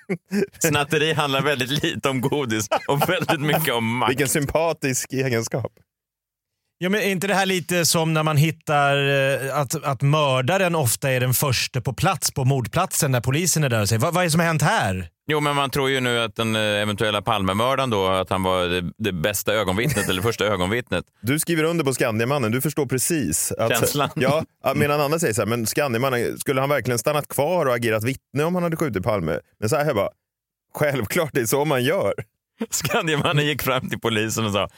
Snatteri 0.58 1.12
handlar 1.12 1.42
väldigt 1.42 1.84
lite 1.84 2.08
om 2.08 2.20
godis 2.20 2.68
och 2.88 3.08
väldigt 3.08 3.40
mycket 3.40 3.74
om 3.74 3.98
makt. 3.98 4.10
Vilken 4.10 4.28
sympatisk 4.28 5.12
egenskap. 5.12 5.72
Ja, 6.78 6.88
men 6.88 7.00
är 7.00 7.10
inte 7.10 7.26
det 7.26 7.34
här 7.34 7.46
lite 7.46 7.86
som 7.86 8.12
när 8.12 8.22
man 8.22 8.36
hittar 8.36 9.08
eh, 9.08 9.58
att, 9.58 9.84
att 9.84 10.02
mördaren 10.02 10.74
ofta 10.74 11.10
är 11.10 11.20
den 11.20 11.34
första 11.34 11.80
på 11.80 11.92
plats 11.92 12.30
på 12.30 12.44
mordplatsen 12.44 13.12
när 13.12 13.20
polisen 13.20 13.64
är 13.64 13.68
där 13.68 13.80
och 13.80 13.88
säger 13.88 14.00
vad, 14.00 14.14
vad 14.14 14.22
är 14.22 14.26
det 14.26 14.30
som 14.30 14.40
har 14.40 14.46
hänt 14.46 14.62
här? 14.62 15.08
Jo, 15.26 15.40
men 15.40 15.56
man 15.56 15.70
tror 15.70 15.90
ju 15.90 16.00
nu 16.00 16.18
att 16.18 16.36
den 16.36 16.56
eh, 16.56 16.62
eventuella 16.62 17.22
Palmemördaren 17.22 17.90
då, 17.90 18.06
att 18.06 18.30
han 18.30 18.42
var 18.42 18.64
det, 18.64 18.92
det 18.98 19.12
bästa 19.12 19.54
ögonvittnet 19.54 20.08
eller 20.08 20.22
första 20.22 20.44
ögonvittnet. 20.44 21.04
Du 21.20 21.38
skriver 21.38 21.64
under 21.64 21.84
på 21.84 21.94
Skandiamannen, 21.94 22.52
du 22.52 22.60
förstår 22.60 22.86
precis. 22.86 23.52
Att, 23.52 23.78
Känslan. 23.78 24.10
Ja, 24.14 24.44
medan 24.74 25.00
andra 25.00 25.18
säger 25.18 25.34
så 25.34 25.40
här, 25.40 25.46
men 25.46 25.66
Skandiamannen, 25.66 26.38
skulle 26.38 26.60
han 26.60 26.70
verkligen 26.70 26.98
stannat 26.98 27.28
kvar 27.28 27.66
och 27.66 27.74
agerat 27.74 28.04
vittne 28.04 28.44
om 28.44 28.54
han 28.54 28.62
hade 28.64 28.76
skjutit 28.76 29.02
Palme? 29.02 29.38
Men 29.60 29.68
så 29.68 29.76
här 29.76 29.86
jag 29.86 29.96
bara, 29.96 30.10
självklart 30.74 31.30
det 31.32 31.40
är 31.40 31.46
så 31.46 31.64
man 31.64 31.84
gör. 31.84 32.14
Skandiamannen 32.70 33.46
gick 33.46 33.62
fram 33.62 33.88
till 33.88 34.00
polisen 34.00 34.44
och 34.46 34.52
sa, 34.52 34.68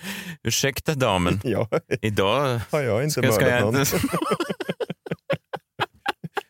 ursäkta 0.43 0.95
damen, 0.95 1.41
Ja, 1.45 1.69
idag 2.03 2.61
har 2.71 2.81
jag 2.81 3.03
inte 3.03 3.13
ska, 3.13 3.21
mördat 3.21 3.35
ska 3.35 3.49
jag 3.49 3.61
någon. 3.61 3.85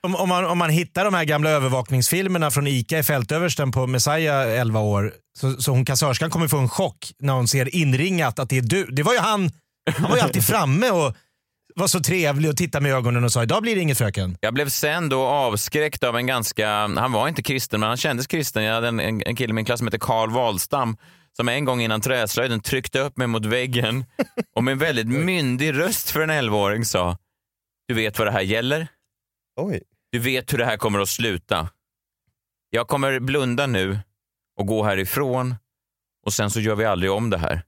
Om, 0.04 0.16
om, 0.16 0.28
man, 0.28 0.44
om 0.44 0.58
man 0.58 0.70
hittar 0.70 1.04
de 1.04 1.14
här 1.14 1.24
gamla 1.24 1.50
övervakningsfilmerna 1.50 2.50
från 2.50 2.66
ICA 2.66 2.98
i 2.98 3.02
fältöversten 3.02 3.72
på 3.72 3.86
Messiah 3.86 4.60
11 4.60 4.80
år, 4.80 5.12
så, 5.38 5.52
så 5.62 5.70
hon 5.70 5.84
kassörskan 5.84 6.30
kommer 6.30 6.48
få 6.48 6.58
en 6.58 6.68
chock 6.68 7.12
när 7.18 7.32
hon 7.32 7.48
ser 7.48 7.74
inringat 7.74 8.38
att 8.38 8.48
det 8.48 8.58
är 8.58 8.62
du. 8.62 8.84
Det 8.84 9.02
var 9.02 9.12
ju 9.12 9.18
han, 9.18 9.50
han 9.96 10.10
var 10.10 10.16
ju 10.16 10.22
alltid 10.22 10.44
framme 10.44 10.90
och 10.90 11.14
var 11.74 11.86
så 11.86 12.00
trevlig 12.00 12.50
och 12.50 12.56
tittade 12.56 12.82
med 12.82 12.92
ögonen 12.92 13.24
och 13.24 13.32
sa 13.32 13.42
idag 13.42 13.62
blir 13.62 13.74
det 13.74 13.80
inget 13.80 13.98
fröken. 13.98 14.36
Jag 14.40 14.54
blev 14.54 14.68
sen 14.68 15.08
då 15.08 15.22
avskräckt 15.22 16.04
av 16.04 16.16
en 16.16 16.26
ganska, 16.26 16.68
han 16.70 17.12
var 17.12 17.28
inte 17.28 17.42
kristen 17.42 17.80
men 17.80 17.88
han 17.88 17.96
kändes 17.96 18.26
kristen. 18.26 18.62
Jag 18.64 18.74
hade 18.74 18.88
en, 18.88 19.00
en, 19.00 19.22
en 19.26 19.36
kille 19.36 19.50
i 19.50 19.54
min 19.54 19.64
klass 19.64 19.78
som 19.78 19.86
hette 19.86 19.98
Karl 19.98 20.30
Wahlstam 20.30 20.96
som 21.36 21.48
en 21.48 21.64
gång 21.64 21.80
innan 21.80 22.00
träslöjden 22.00 22.60
tryckte 22.60 23.00
upp 23.00 23.16
mig 23.16 23.26
mot 23.26 23.46
väggen 23.46 24.04
och 24.56 24.64
med 24.64 24.72
en 24.72 24.78
väldigt 24.78 25.08
myndig 25.08 25.78
röst 25.78 26.10
för 26.10 26.20
en 26.20 26.30
11-åring 26.30 26.84
sa 26.84 27.18
Du 27.88 27.94
vet 27.94 28.18
vad 28.18 28.28
det 28.28 28.32
här 28.32 28.40
gäller? 28.40 28.86
Oj. 29.60 29.82
Du 30.14 30.20
vet 30.20 30.52
hur 30.52 30.58
det 30.58 30.64
här 30.64 30.76
kommer 30.76 31.00
att 31.00 31.08
sluta. 31.08 31.68
Jag 32.70 32.88
kommer 32.88 33.20
blunda 33.20 33.66
nu 33.66 33.98
och 34.58 34.66
gå 34.66 34.84
härifrån 34.84 35.54
och 36.26 36.32
sen 36.32 36.50
så 36.50 36.60
gör 36.60 36.74
vi 36.74 36.84
aldrig 36.84 37.12
om 37.12 37.30
det 37.30 37.38
här. 37.38 37.62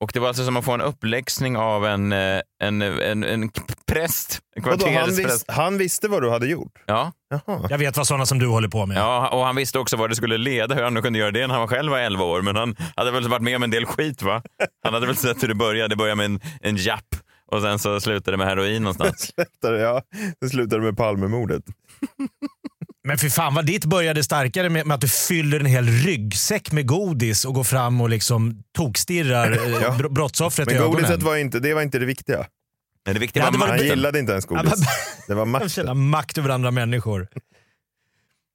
Och 0.00 0.10
det 0.14 0.20
var 0.20 0.28
alltså 0.28 0.44
som 0.44 0.56
att 0.56 0.64
få 0.64 0.72
en 0.72 0.80
uppläxning 0.80 1.56
av 1.56 1.86
en, 1.86 2.12
eh, 2.12 2.40
en, 2.62 2.82
en, 2.82 3.24
en 3.24 3.50
präst, 3.86 4.40
en 4.56 4.62
Vadå, 4.62 4.86
han, 4.90 5.16
vis, 5.16 5.44
han 5.48 5.78
visste 5.78 6.08
vad 6.08 6.22
du 6.22 6.30
hade 6.30 6.46
gjort? 6.46 6.82
Ja. 6.86 7.12
Jaha. 7.30 7.66
Jag 7.70 7.78
vet 7.78 7.96
vad 7.96 8.06
sådana 8.06 8.26
som 8.26 8.38
du 8.38 8.46
håller 8.46 8.68
på 8.68 8.86
med. 8.86 8.96
ja, 8.96 9.28
och 9.28 9.44
han 9.44 9.56
visste 9.56 9.78
också 9.78 9.96
vad 9.96 10.10
det 10.10 10.16
skulle 10.16 10.38
leda, 10.38 10.74
hur 10.74 10.82
han 10.82 10.94
nu 10.94 11.02
kunde 11.02 11.18
göra 11.18 11.30
det 11.30 11.46
när 11.46 11.54
han 11.54 11.68
själv 11.68 11.90
var 11.90 11.98
11 11.98 12.24
år. 12.24 12.42
Men 12.42 12.56
han 12.56 12.76
hade 12.96 13.10
väl 13.10 13.28
varit 13.28 13.42
med 13.42 13.56
om 13.56 13.62
en 13.62 13.70
del 13.70 13.86
skit 13.86 14.22
va? 14.22 14.42
Han 14.84 14.94
hade 14.94 15.06
väl 15.06 15.16
sett 15.16 15.42
hur 15.42 15.48
det 15.48 15.54
började. 15.54 15.88
Det 15.88 15.96
började 15.96 16.16
med 16.16 16.26
en, 16.26 16.40
en 16.60 16.76
japp 16.76 17.16
och 17.52 17.62
sen 17.62 17.78
så 17.78 18.00
slutade 18.00 18.30
det 18.30 18.36
med 18.38 18.46
heroin 18.46 18.82
någonstans. 18.82 19.20
Slutade, 19.34 19.78
ja, 19.80 20.02
det 20.40 20.48
slutade 20.48 20.82
med 20.82 20.96
Palmemordet. 20.96 21.62
Men 23.04 23.18
för 23.18 23.28
fan 23.28 23.54
vad 23.54 23.66
ditt 23.66 23.84
började 23.84 24.24
starkare 24.24 24.68
med, 24.68 24.86
med 24.86 24.94
att 24.94 25.00
du 25.00 25.08
fyller 25.08 25.60
en 25.60 25.66
hel 25.66 25.86
ryggsäck 25.88 26.72
med 26.72 26.86
godis 26.86 27.44
och 27.44 27.54
går 27.54 27.64
fram 27.64 28.00
och 28.00 28.08
liksom 28.10 28.62
tokstirrar 28.76 29.52
eh, 29.66 29.72
Ja. 29.82 29.90
br- 29.98 30.08
brottsoffret 30.08 30.68
i 30.68 30.74
Men 30.74 30.82
ögonen. 30.82 31.02
godiset 31.02 31.22
var 31.22 31.36
inte, 31.36 31.58
det 31.60 31.74
var 31.74 31.82
inte 31.82 31.98
det 31.98 32.06
viktiga. 32.06 32.46
Men 33.04 33.14
det 33.14 33.20
viktiga 33.20 33.42
Ja, 33.42 33.46
var 33.46 33.52
det 33.52 33.58
var- 33.58 33.66
Han 33.66 33.74
makten. 33.76 33.88
gillade 33.88 34.18
inte 34.18 34.32
ens 34.32 34.46
godis. 34.46 34.64
men- 34.64 34.78
Det 35.28 35.34
var 35.34 35.44
makten. 35.46 35.68
känner 35.68 35.94
makt 35.94 36.38
över 36.38 36.48
andra 36.48 36.70
människor. 36.70 37.28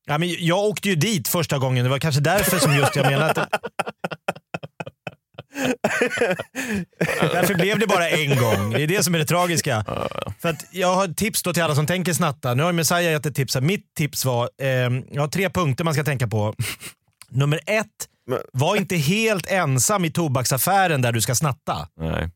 Ja, 0.06 0.17
men 0.17 0.36
jag 0.39 0.60
åkte 0.60 0.89
ju 0.89 0.95
dit 0.95 1.27
första 1.27 1.58
gången. 1.58 1.84
Det 1.84 1.89
var 1.89 1.99
kanske 1.99 2.21
därför 2.21 2.60
som 2.60 2.75
just 2.75 2.95
jag 2.95 3.06
menar 3.12 3.29
att 3.29 3.36
det... 3.36 3.47
Därför 7.21 7.54
blev 7.56 7.80
det 7.80 7.88
bara 7.88 8.10
en 8.10 8.38
gång. 8.38 8.71
Det 8.71 8.84
är 8.84 8.88
det 8.88 9.04
som 9.04 9.15
är 9.15 9.19
det 9.19 9.26
tragiska. 9.26 9.86
För 10.41 10.49
att 10.49 10.65
jag 10.71 10.95
har 10.95 11.06
ett 11.06 11.17
tips 11.17 11.43
då 11.43 11.54
till 11.54 11.63
alla 11.63 11.76
som 11.76 11.88
tänker 11.88 12.13
snatta. 12.13 12.54
Nu 12.54 12.63
har 12.63 12.71
Messiah 12.71 13.12
gett 13.12 13.26
ett 13.26 13.36
tips. 13.36 13.56
här. 13.56 13.62
Mitt 13.62 13.93
tips 13.95 14.26
var, 14.26 14.49
eh, 14.62 14.67
jag 15.12 15.21
har 15.21 15.28
tre 15.28 15.49
punkter 15.49 15.84
man 15.84 15.93
ska 15.93 16.04
tänka 16.04 16.28
på. 16.28 16.54
Nummer 17.30 17.60
ett, 17.65 17.88
var 18.54 18.76
inte 18.76 18.95
helt 18.95 19.47
ensam 19.52 20.06
i 20.06 20.12
tobaksaffären 20.12 21.02
där 21.02 21.12
du 21.12 21.21
ska 21.21 21.36
snatta. 21.36 21.88
Nej. 21.99 22.30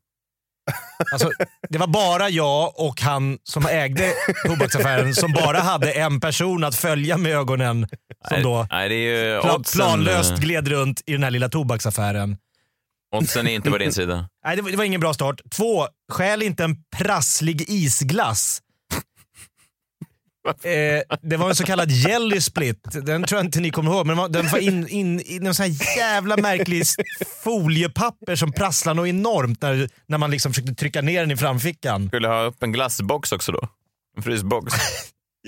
Alltså, 1.12 1.32
det 1.70 1.78
var 1.78 1.88
bara 1.88 2.30
jag 2.30 2.80
och 2.80 3.02
han 3.02 3.38
som 3.44 3.66
ägde 3.66 4.14
tobaksaffären 4.46 5.16
som 5.16 5.32
bara 5.32 5.60
hade 5.60 5.92
en 5.92 6.20
person 6.20 6.64
att 6.64 6.76
följa 6.76 7.18
med 7.18 7.32
ögonen 7.32 7.88
som 8.30 8.44
då 8.44 8.68
Nej, 8.72 9.40
oddsen, 9.40 9.80
planlöst 9.80 10.32
eh, 10.32 10.38
gled 10.38 10.68
runt 10.68 11.02
i 11.06 11.12
den 11.12 11.24
här 11.24 11.32
lilla 11.32 11.50
tobaksaffären. 11.50 12.38
Oddsen 13.16 13.48
är 13.48 13.52
inte 13.52 13.70
på 13.72 13.78
din 13.78 13.94
sida. 13.94 14.30
Nej, 14.46 14.56
det 14.56 14.62
var, 14.62 14.72
det 14.72 14.78
var 14.78 14.84
ingen 14.84 15.02
bra 15.02 15.14
start. 15.14 15.42
Två, 15.52 15.88
stjäl 16.12 16.42
inte 16.44 16.64
en 16.64 16.76
prasslig 16.98 17.66
isglass. 17.70 18.62
Eh, 20.64 21.18
det 21.22 21.38
var 21.38 21.50
en 21.50 21.56
så 21.56 21.64
kallad 21.64 21.92
jelly 21.92 22.42
split. 22.42 22.80
Den 22.92 23.24
tror 23.24 23.40
jag 23.40 23.46
inte 23.46 23.60
ni 23.60 23.72
kommer 23.72 23.92
ihåg, 23.92 24.06
men 24.08 24.16
den 24.16 24.18
var- 24.18 24.30
den 24.30 24.50
var 24.50 24.60
in, 24.60 24.88
in 24.88 25.20
i 25.20 25.40
någon 25.40 25.54
sån 25.56 25.64
här 25.66 25.98
jävla 25.98 26.38
märklig 26.38 26.84
foliepapper 27.44 28.36
som 28.36 28.52
prasslar 28.52 28.94
något 28.94 29.08
enormt 29.08 29.62
när, 29.62 29.90
när 30.06 30.18
man 30.18 30.32
liksom 30.32 30.54
försökte 30.54 30.76
trycka 30.76 31.02
ner 31.02 31.20
den 31.22 31.32
i 31.32 31.38
framfickan. 31.38 32.08
Skulle 32.08 32.28
ha 32.28 32.42
upp 32.44 32.64
en 32.64 32.72
glassbox 32.72 33.32
också 33.32 33.52
då. 33.52 33.68
En 34.18 34.24
frysbox. 34.24 34.74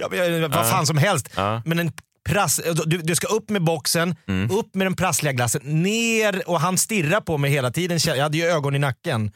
Ja, 0.02 0.08
men, 0.12 0.52
vad 0.52 0.70
fan 0.70 0.88
som 0.88 0.98
helst. 0.98 1.30
Men 1.66 1.80
en 1.80 1.92
prass, 2.30 2.62
du, 2.86 2.98
du 2.98 3.16
ska 3.16 3.28
upp 3.28 3.50
med 3.50 3.64
boxen, 3.64 4.16
upp 4.52 4.76
med 4.76 4.86
den 4.88 4.96
prassliga 4.96 5.34
glassen, 5.34 5.62
ner 5.84 6.50
och 6.50 6.60
han 6.60 6.78
stirrar 6.78 7.22
på 7.22 7.38
mig 7.38 7.52
hela 7.52 7.72
tiden. 7.72 8.00
Jag 8.06 8.24
hade 8.24 8.38
ju 8.38 8.44
ögon 8.46 8.76
i 8.76 8.80
nacken. 8.80 9.32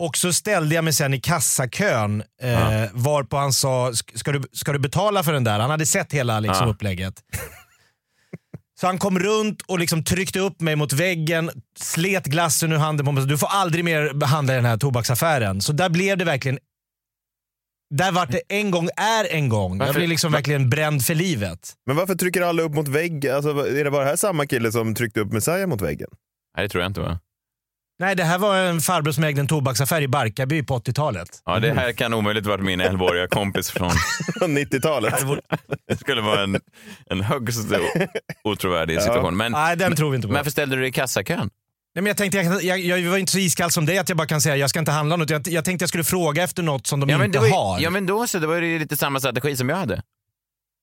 Och 0.00 0.16
så 0.16 0.32
ställde 0.32 0.74
jag 0.74 0.84
mig 0.84 0.92
sen 0.92 1.14
i 1.14 1.20
kassakön 1.20 2.22
eh, 2.42 2.84
varpå 2.92 3.36
han 3.36 3.52
sa, 3.52 3.90
"Sk- 3.90 4.16
ska 4.18 4.32
du, 4.32 4.42
ska 4.52 4.72
du 4.72 4.78
betala 4.78 5.22
för 5.22 5.32
den 5.32 5.44
där? 5.44 5.58
Han 5.58 5.70
hade 5.70 5.86
sett 5.86 6.12
hela 6.12 6.40
liksom, 6.40 6.66
Ja. 6.66 6.72
upplägget. 6.72 7.14
Så 8.80 8.86
han 8.86 8.98
kom 8.98 9.18
runt 9.18 9.62
och 9.62 9.78
liksom 9.78 10.04
tryckte 10.04 10.40
upp 10.40 10.60
mig 10.60 10.76
mot 10.76 10.92
väggen, 10.92 11.50
slet 11.80 12.24
glassen 12.26 12.72
ur 12.72 12.76
handen 12.76 13.06
på 13.06 13.12
mig. 13.12 13.26
Du 13.26 13.38
får 13.38 13.46
aldrig 13.48 13.84
mer 13.84 14.24
handla 14.24 14.52
i 14.52 14.56
den 14.56 14.64
här 14.64 14.76
tobaksaffären. 14.76 15.60
Så 15.60 15.72
där 15.72 15.88
blev 15.88 16.18
det 16.18 16.24
verkligen 16.24 16.58
där 17.94 18.12
vart 18.12 18.30
det 18.32 18.40
en 18.48 18.70
gång 18.70 18.88
är 18.96 19.32
en 19.34 19.48
gång. 19.48 19.72
Jag 19.78 19.86
Varför- 19.86 20.00
blir 20.00 20.08
liksom 20.08 20.32
verkligen 20.32 20.70
bränd 20.70 21.02
för 21.04 21.14
livet. 21.14 21.72
Men 21.86 21.96
varför 21.96 22.14
trycker 22.14 22.42
alla 22.42 22.62
upp 22.62 22.74
mot 22.74 22.88
väggen? 22.88 23.34
Alltså, 23.36 23.50
är 23.66 23.84
det 23.84 23.90
bara 23.90 24.04
det 24.04 24.10
här 24.10 24.16
samma 24.16 24.46
kille 24.46 24.72
som 24.72 24.94
tryckte 24.94 25.20
upp 25.20 25.32
Messiah 25.32 25.66
mot 25.66 25.80
väggen? 25.80 26.08
Nej, 26.56 26.64
det 26.66 26.68
tror 26.68 26.82
jag 26.82 26.90
inte 26.90 27.00
va? 27.00 27.18
Nej, 28.00 28.16
det 28.16 28.24
här 28.24 28.38
var 28.38 28.56
en 28.56 28.80
farbror 28.80 29.12
som 29.12 29.24
ägde 29.24 29.40
en 29.40 29.46
tobaksaffär 29.46 30.00
i 30.02 30.08
Barkarby 30.08 30.62
på 30.62 30.78
80-talet. 30.78 31.28
Ja, 31.44 31.58
det 31.58 31.72
här 31.72 31.92
kan 31.92 32.14
omöjligt 32.14 32.46
varit 32.46 32.64
min 32.64 32.80
11-åriga 32.80 33.26
kompis 33.28 33.70
från... 33.70 33.90
90-talet. 34.40 35.14
Det 35.88 35.96
skulle 35.96 36.20
vara 36.22 36.42
en, 36.42 36.60
en 37.10 37.20
högst 37.20 37.72
otrovärdig 38.44 39.02
situation. 39.02 39.36
Men, 39.36 39.52
Nej, 39.52 39.76
den 39.76 39.96
tror 39.96 40.10
vi 40.10 40.16
inte 40.16 40.28
på. 40.28 40.32
men 40.32 40.38
varför 40.38 40.50
ställde 40.50 40.76
du 40.76 40.80
dig 40.80 40.88
i 40.88 40.92
kassakön? 40.92 41.50
Nej, 41.94 42.02
men 42.02 42.06
jag, 42.06 42.16
tänkte, 42.16 42.38
jag, 42.38 42.62
jag, 42.80 43.00
jag 43.00 43.10
var 43.10 43.18
inte 43.18 43.32
så 43.32 43.38
iskall 43.38 43.70
som 43.70 43.86
dig 43.86 43.98
att 43.98 44.08
jag 44.08 44.18
bara 44.18 44.26
kan 44.28 44.40
säga 44.40 44.56
jag 44.56 44.70
ska 44.70 44.78
inte 44.78 44.92
handla 44.92 45.16
något. 45.16 45.30
Jag, 45.30 45.48
jag 45.48 45.64
tänkte 45.64 45.82
jag 45.82 45.88
skulle 45.88 46.04
fråga 46.04 46.42
efter 46.42 46.62
något 46.62 46.86
som 46.86 47.00
de 47.00 47.08
Ja 47.10 47.18
men, 47.18 47.26
inte 47.26 47.38
var 47.38 47.46
ju, 47.46 47.52
har. 47.52 47.80
ja 47.80 47.90
men 47.90 48.06
då 48.06 48.26
så, 48.26 48.38
det 48.38 48.46
var 48.46 48.56
ju 48.62 48.78
lite 48.78 48.96
samma 48.96 49.20
strategi 49.20 49.56
som 49.56 49.68
jag 49.68 49.76
hade. 49.76 50.02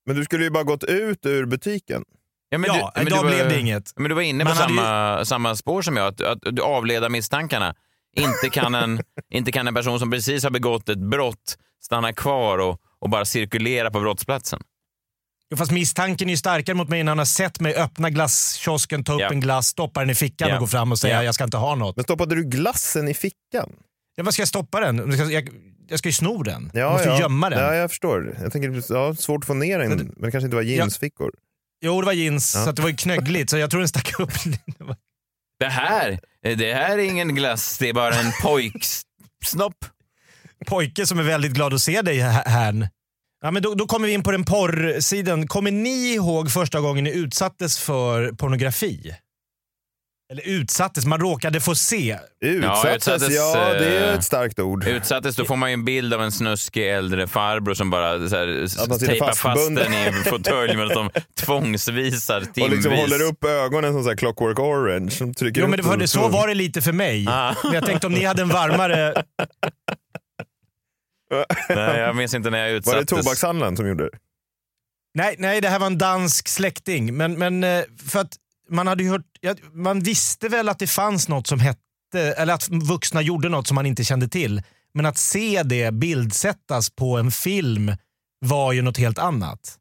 Men 0.06 0.16
du 0.16 0.24
skulle 0.26 0.44
ju 0.44 0.50
bara 0.50 0.64
gått 0.64 0.84
ut 0.84 1.26
ur 1.26 1.46
butiken. 1.46 2.04
Ja, 2.50 2.58
men 2.58 2.68
Ja, 2.76 2.92
men 2.96 3.08
idag 3.08 3.24
var- 3.24 3.30
blev 3.30 3.50
det 3.50 3.60
inget. 3.60 3.92
Men 3.96 4.10
du 4.10 4.16
var 4.16 4.22
inne 4.22 4.44
Man 4.44 4.54
på 4.56 4.62
hade 4.62 4.74
ju- 4.74 4.78
samma, 4.80 5.26
samma 5.26 5.56
spår 5.56 5.82
som 5.82 5.98
jag, 5.98 6.08
att, 6.08 6.22
att 6.22 6.40
du 6.56 6.62
avleda 6.62 7.10
misstankarna. 7.10 7.76
Inte 8.18 8.50
kan, 8.50 8.76
en, 8.76 9.02
inte 9.34 9.52
kan 9.52 9.68
en 9.68 9.74
person 9.76 10.00
som 10.00 10.12
precis 10.12 10.44
har 10.44 10.52
begått 10.52 10.90
ett 10.90 10.98
brott 11.00 11.58
stanna 11.84 12.14
kvar 12.14 12.58
och, 12.58 12.80
och 13.00 13.10
bara 13.10 13.26
cirkulera 13.26 13.92
på 13.92 14.00
brottsplatsen. 14.00 14.60
Jo, 15.52 15.58
fast 15.58 15.72
misstanken 15.72 16.28
är 16.28 16.32
ju 16.34 16.38
starkare 16.38 16.76
mot 16.76 16.90
mig 16.90 17.04
när 17.04 17.12
han 17.12 17.18
har 17.18 17.26
sett 17.26 17.60
mig 17.60 17.76
öppna 17.76 18.10
glasskiosken, 18.10 19.04
ta 19.04 19.14
upp 19.14 19.20
Ja. 19.22 19.30
en 19.30 19.40
glass, 19.40 19.68
stoppa 19.68 20.00
den 20.00 20.10
i 20.10 20.16
fickan 20.16 20.50
Ja. 20.50 20.56
och 20.56 20.60
gå 20.60 20.68
fram 20.68 20.92
och 20.92 21.00
säga 21.00 21.16
Ja. 21.16 21.24
jag 21.24 21.36
ska 21.36 21.44
inte 21.44 21.58
ha 21.58 21.76
något. 21.76 21.96
Men 21.96 22.04
stoppade 22.04 22.36
du 22.36 22.44
glassen 22.44 23.08
i 23.08 23.14
fickan? 23.14 23.70
Ja, 24.16 24.24
vad 24.24 24.34
ska 24.34 24.42
jag 24.42 24.48
stoppa 24.50 24.80
den? 24.80 24.98
Jag 24.98 25.14
ska, 25.14 25.24
jag, 25.32 25.50
jag 25.90 26.00
ska 26.00 26.10
ju 26.10 26.14
sno 26.14 26.44
den. 26.44 26.72
Ja, 26.74 26.80
jag 26.80 26.92
måste 26.92 27.08
ja. 27.08 27.16
ju 27.16 27.22
gömma 27.22 27.50
den. 27.50 27.60
Ja, 27.60 27.76
jag 27.76 27.90
förstår. 27.90 28.38
Jag 28.42 28.52
tänker, 28.52 28.94
ja, 28.94 29.16
svårt 29.16 29.44
att 29.44 29.48
få 29.48 29.54
ner 29.54 29.80
den, 29.80 29.90
men, 29.90 30.14
det 30.18 30.32
kanske 30.32 30.46
inte 30.46 30.56
var 30.56 30.64
jeansfickor. 30.64 31.32
Jo, 31.82 32.02
det 32.02 32.06
var 32.06 32.14
jeans, 32.14 32.56
Ja. 32.56 32.64
så 32.64 32.70
att 32.70 32.76
det 32.76 32.82
var 32.82 32.90
ju 32.90 32.96
knöggligt. 32.96 33.50
Så 33.50 33.58
jag 33.58 33.70
tror 33.72 33.80
den 33.80 33.88
stack 33.90 34.20
upp. 34.20 34.32
Det 35.60 35.66
här, 35.66 36.20
det 36.42 36.74
här 36.74 36.98
är 36.98 37.04
ingen 37.04 37.36
glass, 37.36 37.78
det 37.78 37.90
är 37.90 37.94
bara 37.94 38.16
en 38.16 38.32
pojksnopp. 38.42 39.86
Pojke 40.68 41.06
som 41.06 41.20
är 41.20 41.24
väldigt 41.24 41.52
glad 41.54 41.74
att 41.74 41.82
se 41.82 42.02
dig 42.02 42.20
här. 42.20 42.90
Ja, 43.46 43.52
men 43.52 43.64
då, 43.64 43.74
då 43.74 43.86
kommer 43.86 44.08
vi 44.08 44.14
in 44.14 44.24
på 44.24 44.32
den 44.32 44.46
porrsidan. 44.46 45.48
Kommer 45.48 45.72
ni 45.72 46.14
ihåg 46.14 46.52
första 46.52 46.80
gången 46.80 47.04
ni 47.04 47.12
utsattes 47.12 47.80
för 47.80 48.32
pornografi? 48.32 49.16
Eller 50.32 50.48
utsattes, 50.48 51.06
man 51.06 51.20
råkade 51.20 51.62
få 51.62 51.76
se. 51.76 52.18
Utsattes, 52.46 52.96
utsattes, 52.96 53.36
ja 53.36 53.74
det 53.74 53.98
är 53.98 54.10
eh, 54.10 54.14
ett 54.14 54.24
starkt 54.24 54.60
ord. 54.60 54.88
Utsattes, 54.88 55.36
då 55.36 55.46
får 55.46 55.56
man 55.56 55.70
ju 55.70 55.74
en 55.74 55.86
bild 55.86 56.14
av 56.14 56.22
en 56.22 56.32
snuskig 56.32 56.90
äldre 56.90 57.28
farbror 57.28 57.74
som 57.74 57.90
bara 57.90 58.30
så 58.30 58.36
här, 58.36 58.98
tejpar 59.06 59.34
fast 59.34 59.76
den 59.76 59.94
i 59.94 59.98
en 59.98 60.24
fåtölj 60.24 60.82
att 60.82 60.94
de 60.94 61.10
tvångsvisar 61.40 62.42
timvis. 62.42 62.64
Och 62.64 62.70
liksom 62.70 62.92
håller 62.92 63.22
upp 63.22 63.46
ögonen 63.46 63.94
som 63.94 64.04
så 64.04 64.10
här 64.10 64.18
clockwork 64.18 64.60
orange. 64.60 65.12
Som 65.12 65.34
trycker 65.34 65.62
Jo, 65.62 65.68
men 65.68 65.80
det 65.84 65.98
det, 65.98 66.08
så 66.08 66.28
var 66.28 66.48
det 66.48 66.54
lite 66.54 66.82
för 66.82 66.92
mig. 66.92 67.26
Ah. 67.30 67.56
Men 67.64 67.74
jag 67.74 67.86
tänkte 67.86 68.08
om 68.08 68.14
ni 68.14 68.26
hade 68.26 68.42
en 68.42 68.50
varmare... 68.50 69.24
Nej, 71.70 72.00
jag 72.00 72.16
minns 72.16 72.34
inte 72.34 72.50
när 72.50 72.58
jag 72.58 72.66
Var 72.66 72.72
det 72.72 72.78
utsattes. 73.02 73.26
tobakshandlaren 73.26 73.78
som 73.78 73.88
gjorde 73.88 74.04
det? 74.04 74.18
Nej, 75.14 75.36
nej, 75.40 75.62
det 75.62 75.70
här 75.70 75.80
var 75.80 75.88
en 75.88 75.98
dansk 75.98 76.48
släkting. 76.48 77.18
Men, 77.18 77.34
men 77.40 77.64
eh, 77.64 77.84
för 78.08 78.20
att 78.20 78.36
man 78.70 78.88
hade 78.88 79.04
hört, 79.04 79.22
man 79.74 80.00
visste 80.00 80.50
väl 80.50 80.70
att 80.70 80.80
det 80.80 80.88
fanns 80.88 81.30
något 81.30 81.48
som 81.48 81.60
hette, 81.60 82.34
eller 82.38 82.54
att 82.54 82.70
vuxna 82.70 83.22
gjorde 83.22 83.50
något 83.50 83.68
som 83.68 83.76
man 83.76 83.86
inte 83.86 84.04
kände 84.04 84.28
till. 84.28 84.62
Men 84.94 85.06
att 85.06 85.18
se 85.18 85.64
det 85.64 85.94
bildsättas 85.94 86.90
på 86.90 87.18
en 87.18 87.32
film 87.32 87.92
var 88.40 88.74
ju 88.74 88.82
något 88.82 88.98
helt 88.98 89.20
annat. 89.20 89.78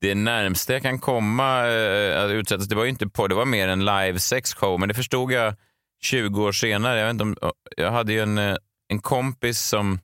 Det 0.00 0.14
närmsta 0.14 0.72
jag 0.72 0.82
kan 0.82 0.98
komma 0.98 1.68
eh, 1.68 2.24
att 2.24 2.30
utsättas, 2.30 2.68
det 2.68 2.74
var 2.74 2.84
ju 2.84 2.90
inte 2.90 3.08
på, 3.08 3.26
det 3.28 3.34
var 3.34 3.44
mer 3.44 3.68
en 3.68 3.84
live 3.84 4.18
sex 4.18 4.54
show, 4.54 4.80
men 4.80 4.88
det 4.88 4.94
förstod 4.94 5.32
jag 5.32 5.54
20 6.02 6.42
år 6.42 6.52
senare. 6.52 6.98
Jag, 6.98 7.06
vet 7.06 7.12
inte 7.12 7.24
om, 7.24 7.36
jag 7.76 7.92
hade 7.92 8.12
ju 8.12 8.20
en, 8.20 8.38
eh, 8.38 8.56
en 8.88 8.98
kompis 8.98 9.60
som 9.60 9.98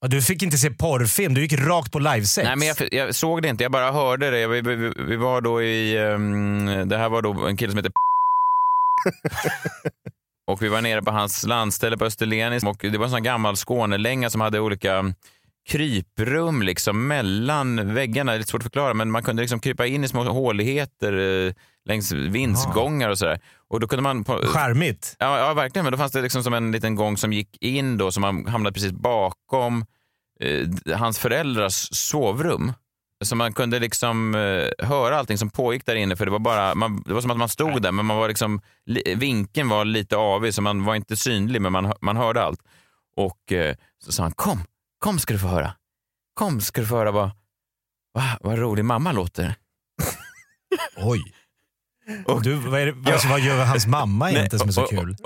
Ja, 0.00 0.08
Du 0.08 0.22
fick 0.22 0.42
inte 0.42 0.58
se 0.58 0.70
porrfilm, 0.70 1.34
du 1.34 1.40
gick 1.40 1.52
rakt 1.52 1.92
på 1.92 1.98
livesex. 1.98 2.44
Nej, 2.46 2.56
men 2.56 2.68
jag, 2.68 2.76
jag 2.92 3.14
såg 3.14 3.42
det 3.42 3.48
inte, 3.48 3.64
jag 3.64 3.72
bara 3.72 3.92
hörde 3.92 4.30
det. 4.30 4.46
Vi, 4.46 4.60
vi, 4.60 4.92
vi- 4.98 5.16
var 5.16 5.40
då 5.40 5.62
i, 5.62 5.98
ehm, 5.98 6.88
det 6.88 6.96
här 6.96 7.08
var 7.08 7.22
då 7.22 7.46
en 7.46 7.56
kille 7.56 7.72
som 7.72 7.76
heter 7.78 7.92
Och 10.50 10.62
vi 10.62 10.68
var 10.68 10.82
nere 10.82 11.02
på 11.02 11.10
hans 11.10 11.46
landställe 11.46 11.96
på 11.98 12.04
Österlen 12.04 12.66
och 12.66 12.76
det 12.80 12.98
var 12.98 13.04
en 13.04 13.10
sån 13.10 13.22
gammal 13.22 13.56
Skånelänga 13.56 14.30
som 14.30 14.40
hade 14.40 14.60
olika 14.60 15.14
kryprum 15.68 16.62
liksom 16.62 17.06
mellan 17.08 17.94
väggarna. 17.94 18.32
Det 18.32 18.36
är 18.36 18.38
lite 18.38 18.50
svårt 18.50 18.58
att 18.60 18.64
förklara, 18.64 18.94
men 18.94 19.10
man 19.10 19.22
kunde 19.22 19.42
liksom 19.42 19.60
krypa 19.60 19.86
in 19.86 20.04
i 20.04 20.08
små 20.08 20.24
håligheter 20.24 21.12
eh, 21.46 21.52
längs 21.88 22.12
vindsgångar 22.12 23.08
och 23.08 23.18
sådär. 23.18 23.40
Och 23.70 23.80
då 23.80 23.88
kunde 23.88 24.02
man... 24.02 24.24
På, 24.24 24.38
Charmigt. 24.46 25.16
Ja, 25.18 25.38
ja, 25.38 25.54
verkligen. 25.54 25.84
Men 25.84 25.92
då 25.92 25.98
fanns 25.98 26.12
det 26.12 26.22
liksom 26.22 26.42
som 26.44 26.54
en 26.54 26.72
liten 26.72 26.94
gång 26.94 27.16
som 27.16 27.32
gick 27.32 27.62
in 27.62 27.98
då, 27.98 28.12
som 28.12 28.20
man 28.20 28.46
hamnade 28.46 28.74
precis 28.74 28.92
bakom 29.48 29.84
eh, 30.40 30.96
hans 30.96 31.18
föräldrars 31.18 31.88
sovrum. 31.92 32.72
Så 33.24 33.36
man 33.36 33.52
kunde 33.52 33.78
liksom 33.78 34.34
eh, 34.34 34.86
höra 34.86 35.18
allting 35.18 35.38
som 35.38 35.50
pågick 35.50 35.86
där 35.86 35.94
inne, 35.94 36.16
för 36.16 36.24
det 36.24 36.30
var 36.30 36.38
bara, 36.38 36.74
man, 36.74 37.02
det 37.06 37.14
var 37.14 37.20
som 37.20 37.30
att 37.30 37.36
man 37.36 37.48
stod 37.48 37.82
där, 37.82 37.92
men 37.92 38.06
man 38.06 38.16
var 38.16 38.28
liksom, 38.28 38.60
li, 38.86 39.14
vinkeln 39.16 39.68
var 39.68 39.84
lite 39.84 40.16
avig, 40.16 40.54
så 40.54 40.62
man 40.62 40.84
var 40.84 40.94
inte 40.94 41.16
synlig, 41.16 41.62
men 41.62 41.72
man, 41.72 41.92
man 42.00 42.16
hörde 42.16 42.42
allt. 42.42 42.60
Och 43.16 43.52
eh, 43.52 43.76
så 44.04 44.12
sa 44.12 44.22
han, 44.22 44.32
kom, 44.32 44.60
kom 44.98 45.18
ska 45.18 45.32
du 45.32 45.38
få 45.38 45.46
höra. 45.46 45.72
Kom 46.34 46.60
ska 46.60 46.80
du 46.80 46.86
få 46.86 46.96
höra 46.96 47.10
vad, 47.10 47.30
vad, 48.12 48.24
vad 48.40 48.58
rolig 48.58 48.84
mamma 48.84 49.12
låter. 49.12 49.54
Oj. 50.96 51.34
Och 52.26 52.42
du, 52.42 52.54
vad, 52.54 52.80
det, 52.80 53.12
alltså, 53.12 53.28
vad 53.28 53.40
gör 53.40 53.64
hans 53.64 53.86
mamma 53.86 54.30
egentligen 54.30 54.58
som 54.58 54.68
är 54.68 54.72
så 54.72 54.82
och- 54.82 54.90
kul? 54.90 55.16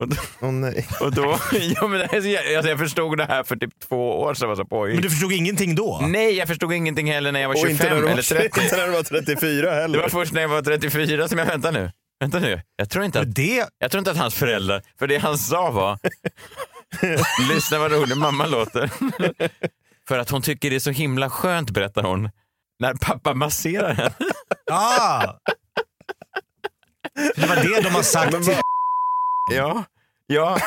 Och, 0.00 0.06
och, 0.06 0.16
Åh 0.40 0.50
nej. 0.52 0.86
Och 1.00 1.14
då, 1.14 1.38
ja, 1.52 1.86
men 1.86 1.98
det 2.00 2.06
här, 2.10 2.16
är 2.18 2.20
så 2.20 2.26
jä- 2.28 2.56
alltså 2.56 2.70
jag 2.70 2.78
förstod 2.78 3.18
det 3.18 3.24
här 3.24 3.42
för 3.42 3.56
typ 3.56 3.80
två 3.88 4.20
år 4.20 4.34
sedan. 4.34 4.48
Var 4.48 4.56
så 4.56 4.64
pojk. 4.64 4.94
Men 4.94 5.02
du 5.02 5.10
förstod 5.10 5.32
ingenting 5.32 5.74
då? 5.74 6.00
Nej, 6.08 6.36
jag 6.36 6.48
förstod 6.48 6.72
ingenting 6.72 7.12
heller 7.12 7.32
när 7.32 7.40
jag 7.40 7.48
var 7.48 7.54
Och 7.54 7.60
25 7.68 7.70
inte 7.72 7.94
när, 7.94 8.02
var, 8.02 8.10
eller 8.10 8.22
30. 8.22 8.60
inte 8.62 8.76
när 8.76 8.86
du 8.86 8.92
var 8.92 9.02
34 9.02 9.70
heller. 9.70 9.96
Det 9.98 10.02
var 10.02 10.08
först 10.08 10.32
när 10.32 10.40
jag 10.40 10.48
var 10.48 10.62
34 10.62 11.28
som 11.28 11.38
jag, 11.38 11.46
vänta 11.46 11.70
nu, 11.70 11.90
vänta 12.20 12.38
nu. 12.38 12.62
Jag 12.76 12.90
tror 12.90 13.04
inte 13.04 13.20
att, 13.20 13.34
Det, 13.34 13.66
jag 13.78 13.90
tror 13.90 13.98
inte 13.98 14.10
att 14.10 14.16
hans 14.16 14.34
föräldrar, 14.34 14.82
för 14.98 15.06
det 15.06 15.18
han 15.18 15.38
sa 15.38 15.70
var, 15.70 15.98
lyssna 17.54 17.78
vad 17.78 17.92
rolig 17.92 18.16
mamma 18.16 18.46
låter. 18.46 18.90
för 20.08 20.18
att 20.18 20.30
hon 20.30 20.42
tycker 20.42 20.70
det 20.70 20.76
är 20.76 20.80
så 20.80 20.90
himla 20.90 21.30
skönt, 21.30 21.70
berättar 21.70 22.02
hon, 22.02 22.30
när 22.78 22.94
pappa 22.94 23.34
masserar 23.34 23.94
henne. 23.94 24.14
ah! 24.70 25.26
Det 27.36 27.46
var 27.46 27.56
det 27.56 27.80
de 27.82 27.88
har 27.94 28.02
sagt. 28.02 28.32
Ja, 29.56 29.84
ja. 30.26 30.58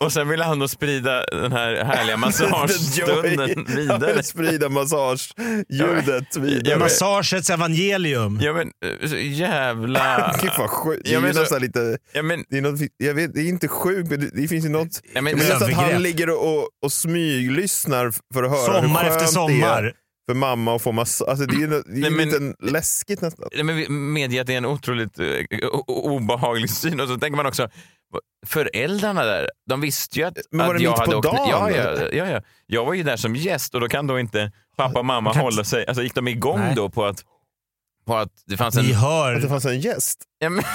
Och 0.00 0.12
sen 0.12 0.28
ville 0.28 0.44
han 0.44 0.58
då 0.58 0.68
sprida 0.68 1.24
den 1.26 1.52
här 1.52 1.84
härliga 1.84 2.16
massagestunden 2.26 3.38
Han 3.66 3.76
vidare. 3.76 4.12
vill 4.14 4.24
sprida 4.24 4.68
massageljudet 4.68 6.36
vidare. 6.36 6.70
Ja, 6.72 6.78
Massagets 6.78 7.50
evangelium. 7.50 8.38
Ja 8.42 8.52
men 8.52 8.70
eh, 9.02 9.08
så 9.08 9.16
jävla... 9.16 10.34
Gud 10.42 10.50
vad 10.58 10.70
sjukt. 10.70 11.02
Det 11.04 11.10
är 11.10 11.14
Ja, 11.14 11.20
men 11.20 11.34
så- 11.34 11.40
nästan 11.40 11.60
lite... 11.60 11.98
Ja, 12.12 12.22
men, 12.22 12.44
Det 12.48 12.58
är, 12.58 12.62
något, 12.62 12.80
jag 12.96 13.14
vet, 13.14 13.34
det 13.34 13.40
är 13.40 13.48
inte 13.48 13.68
sjukt, 13.68 14.10
men 14.10 14.20
det, 14.20 14.30
det 14.34 14.48
finns 14.48 14.64
ju 14.64 14.68
något... 14.68 15.02
ja, 15.14 15.20
men, 15.20 15.36
Men 15.38 15.46
just 15.46 15.62
att 15.62 15.72
han 15.72 16.02
ligger 16.02 16.30
och, 16.30 16.58
och, 16.58 16.68
och 16.84 16.92
smyglyssnar 16.92 18.12
för 18.34 18.42
att 18.42 18.50
höra 18.50 18.82
Sommar 18.82 19.02
hur 19.02 19.08
efter 19.10 19.10
skönt 19.20 19.20
det 19.20 19.32
sommar. 19.32 19.82
är 19.82 19.92
för 20.28 20.34
mamma 20.34 20.76
att 20.76 20.82
få 20.82 20.92
massa... 20.92 21.24
Alltså 21.24 21.46
det 21.46 21.54
är 21.56 21.58
ju, 21.60 21.66
det 21.66 21.74
är 21.76 21.94
ju 21.94 22.00
Nej, 22.00 22.10
men- 22.10 22.28
lite 22.28 22.54
läskigt 22.72 23.20
nästan. 23.20 23.48
Nej, 23.54 23.64
men 23.64 23.76
vi 23.76 23.88
medger 23.88 24.40
att 24.40 24.46
det 24.46 24.52
är 24.52 24.58
en 24.58 24.66
otroligt 24.66 25.18
eh, 25.18 25.26
obehaglig 25.86 26.70
syn. 26.70 27.00
Och 27.00 27.08
så 27.08 27.16
tänker 27.18 27.36
man 27.36 27.46
också, 27.46 27.68
föräldrarna 28.46 29.24
där, 29.24 29.48
de 29.68 29.80
visste 29.80 30.18
ju 30.18 30.24
att, 30.26 30.38
Men 30.50 30.66
var 30.66 30.74
att 30.74 30.78
det 30.80 30.84
jag 30.84 30.90
mitt 30.90 30.98
hade 30.98 31.12
på 31.12 31.18
åkt... 31.18 31.26
dagen, 31.26 31.48
Ja, 31.50 31.70
ja, 31.70 31.76
eller? 31.76 32.14
ja, 32.14 32.26
ja. 32.30 32.42
Jag 32.66 32.84
var 32.84 32.94
ju 32.94 33.02
där 33.02 33.16
som 33.16 33.36
gäst 33.36 33.74
och 33.74 33.80
då 33.80 33.88
kan 33.88 34.06
då 34.06 34.20
inte 34.20 34.52
pappa 34.76 34.98
och 34.98 35.04
mamma 35.04 35.32
kan 35.32 35.42
hålla 35.42 35.64
sig... 35.64 35.86
Alltså 35.86 36.02
gick 36.02 36.14
de 36.14 36.28
igång 36.28 36.58
Nej. 36.60 36.74
då 36.74 36.90
på 36.90 37.04
att, 37.04 37.24
på 38.06 38.16
att 38.16 38.30
det 38.46 38.56
fanns 38.56 38.76
en... 38.76 38.84
Ni 38.84 38.88
Att 38.92 39.00
det 39.00 39.06
hör. 39.06 39.48
fanns 39.48 39.64
en 39.64 39.80
gäst. 39.80 40.18
Ja, 40.38 40.48
men, 40.48 40.64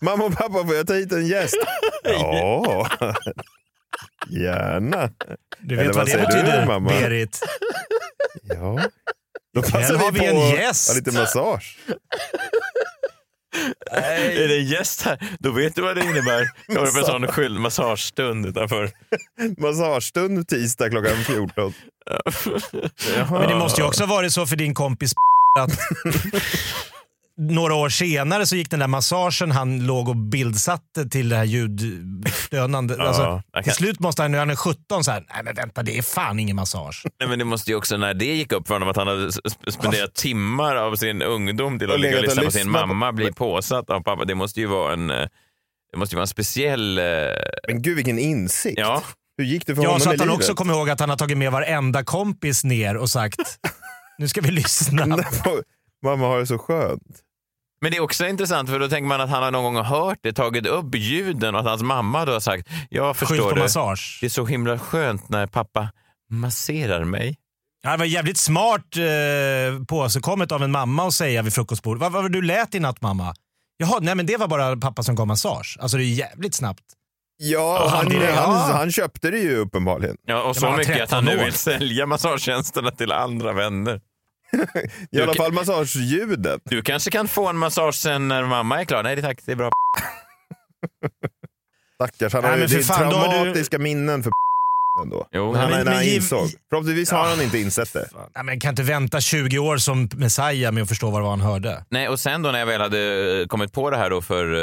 Mamma 0.00 0.24
och 0.24 0.36
pappa, 0.36 0.64
får 0.66 0.74
jag 0.74 0.86
ta 0.86 0.94
hit 0.94 1.12
en 1.12 1.26
gäst? 1.26 1.56
Ja, 2.04 2.88
gärna. 4.30 5.10
Du 5.60 5.74
Eller 5.74 5.84
vet 5.86 5.96
vad 5.96 5.96
vad 5.96 6.06
det 6.06 6.10
säger 6.10 6.26
du, 6.26 6.34
betyder, 6.34 6.66
mamma? 6.66 6.90
Berit? 6.90 7.40
Ja. 8.42 8.80
Då 9.54 9.62
passar 9.62 9.94
har 9.94 10.12
vi 10.12 10.26
en 10.26 10.34
på 10.34 10.42
att 10.42 10.58
gäst. 10.58 10.88
ha 10.88 10.94
lite 10.94 11.12
massage. 11.12 11.78
Är 13.90 14.48
det 14.48 14.56
en 14.58 14.66
gäst 14.66 15.02
här, 15.02 15.18
då 15.38 15.50
vet 15.50 15.74
du 15.74 15.82
vad 15.82 15.96
det 15.96 16.04
innebär. 16.04 16.48
Kommer 16.66 16.92
på 16.92 16.98
en 16.98 17.04
sån 17.04 17.26
skyld 17.26 17.60
massagestund 17.60 18.46
utanför. 18.46 18.90
Massagestund 19.58 20.48
tisdag 20.48 20.90
klockan 20.90 21.16
14. 21.16 21.74
Men 23.30 23.48
det 23.48 23.54
måste 23.54 23.80
ju 23.80 23.86
också 23.86 24.02
ha 24.02 24.14
varit 24.14 24.32
så 24.32 24.46
för 24.46 24.56
din 24.56 24.74
kompis 24.74 25.12
att 25.58 25.70
några 27.40 27.74
år 27.74 27.88
senare 27.88 28.46
så 28.46 28.56
gick 28.56 28.70
den 28.70 28.80
där 28.80 28.86
massagen 28.86 29.50
han 29.50 29.86
låg 29.86 30.08
och 30.08 30.16
bildsatte 30.16 31.08
till 31.08 31.28
det 31.28 31.36
här 31.36 31.44
ljuddönande. 31.44 32.94
Ja, 32.98 33.04
alltså, 33.06 33.42
kan- 33.54 33.62
till 33.62 33.72
slut 33.72 34.00
måste 34.00 34.22
han, 34.22 34.32
när 34.32 34.38
han 34.38 34.50
är 34.50 34.56
17, 34.56 35.04
så 35.04 35.10
här, 35.10 35.26
nej 35.34 35.42
men 35.44 35.54
vänta 35.54 35.82
det 35.82 35.98
är 35.98 36.02
fan 36.02 36.40
ingen 36.40 36.56
massage. 36.56 37.02
Nej, 37.20 37.28
men 37.28 37.38
det 37.38 37.44
måste 37.44 37.70
ju 37.70 37.76
också, 37.76 37.96
när 37.96 38.14
det 38.14 38.24
gick 38.24 38.52
upp 38.52 38.66
för 38.66 38.74
honom 38.74 38.88
att 38.88 38.96
han 38.96 39.06
hade 39.06 39.26
sp- 39.28 39.70
spenderat 39.70 40.14
timmar 40.14 40.76
av 40.76 40.96
sin 40.96 41.22
ungdom 41.22 41.78
till 41.78 41.88
Och 41.88 41.94
att 41.94 42.00
ligga 42.00 42.16
och 42.18 42.22
lyssna 42.22 42.42
på 42.42 42.50
sin 42.50 42.70
mamma 42.70 43.12
bli 43.12 43.32
påsatt 43.32 43.90
av 43.90 44.00
pappa. 44.00 44.24
Det 44.24 44.34
måste 44.34 44.60
ju 44.60 44.66
vara 44.66 44.92
en, 44.92 45.10
eh, 45.10 45.28
det 45.92 45.98
måste 45.98 46.14
ju 46.14 46.16
vara 46.16 46.22
en 46.24 46.28
speciell... 46.28 46.98
eh, 46.98 47.04
Men 47.68 47.82
gud 47.82 47.96
vilken 47.96 48.18
insikt. 48.18 48.78
Ja. 48.78 49.02
Hur 49.38 49.44
gick 49.44 49.66
det 49.66 49.74
för 49.74 49.82
Ja, 49.82 49.88
honom 49.88 50.00
så 50.00 50.10
i 50.10 50.14
att 50.14 50.20
han 50.20 50.28
livet? 50.28 50.40
också 50.42 50.54
kommer 50.54 50.74
ihåg 50.74 50.90
att 50.90 51.00
han 51.00 51.10
har 51.10 51.16
tagit 51.16 51.38
med 51.38 51.52
varenda 51.52 52.04
kompis 52.04 52.64
ner 52.64 52.96
och 52.96 53.10
sagt 53.10 53.40
nu 54.18 54.28
ska 54.28 54.40
vi 54.40 54.50
lyssna. 54.50 55.06
Mamma 56.04 56.26
har 56.26 56.38
det 56.38 56.46
så 56.46 56.58
skönt. 56.58 57.02
Men 57.80 57.90
det 57.90 57.96
är 57.96 58.00
också 58.00 58.26
intressant 58.26 58.70
för 58.70 58.78
då 58.78 58.88
tänker 58.88 59.08
man 59.08 59.20
att 59.20 59.30
han 59.30 59.42
har 59.42 59.50
någon 59.50 59.74
gång 59.74 59.84
hört 59.84 60.18
det, 60.22 60.32
tagit 60.32 60.66
upp 60.66 60.94
ljuden 60.94 61.54
och 61.54 61.60
att 61.60 61.66
hans 61.66 61.82
mamma 61.82 62.24
då 62.24 62.32
har 62.32 62.40
sagt 62.40 62.68
jag 62.90 63.16
Skyll 63.16 63.28
förstår 63.28 63.48
på 63.48 63.54
det. 63.54 63.60
massage. 63.62 64.18
Det 64.20 64.26
är 64.26 64.30
så 64.30 64.46
himla 64.46 64.78
skönt 64.78 65.28
när 65.28 65.46
pappa 65.46 65.88
masserar 66.30 67.04
mig. 67.04 67.36
Ja, 67.82 67.90
det 67.90 67.96
var 67.96 68.04
jävligt 68.04 68.38
smart 68.38 68.96
eh, 68.96 69.84
påsekommet 69.88 70.52
av 70.52 70.62
en 70.62 70.70
mamma 70.70 71.06
att 71.06 71.14
säga 71.14 71.42
vid 71.42 71.54
frukostbordet. 71.54 72.00
Vad 72.00 72.12
vad 72.12 72.22
var 72.22 72.28
det 72.28 72.38
du 72.38 72.42
lät 72.46 72.74
i 72.74 72.80
natt 72.80 73.02
mamma? 73.02 73.34
Jaha, 73.76 73.98
nej 74.00 74.14
men 74.14 74.26
det 74.26 74.36
var 74.36 74.48
bara 74.48 74.76
pappa 74.76 75.02
som 75.02 75.14
gav 75.14 75.26
massage. 75.26 75.76
Alltså 75.80 75.96
det 75.96 76.04
är 76.04 76.12
jävligt 76.14 76.54
snabbt. 76.54 76.82
Ja, 77.42 77.80
Ja, 77.84 77.88
han, 77.96 78.08
det- 78.08 78.16
ja. 78.30 78.40
han, 78.46 78.76
han 78.76 78.92
köpte 78.92 79.30
det 79.30 79.38
ju 79.38 79.56
uppenbarligen. 79.56 80.16
Ja, 80.26 80.42
och 80.42 80.56
så 80.56 80.70
mycket 80.72 81.02
att 81.02 81.10
han 81.10 81.24
13 81.24 81.38
nu 81.38 81.44
vill 81.44 81.52
sälja 81.54 82.06
massagetjänsterna 82.06 82.90
till 82.90 83.12
andra 83.12 83.52
vänner. 83.52 84.00
I 85.12 85.20
alla 85.22 85.34
fall 85.34 85.52
massageljudet. 85.52 86.62
Du 86.64 86.82
kanske 86.82 87.10
kan 87.10 87.28
få 87.28 87.48
en 87.48 87.56
massage 87.56 87.94
sen 87.94 88.28
när 88.28 88.44
mamma 88.44 88.80
är 88.80 88.84
klar. 88.84 89.02
Nej, 89.02 89.16
det 89.16 89.22
tack, 89.22 89.38
det 89.46 89.52
är 89.52 89.56
bra. 89.56 89.70
Stackars, 91.94 92.32
han 92.32 92.42
Nej, 92.42 92.50
har 92.50 92.58
ju 92.58 92.66
det 92.66 92.76
är 92.76 92.82
fan, 92.82 93.04
har 93.12 93.24
du- 93.28 93.30
traumatiska 93.30 93.78
minnen 93.78 94.22
för 94.22 94.32
ändå. 95.02 95.26
Jo, 95.32 95.54
han, 95.54 95.70
men- 95.70 95.70
när 95.70 95.76
han 95.76 95.84
men 95.94 96.04
giv- 96.04 96.14
insåg. 96.16 96.48
Förhoppningsvis 96.70 97.10
har 97.10 97.28
han 97.28 97.42
inte 97.42 97.58
insett 97.58 97.92
det. 97.92 98.08
Nej, 98.34 98.44
men 98.44 98.60
kan 98.60 98.68
inte 98.70 98.82
vänta 98.82 99.20
20 99.20 99.58
år 99.58 99.76
som 99.76 100.08
Messiah 100.16 100.72
med 100.72 100.82
att 100.82 100.88
förstå 100.88 101.10
vad 101.10 101.30
han 101.30 101.40
hörde. 101.40 101.84
Nej, 101.90 102.08
och 102.08 102.20
sen 102.20 102.42
då 102.42 102.50
när 102.50 102.58
jag 102.58 102.66
väl 102.66 102.80
hade 102.80 103.40
eh, 103.40 103.46
kommit 103.46 103.72
på 103.72 103.90
det 103.90 103.96
här 103.96 104.10
då 104.10 104.22
för 104.22 104.54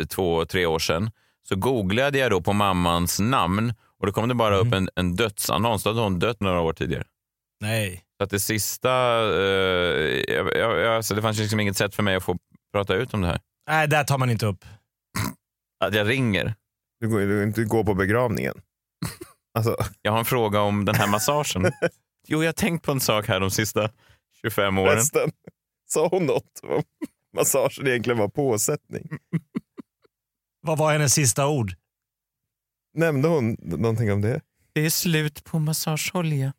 eh, 0.00 0.04
två, 0.06 0.44
tre 0.44 0.66
år 0.66 0.78
sedan 0.78 1.10
så 1.48 1.56
googlade 1.56 2.18
jag 2.18 2.30
då 2.30 2.40
på 2.42 2.52
mammans 2.52 3.20
namn 3.20 3.74
och 4.00 4.06
då 4.06 4.12
kom 4.12 4.28
det 4.28 4.34
bara 4.34 4.56
upp 4.56 4.72
en, 4.72 4.88
en 4.96 5.16
dödsannons. 5.16 5.82
Då 5.82 5.90
hade 5.90 6.00
hon 6.00 6.18
dött 6.18 6.40
några 6.40 6.60
år 6.60 6.72
tidigare. 6.72 7.04
Nej. 7.60 8.02
Så 8.18 8.24
att 8.24 8.30
det 8.30 8.40
sista, 8.40 8.90
eh, 9.20 10.24
jag, 10.34 10.56
jag, 10.56 10.86
alltså 10.96 11.14
det 11.14 11.22
fanns 11.22 11.38
liksom 11.38 11.60
inget 11.60 11.76
sätt 11.76 11.94
för 11.94 12.02
mig 12.02 12.16
att 12.16 12.22
få 12.22 12.38
prata 12.72 12.94
ut 12.94 13.14
om 13.14 13.20
det 13.20 13.26
här. 13.26 13.40
Nej, 13.68 13.88
där 13.88 14.04
tar 14.04 14.18
man 14.18 14.30
inte 14.30 14.46
upp. 14.46 14.64
Att 15.84 15.94
jag 15.94 16.08
ringer. 16.08 16.54
Du 17.00 17.08
går 17.08 17.20
du 17.20 17.42
inte 17.42 17.64
gå 17.64 17.84
på 17.84 17.94
begravningen. 17.94 18.54
Alltså, 19.58 19.76
Jag 20.02 20.12
har 20.12 20.18
en 20.18 20.24
fråga 20.24 20.60
om 20.60 20.84
den 20.84 20.94
här 20.94 21.06
massagen. 21.08 21.72
jo, 22.28 22.42
jag 22.42 22.48
har 22.48 22.52
tänkt 22.52 22.84
på 22.84 22.92
en 22.92 23.00
sak 23.00 23.28
här 23.28 23.40
de 23.40 23.50
sista 23.50 23.90
25 24.42 24.78
åren. 24.78 24.94
resten. 24.96 25.30
Sa 25.88 26.08
hon 26.08 26.26
något 26.26 26.60
om 26.62 26.82
massagen 27.36 27.86
egentligen 27.86 28.18
var 28.18 28.28
påsättning? 28.28 29.08
Vad 30.60 30.78
var 30.78 30.92
hennes 30.92 31.14
sista 31.14 31.48
ord? 31.48 31.74
Nämnde 32.94 33.28
hon 33.28 33.56
någonting 33.60 34.12
om 34.12 34.20
det? 34.20 34.40
Det 34.72 34.80
är 34.80 34.90
slut 34.90 35.44
på 35.44 35.58
massageolja. 35.58 36.52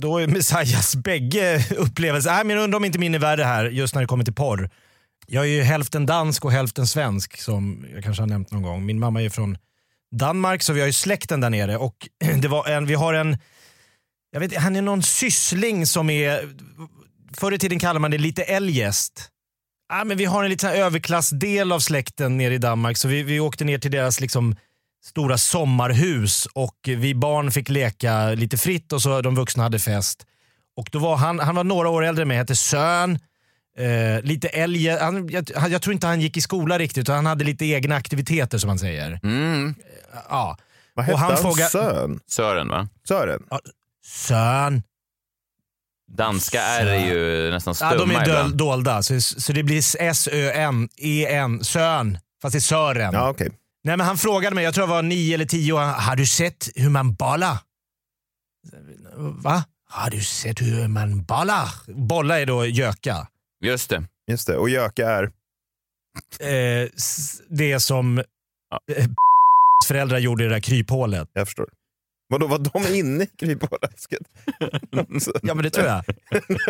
Då 0.00 0.18
är 0.18 0.26
Messias 0.26 0.96
bägge 0.96 1.66
upplevelser, 1.76 2.30
nej 2.30 2.44
men 2.44 2.56
jag 2.56 2.64
undrar 2.64 2.76
om 2.76 2.84
inte 2.84 2.98
min 2.98 3.14
är 3.14 3.18
värre 3.18 3.42
här 3.42 3.64
just 3.64 3.94
när 3.94 4.02
det 4.02 4.06
kommer 4.06 4.24
till 4.24 4.34
porr. 4.34 4.70
Jag 5.26 5.44
är 5.44 5.48
ju 5.48 5.62
hälften 5.62 6.06
dansk 6.06 6.44
och 6.44 6.52
hälften 6.52 6.86
svensk 6.86 7.40
som 7.40 7.86
jag 7.94 8.04
kanske 8.04 8.22
har 8.22 8.28
nämnt 8.28 8.50
någon 8.50 8.62
gång. 8.62 8.86
Min 8.86 8.98
mamma 8.98 9.22
är 9.22 9.28
från 9.28 9.58
Danmark 10.16 10.62
så 10.62 10.72
vi 10.72 10.80
har 10.80 10.86
ju 10.86 10.92
släkten 10.92 11.40
där 11.40 11.50
nere 11.50 11.76
och 11.76 12.08
det 12.42 12.48
var 12.48 12.68
en, 12.68 12.86
vi 12.86 12.94
har 12.94 13.14
en, 13.14 13.38
jag 14.32 14.40
vet 14.40 14.56
han 14.56 14.76
är 14.76 14.82
någon 14.82 15.02
syssling 15.02 15.86
som 15.86 16.10
är, 16.10 16.48
förr 17.36 17.52
i 17.52 17.58
tiden 17.58 17.78
kallade 17.78 18.00
man 18.00 18.10
det 18.10 18.18
lite 18.18 18.42
eljest. 18.42 19.28
Ja, 19.88 20.04
men 20.04 20.16
vi 20.16 20.24
har 20.24 20.44
en 20.44 20.50
liten 20.50 20.70
överklassdel 20.70 21.72
av 21.72 21.80
släkten 21.80 22.36
nere 22.36 22.54
i 22.54 22.58
Danmark 22.58 22.96
så 22.96 23.08
vi, 23.08 23.22
vi 23.22 23.40
åkte 23.40 23.64
ner 23.64 23.78
till 23.78 23.90
deras 23.90 24.20
liksom 24.20 24.56
stora 25.04 25.38
sommarhus 25.38 26.46
och 26.54 26.76
vi 26.84 27.14
barn 27.14 27.50
fick 27.52 27.68
leka 27.68 28.28
lite 28.28 28.56
fritt 28.58 28.92
och 28.92 29.02
så 29.02 29.20
de 29.20 29.34
vuxna 29.34 29.62
hade 29.62 29.78
fest. 29.78 30.26
Och 30.76 30.88
då 30.92 30.98
var 30.98 31.16
han, 31.16 31.38
han 31.38 31.54
var 31.54 31.64
några 31.64 31.88
år 31.88 32.04
äldre 32.04 32.22
än 32.22 32.28
mig, 32.28 32.36
hette 32.36 32.56
Sön. 32.56 33.18
Eh, 33.78 34.22
lite 34.22 34.48
älg, 34.48 34.88
han, 34.88 35.28
jag, 35.28 35.50
jag 35.68 35.82
tror 35.82 35.92
inte 35.94 36.06
han 36.06 36.20
gick 36.20 36.36
i 36.36 36.40
skola 36.40 36.78
riktigt 36.78 36.98
utan 36.98 37.16
han 37.16 37.26
hade 37.26 37.44
lite 37.44 37.64
egna 37.66 37.96
aktiviteter 37.96 38.58
som 38.58 38.68
man 38.68 38.78
säger. 38.78 39.20
Mm. 39.22 39.74
Ja. 40.28 40.56
Vad 40.94 41.04
hette 41.04 41.14
Och 41.14 41.20
han 41.20 41.32
han? 41.32 41.42
frågar- 41.42 41.68
Sön? 41.68 42.20
Sören, 42.26 42.68
va? 42.68 42.88
Sören? 43.08 43.42
Sön. 44.06 44.82
Danska 46.16 46.62
R 46.62 46.86
är 46.86 47.06
ju 47.06 47.50
nästan 47.50 47.74
Ja, 47.80 47.90
stumma 47.90 48.04
de 48.06 48.10
är 48.10 48.24
döl, 48.24 48.28
ibland. 48.28 48.56
dolda 48.56 49.02
så, 49.02 49.20
så 49.20 49.52
det 49.52 49.62
blir 49.62 49.78
S-Ö-N, 50.00 50.88
E-N, 50.96 51.64
Sön. 51.64 52.18
Fast 52.42 52.52
det 52.52 52.58
är 52.58 52.60
Sören. 52.60 53.14
Ja, 53.14 53.28
okej. 53.30 53.48
Nej, 53.84 53.96
men 53.96 54.06
han 54.06 54.18
frågade 54.18 54.54
mig, 54.54 54.64
jag 54.64 54.74
tror 54.74 54.88
jag 54.88 54.94
var 54.94 55.02
nio 55.02 55.34
eller 55.34 55.44
tio 55.44 55.74
har 55.74 56.16
du 56.16 56.26
sett 56.26 56.68
hur 56.74 56.90
man 56.90 57.14
bollar? 57.14 57.58
Va? 59.16 59.64
Har 59.88 60.10
du 60.10 60.20
sett 60.20 60.62
hur 60.62 60.88
man 60.88 61.22
bollar? 61.22 61.68
Bolla 61.92 62.40
är 62.40 62.46
då 62.46 62.66
göka. 62.66 63.28
Just 63.64 63.90
det. 63.90 64.04
Just 64.30 64.46
det. 64.46 64.56
Och 64.56 64.70
göka 64.70 65.10
är? 65.10 65.24
Eh, 66.40 66.88
det 67.48 67.80
som 67.80 68.18
eh, 68.18 68.24
föräldrar 69.86 70.18
gjorde 70.18 70.44
i 70.44 70.46
det 70.46 70.54
där 70.54 70.60
kryphålet. 70.60 71.30
Jag 71.32 71.46
förstår. 71.46 71.68
Vadå, 72.30 72.46
var 72.46 72.58
de 72.58 72.94
inne 72.98 73.24
i 73.24 73.26
kryphålläsket? 73.26 74.22
Ja 75.42 75.54
men 75.54 75.62
det 75.62 75.70
tror 75.70 75.86
jag. 75.86 76.02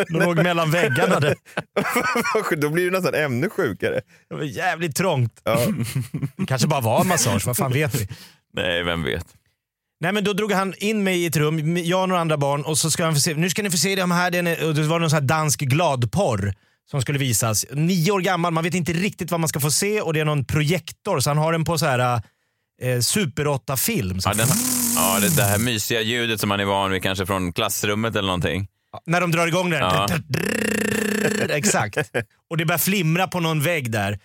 De 0.08 0.18
låg 0.18 0.36
mellan 0.36 0.70
väggarna. 0.70 1.20
Det, 2.50 2.56
Då 2.56 2.68
blir 2.70 2.84
det 2.84 2.90
nästan 2.90 3.14
ännu 3.14 3.50
sjukare. 3.50 4.00
det 4.28 4.34
var 4.34 4.42
jävligt 4.42 4.96
trångt. 4.96 5.40
Ja. 5.44 5.66
Det 6.36 6.46
kanske 6.46 6.68
bara 6.68 6.80
var 6.80 7.00
en 7.00 7.08
massage, 7.08 7.46
vad 7.46 7.56
fan 7.56 7.72
vet 7.72 7.94
vi? 7.94 8.08
Nej, 8.54 8.82
vem 8.82 9.02
vet. 9.02 9.26
Nej 10.00 10.12
men 10.12 10.24
då 10.24 10.32
drog 10.32 10.52
han 10.52 10.74
in 10.78 11.04
mig 11.04 11.22
i 11.22 11.26
ett 11.26 11.36
rum, 11.36 11.76
jag 11.76 12.02
och 12.02 12.08
några 12.08 12.20
andra 12.20 12.36
barn 12.36 12.62
och 12.62 12.78
så 12.78 12.90
ska 12.90 13.04
han 13.04 13.14
få 13.14 13.20
se, 13.20 13.34
nu 13.34 13.50
ska 13.50 13.62
ni 13.62 13.70
få 13.70 13.76
se 13.76 13.96
de 13.96 14.10
här, 14.10 14.34
är, 14.34 14.68
och 14.68 14.74
det 14.74 14.82
var 14.82 14.98
någon 14.98 15.10
sån 15.10 15.16
här 15.16 15.26
dansk 15.26 15.60
gladporr 15.60 16.54
som 16.90 17.02
skulle 17.02 17.18
visas. 17.18 17.66
Nio 17.72 18.12
år 18.12 18.20
gammal, 18.20 18.52
man 18.52 18.64
vet 18.64 18.74
inte 18.74 18.92
riktigt 18.92 19.30
vad 19.30 19.40
man 19.40 19.48
ska 19.48 19.60
få 19.60 19.70
se 19.70 20.00
och 20.00 20.12
det 20.12 20.20
är 20.20 20.24
någon 20.24 20.44
projektor 20.44 21.20
så 21.20 21.30
han 21.30 21.38
har 21.38 21.52
den 21.52 21.64
på 21.64 21.78
så 21.78 21.86
här 21.86 22.22
eh, 22.82 23.00
Super 23.00 23.44
8-film. 23.44 24.18
Ja, 24.24 24.34
den, 24.34 24.48
ja, 24.48 24.54
det, 25.20 25.36
det 25.36 25.42
här 25.42 25.58
mysiga 25.58 26.00
ljudet 26.00 26.40
som 26.40 26.48
man 26.48 26.60
är 26.60 26.64
van 26.64 26.90
vid 26.90 27.02
kanske 27.02 27.26
från 27.26 27.52
klassrummet 27.52 28.16
eller 28.16 28.26
någonting. 28.26 28.68
När 29.06 29.20
de 29.20 29.30
drar 29.30 29.46
igång 29.46 29.70
den. 29.70 29.80
Ja. 29.80 30.08
Exakt. 31.50 31.96
Och 32.50 32.56
det 32.56 32.64
börjar 32.64 32.78
flimra 32.78 33.28
på 33.28 33.40
någon 33.40 33.62
vägg 33.62 33.90
där. 33.90 34.18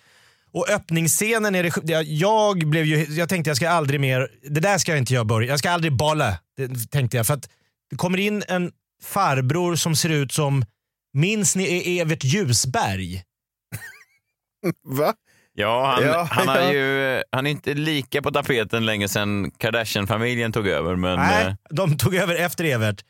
Och 0.52 0.68
öppningsscenen 0.70 1.54
är 1.54 1.62
det, 1.62 1.90
jag- 1.90 2.04
jag 2.04 2.58
blev 2.68 2.84
ju, 2.84 3.04
jag 3.04 3.28
tänkte 3.28 3.50
jag 3.50 3.56
ska 3.56 3.68
aldrig 3.70 4.00
mer, 4.00 4.28
det 4.48 4.60
där 4.60 4.78
ska 4.78 4.92
jag 4.92 4.98
inte 4.98 5.14
göra 5.14 5.24
börja, 5.24 5.48
jag 5.48 5.58
ska 5.58 5.70
aldrig 5.70 5.92
bolla. 5.92 6.38
Det 6.56 6.90
tänkte 6.90 7.16
jag 7.16 7.26
för 7.26 7.34
att 7.34 7.48
det 7.90 7.96
kommer 7.96 8.18
in 8.18 8.42
en 8.48 8.70
farbror 9.02 9.76
som 9.76 9.96
ser 9.96 10.08
ut 10.08 10.32
som, 10.32 10.64
minns 11.14 11.56
ni 11.56 11.98
Evert 11.98 12.24
Ljusberg? 12.24 13.22
Va? 14.84 15.14
Ja, 15.58 15.94
han, 15.94 16.04
Ja, 16.06 16.28
han, 16.30 16.48
har 16.48 16.58
ja. 16.58 16.72
ju, 16.72 17.22
han 17.32 17.46
är 17.46 17.50
inte 17.50 17.74
lika 17.74 18.22
på 18.22 18.30
tapeten 18.30 18.86
länge 18.86 19.08
sedan 19.08 19.50
Kardashian-familjen 19.58 20.52
tog 20.52 20.68
över. 20.68 20.96
Men, 20.96 21.18
Nej, 21.18 21.46
eh, 21.46 21.52
de 21.70 21.96
tog 21.98 22.14
över 22.14 22.34
efter 22.34 22.64
Evert. 22.64 23.04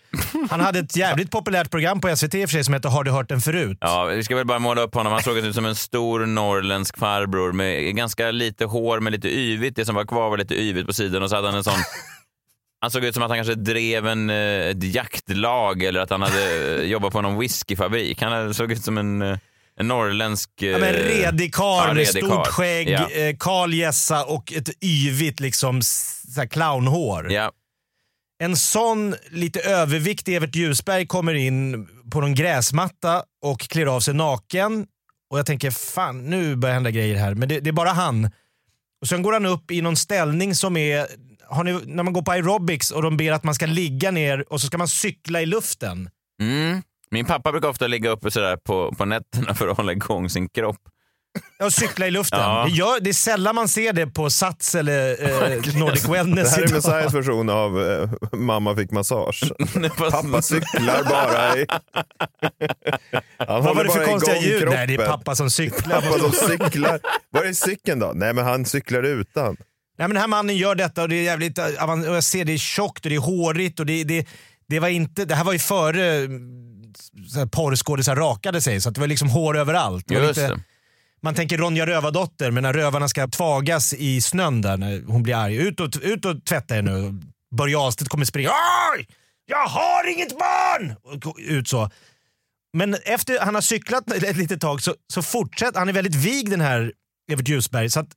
Han 0.50 0.60
hade 0.60 0.78
ett 0.78 0.96
jävligt 0.96 1.30
populärt 1.30 1.70
program 1.70 2.00
på 2.00 2.16
SVT 2.16 2.34
i 2.34 2.44
och 2.44 2.48
för 2.48 2.52
sig 2.52 2.64
som 2.64 2.74
hette 2.74 2.88
Har 2.88 3.04
du 3.04 3.10
hört 3.10 3.28
den 3.28 3.40
förut? 3.40 3.78
ja, 3.80 4.04
vi 4.04 4.24
ska 4.24 4.36
väl 4.36 4.46
bara 4.46 4.58
måla 4.58 4.82
upp 4.82 4.94
honom. 4.94 5.12
Han 5.12 5.22
såg 5.22 5.38
ut 5.38 5.54
som 5.54 5.64
en 5.64 5.74
stor 5.74 6.26
norrländsk 6.26 6.98
farbror 6.98 7.52
med 7.52 7.96
ganska 7.96 8.30
lite 8.30 8.64
hår 8.64 9.00
men 9.00 9.12
lite 9.12 9.28
yvigt. 9.28 9.76
Det 9.76 9.84
som 9.84 9.94
var 9.94 10.04
kvar 10.04 10.30
var 10.30 10.38
lite 10.38 10.54
yvigt 10.54 10.86
på 10.86 10.92
sidan 10.92 11.22
och 11.22 11.30
så 11.30 11.36
hade 11.36 11.48
han 11.48 11.56
en 11.56 11.64
sån 11.64 11.74
Han 12.80 12.90
såg 12.90 13.04
ut 13.04 13.14
som 13.14 13.22
att 13.22 13.28
han 13.28 13.38
kanske 13.38 13.54
drev 13.54 14.06
en, 14.06 14.30
eh, 14.30 14.36
ett 14.70 14.94
jaktlag 14.94 15.82
eller 15.82 16.00
att 16.00 16.10
han 16.10 16.22
hade 16.22 16.76
eh, 16.76 16.90
jobbat 16.90 17.12
på 17.12 17.20
någon 17.20 17.38
whiskyfabrik. 17.38 18.22
Han 18.22 18.54
såg 18.54 18.72
ut 18.72 18.84
som 18.84 18.98
en, 18.98 19.38
en 19.80 19.88
norrländsk... 19.88 20.50
Ja, 20.60 20.78
men 20.78 20.94
eh, 20.94 21.00
redig 21.00 21.54
karl 21.54 21.88
ja, 21.88 21.94
med 21.94 22.08
stort 22.08 22.28
karl. 22.30 22.44
skägg, 22.46 22.88
Ja. 22.88 23.10
eh, 23.10 23.36
kal 23.40 23.74
gässa 23.74 24.24
och 24.24 24.52
ett 24.52 24.84
yvigt 24.84 25.40
liksom, 25.40 25.82
så 26.34 26.48
clownhår. 26.48 27.32
Ja, 27.32 27.52
En 28.42 28.56
sån 28.56 29.14
lite 29.30 29.60
överviktig 29.60 30.36
Evert 30.36 30.54
Ljusberg 30.56 31.06
kommer 31.06 31.34
in 31.34 31.88
på 32.10 32.20
någon 32.20 32.34
gräsmatta 32.34 33.22
och 33.42 33.60
klär 33.60 33.86
av 33.86 34.00
sig 34.00 34.14
naken. 34.14 34.86
Och 35.30 35.38
jag 35.38 35.46
tänker 35.46 35.70
fan 35.70 36.24
nu 36.30 36.56
börjar 36.56 36.74
hända 36.74 36.90
grejer 36.90 37.16
här. 37.16 37.34
Men 37.34 37.48
det, 37.48 37.60
det 37.60 37.70
är 37.70 37.72
bara 37.72 37.90
han. 37.90 38.30
Och 39.00 39.08
sen 39.08 39.22
går 39.22 39.32
han 39.32 39.46
upp 39.46 39.70
i 39.70 39.80
någon 39.82 39.96
ställning 39.96 40.54
som 40.54 40.76
är, 40.76 41.06
har 41.48 41.64
ni, 41.64 41.80
när 41.86 42.02
man 42.02 42.12
går 42.12 42.22
på 42.22 42.30
aerobics 42.32 42.90
och 42.90 43.02
de 43.02 43.16
ber 43.16 43.32
att 43.32 43.44
man 43.44 43.54
ska 43.54 43.66
ligga 43.66 44.10
ner 44.10 44.52
och 44.52 44.60
så 44.60 44.66
ska 44.66 44.78
man 44.78 44.88
cykla 44.88 45.40
i 45.42 45.46
luften. 45.46 46.10
mm. 46.42 46.82
Min 47.10 47.24
pappa 47.24 47.52
brukar 47.52 47.68
ofta 47.68 47.86
ligga 47.86 48.10
uppe 48.10 48.30
sådär 48.30 48.56
på, 48.56 48.92
på 48.98 49.04
nätterna 49.04 49.54
för 49.54 49.68
att 49.68 49.76
hålla 49.76 49.92
igång 49.92 50.30
sin 50.30 50.48
kropp. 50.48 50.78
Och 51.64 51.72
cykla 51.72 52.06
i 52.06 52.10
luften. 52.10 52.40
Ja. 52.40 52.64
Det, 52.64 52.76
gör, 52.76 53.00
det 53.00 53.10
är 53.10 53.14
sällan 53.14 53.54
man 53.54 53.68
ser 53.68 53.92
det 53.92 54.06
på 54.06 54.30
Sats 54.30 54.74
eller 54.74 55.22
eh, 55.24 55.78
Nordic 55.78 56.02
Det 56.02 56.12
Wellness 56.12 56.56
här 56.56 56.62
är. 56.62 56.72
Messiahs 56.72 57.14
version 57.14 57.50
av 57.50 57.82
eh, 57.90 58.10
Mamma 58.38 58.76
fick 58.76 58.90
massage. 58.90 59.42
Pappa 59.98 60.42
cyklar 60.42 61.04
bara 61.10 61.56
i... 61.58 61.66
Han 63.48 63.64
Vad 63.64 63.76
var 63.76 63.84
det 63.84 63.90
för 63.90 64.04
konstiga 64.04 64.36
ljud? 64.38 64.60
kroppen. 64.60 64.78
Nej, 64.78 64.86
det 64.86 64.94
är 64.94 65.06
pappa 65.06 65.34
som 65.34 65.50
cyklar. 65.50 66.00
Pappa 66.00 66.18
som 66.18 66.32
cyklar. 66.32 67.00
Var 67.30 67.42
är 67.44 67.52
cykeln 67.52 67.98
då? 68.00 68.12
Nej 68.14 68.32
men 68.34 68.44
han 68.44 68.64
cyklar 68.64 69.02
utan. 69.02 69.46
Nej, 69.98 70.08
men 70.08 70.10
den 70.10 70.20
här 70.20 70.28
mannen 70.28 70.56
gör 70.56 70.74
detta 70.74 71.02
och 71.02 71.08
det 71.08 71.16
är 71.16 71.22
jävligt... 71.22 71.58
eh, 71.58 71.64
och 72.08 72.16
Jag 72.16 72.24
ser 72.24 72.44
det 72.44 72.52
är 72.52 72.58
tjockt 72.58 73.04
och 73.04 73.10
det 73.10 73.16
är 73.16 73.20
hårigt 73.20 73.80
och 73.80 73.86
det, 73.86 74.04
det, 74.04 74.26
det 74.68 74.80
var 74.80 74.88
inte... 74.88 75.24
Det 75.24 75.34
här 75.34 75.44
var 75.44 75.52
ju 75.52 75.58
före 75.58 76.28
porrskådisar 77.50 78.16
rakade 78.16 78.60
sig 78.60 78.80
så 78.80 78.88
att 78.88 78.94
det 78.94 79.00
var 79.00 79.08
liksom 79.08 79.28
hår 79.28 79.56
överallt. 79.56 80.10
Just 80.10 80.28
inte- 80.28 80.48
det. 80.48 80.60
Man 81.22 81.34
tänker 81.34 81.58
Ronja 81.58 81.86
Rövardotter, 81.86 82.50
men 82.50 82.62
när 82.62 82.72
rövarna 82.72 83.08
ska 83.08 83.28
tvagas 83.28 83.94
i 83.94 84.20
snön 84.20 84.62
där 84.62 84.76
när 84.76 85.02
hon 85.06 85.22
blir 85.22 85.34
arg. 85.34 85.56
Ut 85.56 85.80
och, 85.80 85.90
ut 86.02 86.24
och 86.24 86.44
tvätta 86.44 86.76
er 86.76 86.82
nu. 86.82 87.20
Börje 87.56 87.78
Ahlstedt 87.78 88.08
kommer 88.08 88.24
springa. 88.24 88.50
Oj! 88.94 89.06
Jag 89.46 89.66
har 89.66 90.12
inget 90.12 90.38
barn! 90.38 90.96
Ut 91.38 91.68
så. 91.68 91.90
Men 92.72 92.94
efter 92.94 93.40
han 93.40 93.54
har 93.54 93.62
cyklat 93.62 94.12
ett 94.22 94.36
litet 94.36 94.60
tag 94.60 94.82
så, 94.82 94.94
så 95.12 95.22
fortsätter 95.22 95.78
han. 95.78 95.88
är 95.88 95.92
väldigt 95.92 96.14
vig 96.14 96.50
den 96.50 96.60
här 96.60 96.92
Evert 97.32 97.48
Ljusberg. 97.48 97.90
Så 97.90 98.00
att 98.00 98.10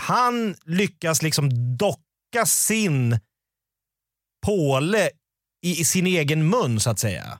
han 0.00 0.54
lyckas 0.64 1.22
liksom 1.22 1.76
docka 1.76 2.46
sin 2.46 3.18
påle 4.46 5.10
i, 5.62 5.80
i 5.80 5.84
sin 5.84 6.06
egen 6.06 6.48
mun 6.48 6.80
så 6.80 6.90
att 6.90 6.98
säga. 6.98 7.38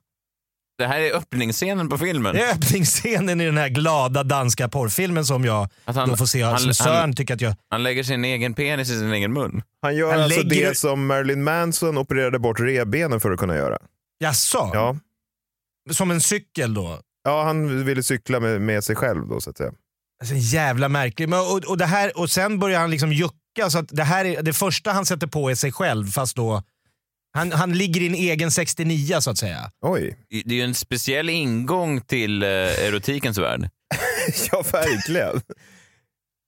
Det 0.80 0.86
här 0.86 1.00
är 1.00 1.14
öppningsscenen 1.16 1.88
på 1.88 1.98
filmen. 1.98 2.34
Det 2.34 2.42
är 2.42 2.52
öppningsscenen 2.54 3.40
i 3.40 3.44
den 3.44 3.58
här 3.58 3.68
glada 3.68 4.22
danska 4.22 4.68
porrfilmen 4.68 5.24
som 5.24 5.44
jag 5.44 5.68
Att 5.84 5.96
han- 5.96 6.08
då 6.08 6.16
får 6.16 6.26
se. 6.26 6.42
han- 6.42 6.58
som 6.58 6.74
Sören 6.74 7.14
tycker 7.16 7.34
att 7.34 7.40
jag... 7.40 7.54
Han 7.70 7.82
lägger 7.82 8.02
sin 8.02 8.24
egen 8.24 8.54
penis 8.54 8.90
i 8.90 8.98
sin 8.98 9.12
egen 9.12 9.32
mun. 9.32 9.62
Han 9.82 9.96
gör 9.96 10.12
Han 10.12 10.20
alltså 10.22 10.42
lägger- 10.42 10.68
det 10.68 10.74
som 10.76 11.06
Marilyn 11.06 11.42
Manson 11.44 11.98
opererade 11.98 12.38
bort 12.38 12.60
revbenen 12.60 13.20
för 13.20 13.30
att 13.30 13.38
kunna 13.38 13.56
göra. 13.56 13.78
Jaså? 14.20 14.70
Ja, 14.74 14.96
Som 15.90 16.10
en 16.10 16.20
cykel 16.20 16.74
då? 16.74 16.98
ja 17.24 17.42
han 17.44 17.84
ville 17.84 18.02
cykla 18.02 18.40
med, 18.40 18.60
med 18.60 18.84
sig 18.84 18.96
själv 18.96 19.28
då 19.28 19.40
så 19.40 19.50
att 19.50 19.56
säga. 19.56 19.72
Alltså, 20.22 20.34
jävla 20.36 20.88
märklig. 20.88 21.28
Men, 21.28 21.38
och, 21.40 21.64
och, 21.64 21.78
det 21.78 21.86
här, 21.86 22.18
och 22.18 22.30
sen 22.30 22.58
börjar 22.58 22.80
han 22.80 22.90
liksom 22.90 23.12
jucka. 23.12 23.70
Så 23.70 23.78
att 23.78 23.88
det, 23.88 24.04
här 24.04 24.24
är, 24.24 24.42
det 24.42 24.52
första 24.52 24.92
han 24.92 25.06
sätter 25.06 25.26
på 25.26 25.50
är 25.50 25.54
sig 25.54 25.72
själv 25.72 26.06
fast 26.06 26.36
då... 26.36 26.62
Han, 27.32 27.52
han 27.52 27.72
ligger 27.72 28.00
i 28.00 28.06
en 28.06 28.14
egen 28.14 28.50
69 28.50 29.20
så 29.20 29.30
att 29.30 29.38
säga. 29.38 29.70
Oj, 29.86 30.16
Det 30.44 30.50
är 30.54 30.56
ju 30.56 30.62
en 30.62 30.74
speciell 30.74 31.28
ingång 31.30 32.00
till 32.00 32.42
eh, 32.42 32.48
erotikens 32.48 33.38
värld. 33.38 33.68
ja 34.52 34.64
verkligen. 34.72 35.40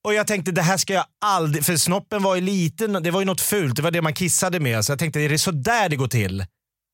Och 0.04 0.14
jag 0.14 0.26
tänkte 0.26 0.52
det 0.52 0.62
här 0.62 0.76
ska 0.76 0.92
jag 0.92 1.04
aldrig... 1.24 1.64
För 1.64 1.76
snoppen 1.76 2.22
var 2.22 2.34
ju 2.34 2.40
liten, 2.40 2.92
det 2.92 3.10
var 3.10 3.20
ju 3.20 3.26
något 3.26 3.40
fult. 3.40 3.76
Det 3.76 3.82
var 3.82 3.90
det 3.90 4.02
man 4.02 4.14
kissade 4.14 4.60
med. 4.60 4.84
Så 4.84 4.92
jag 4.92 4.98
tänkte, 4.98 5.20
är 5.20 5.28
det 5.28 5.38
så 5.38 5.50
där 5.50 5.88
det 5.88 5.96
går 5.96 6.08
till? 6.08 6.44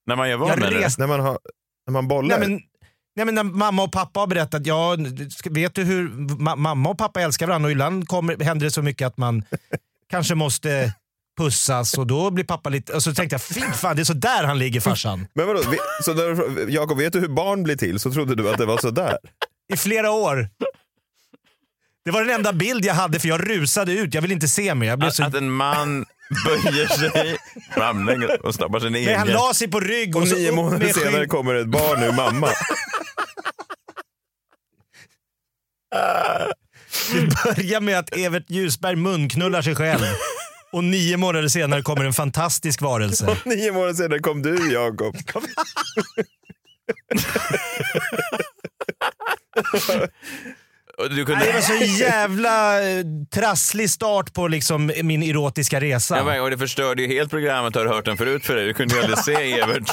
När 0.06 0.16
man 0.16 0.30
gör 0.30 0.36
vad 0.36 0.58
med 0.58 0.72
reste 0.72 1.00
när, 1.02 1.06
man 1.08 1.20
har, 1.20 1.38
när 1.86 1.92
man 1.92 2.08
bollar. 2.08 2.38
Nej 2.38 2.48
men, 2.48 2.60
nej 3.16 3.26
men 3.26 3.34
när 3.34 3.44
mamma 3.44 3.82
och 3.82 3.92
pappa 3.92 4.20
har 4.20 4.26
berättat, 4.26 4.66
ja, 4.66 4.96
vet 5.44 5.74
du 5.74 5.84
hur 5.84 6.08
ma- 6.10 6.56
mamma 6.56 6.88
och 6.88 6.98
pappa 6.98 7.20
älskar 7.20 7.46
varandra 7.46 7.66
och 7.66 7.72
ibland 7.72 8.08
kommer, 8.08 8.44
händer 8.44 8.64
det 8.66 8.70
så 8.70 8.82
mycket 8.82 9.06
att 9.06 9.16
man 9.16 9.44
kanske 10.10 10.34
måste 10.34 10.94
pussas 11.38 11.94
och 11.98 12.06
då 12.06 12.30
blir 12.30 12.44
pappa 12.44 12.68
lite, 12.70 12.92
och 12.92 13.02
så 13.02 13.14
tänkte 13.14 13.34
jag, 13.34 13.42
fy 13.42 13.60
fan 13.60 13.96
det 13.96 14.02
är 14.02 14.04
så 14.04 14.12
där 14.14 14.44
han 14.44 14.58
ligger 14.58 14.80
farsan. 14.80 15.26
Men 15.34 15.46
vadå, 15.46 15.60
vi- 15.70 15.78
så 16.04 16.14
när, 16.14 16.68
Jakob, 16.70 16.98
vet 16.98 17.12
du 17.12 17.20
hur 17.20 17.28
barn 17.28 17.62
blir 17.62 17.76
till? 17.76 17.98
Så 18.00 18.12
trodde 18.12 18.34
du 18.34 18.50
att 18.50 18.58
det 18.58 18.66
var 18.66 18.78
så 18.78 18.90
där. 18.90 19.18
I 19.72 19.76
flera 19.76 20.10
år. 20.10 20.48
Det 22.04 22.10
var 22.10 22.24
den 22.24 22.34
enda 22.34 22.52
bild 22.52 22.84
jag 22.84 22.94
hade 22.94 23.20
för 23.20 23.28
jag 23.28 23.50
rusade 23.50 23.92
ut, 23.92 24.14
jag 24.14 24.22
vill 24.22 24.32
inte 24.32 24.48
se 24.48 24.74
mer. 24.74 24.86
Jag 24.86 24.98
blev 24.98 25.08
Att, 25.08 25.14
så, 25.14 25.24
att 25.24 25.34
en 25.34 25.50
man 25.50 26.04
böjer 26.46 26.86
sig 26.86 27.36
framlänges 27.74 28.30
och 28.42 28.54
stoppar 28.54 28.80
sin 28.80 28.92
nej, 28.92 29.06
egen... 29.06 29.18
han 29.18 29.28
la 29.28 29.54
sig 29.54 29.68
på 29.70 29.80
rygg 29.80 30.16
och, 30.16 30.22
Och 30.22 30.28
så 30.28 30.34
nio 30.36 30.48
upp 30.48 30.54
månader 30.56 30.78
med 30.86 30.94
senare 30.94 31.12
skinn- 31.24 31.28
kommer 31.28 31.54
ett 31.54 31.66
barn 31.68 32.02
ur 32.02 32.12
mamma. 32.12 32.48
Det 37.12 37.20
börjar 37.44 37.80
med 37.80 37.98
att 37.98 38.16
Evert 38.16 38.44
Ljusberg 38.50 38.96
munknullar 38.96 39.62
sig 39.62 39.74
själv. 39.74 40.02
Och 40.72 40.84
nio 40.84 41.16
månader 41.16 41.48
senare 41.48 41.82
kommer 41.82 42.04
en 42.04 42.12
fantastisk 42.12 42.82
varelse. 42.82 43.36
Nio 43.44 43.72
månader 43.72 43.94
senare 43.94 44.18
kom 44.18 44.42
du 44.42 44.72
Jakob. 44.72 45.16
Och 50.98 51.10
Nej, 51.10 51.24
kunde... 51.24 51.44
det 51.44 51.52
var 51.52 51.60
så 51.60 51.84
jävla 52.02 52.88
eh, 52.90 53.04
trasslig 53.34 53.90
start 53.90 54.34
på 54.34 54.48
liksom 54.48 54.92
min 55.02 55.22
erotiska 55.22 55.80
resa. 55.80 56.16
Ja, 56.16 56.24
men- 56.24 56.40
och 56.42 56.50
det 56.50 56.58
förstörde 56.58 57.02
ju 57.02 57.08
helt 57.08 57.30
programmet. 57.30 57.74
Har 57.74 57.84
du 57.84 57.90
hört 57.90 58.04
den 58.04 58.16
förut 58.16 58.44
för 58.46 58.56
dig? 58.56 58.64
Du 58.66 58.74
kunde 58.74 58.94
ju 58.94 59.00
aldrig 59.00 59.18
se 59.18 59.52
Evert 59.60 59.82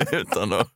utan 0.12 0.52
att... 0.52 0.68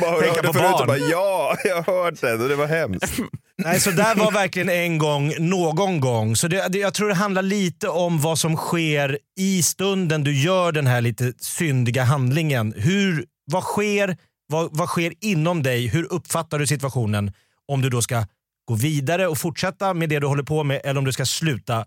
Bara 0.00 0.20
Tänka 0.20 0.42
på 0.42 0.52
förut 0.52 0.70
barn. 0.70 0.86
bara, 0.86 0.98
ja, 0.98 1.56
jag 1.64 1.82
har 1.82 2.04
hört 2.04 2.20
det 2.20 2.32
och 2.32 2.48
det 2.48 2.56
var 2.56 2.66
hemskt. 2.66 3.18
Nej, 3.58 3.80
så 3.80 3.90
där 3.90 4.14
var 4.14 4.32
verkligen 4.32 4.68
en 4.68 4.98
gång, 4.98 5.34
någon 5.38 6.00
gång. 6.00 6.36
Så 6.36 6.48
det, 6.48 6.68
det, 6.68 6.78
jag 6.78 6.94
tror 6.94 7.08
det 7.08 7.14
handlar 7.14 7.42
lite 7.42 7.88
om 7.88 8.20
vad 8.20 8.38
som 8.38 8.56
sker 8.56 9.18
i 9.38 9.62
stunden 9.62 10.24
du 10.24 10.42
gör 10.42 10.72
den 10.72 10.86
här 10.86 11.00
lite 11.00 11.32
syndiga 11.38 12.04
handlingen. 12.04 12.74
Hur, 12.76 13.24
vad, 13.44 13.62
sker, 13.62 14.16
vad, 14.46 14.76
vad 14.76 14.88
sker 14.88 15.12
inom 15.20 15.62
dig? 15.62 15.86
Hur 15.86 16.12
uppfattar 16.12 16.58
du 16.58 16.66
situationen? 16.66 17.32
Om 17.68 17.80
du 17.82 17.90
då 17.90 18.02
ska 18.02 18.26
gå 18.64 18.74
vidare 18.74 19.26
och 19.26 19.38
fortsätta 19.38 19.94
med 19.94 20.08
det 20.08 20.18
du 20.18 20.26
håller 20.26 20.42
på 20.42 20.64
med 20.64 20.80
eller 20.84 20.98
om 20.98 21.04
du 21.04 21.12
ska 21.12 21.26
sluta 21.26 21.84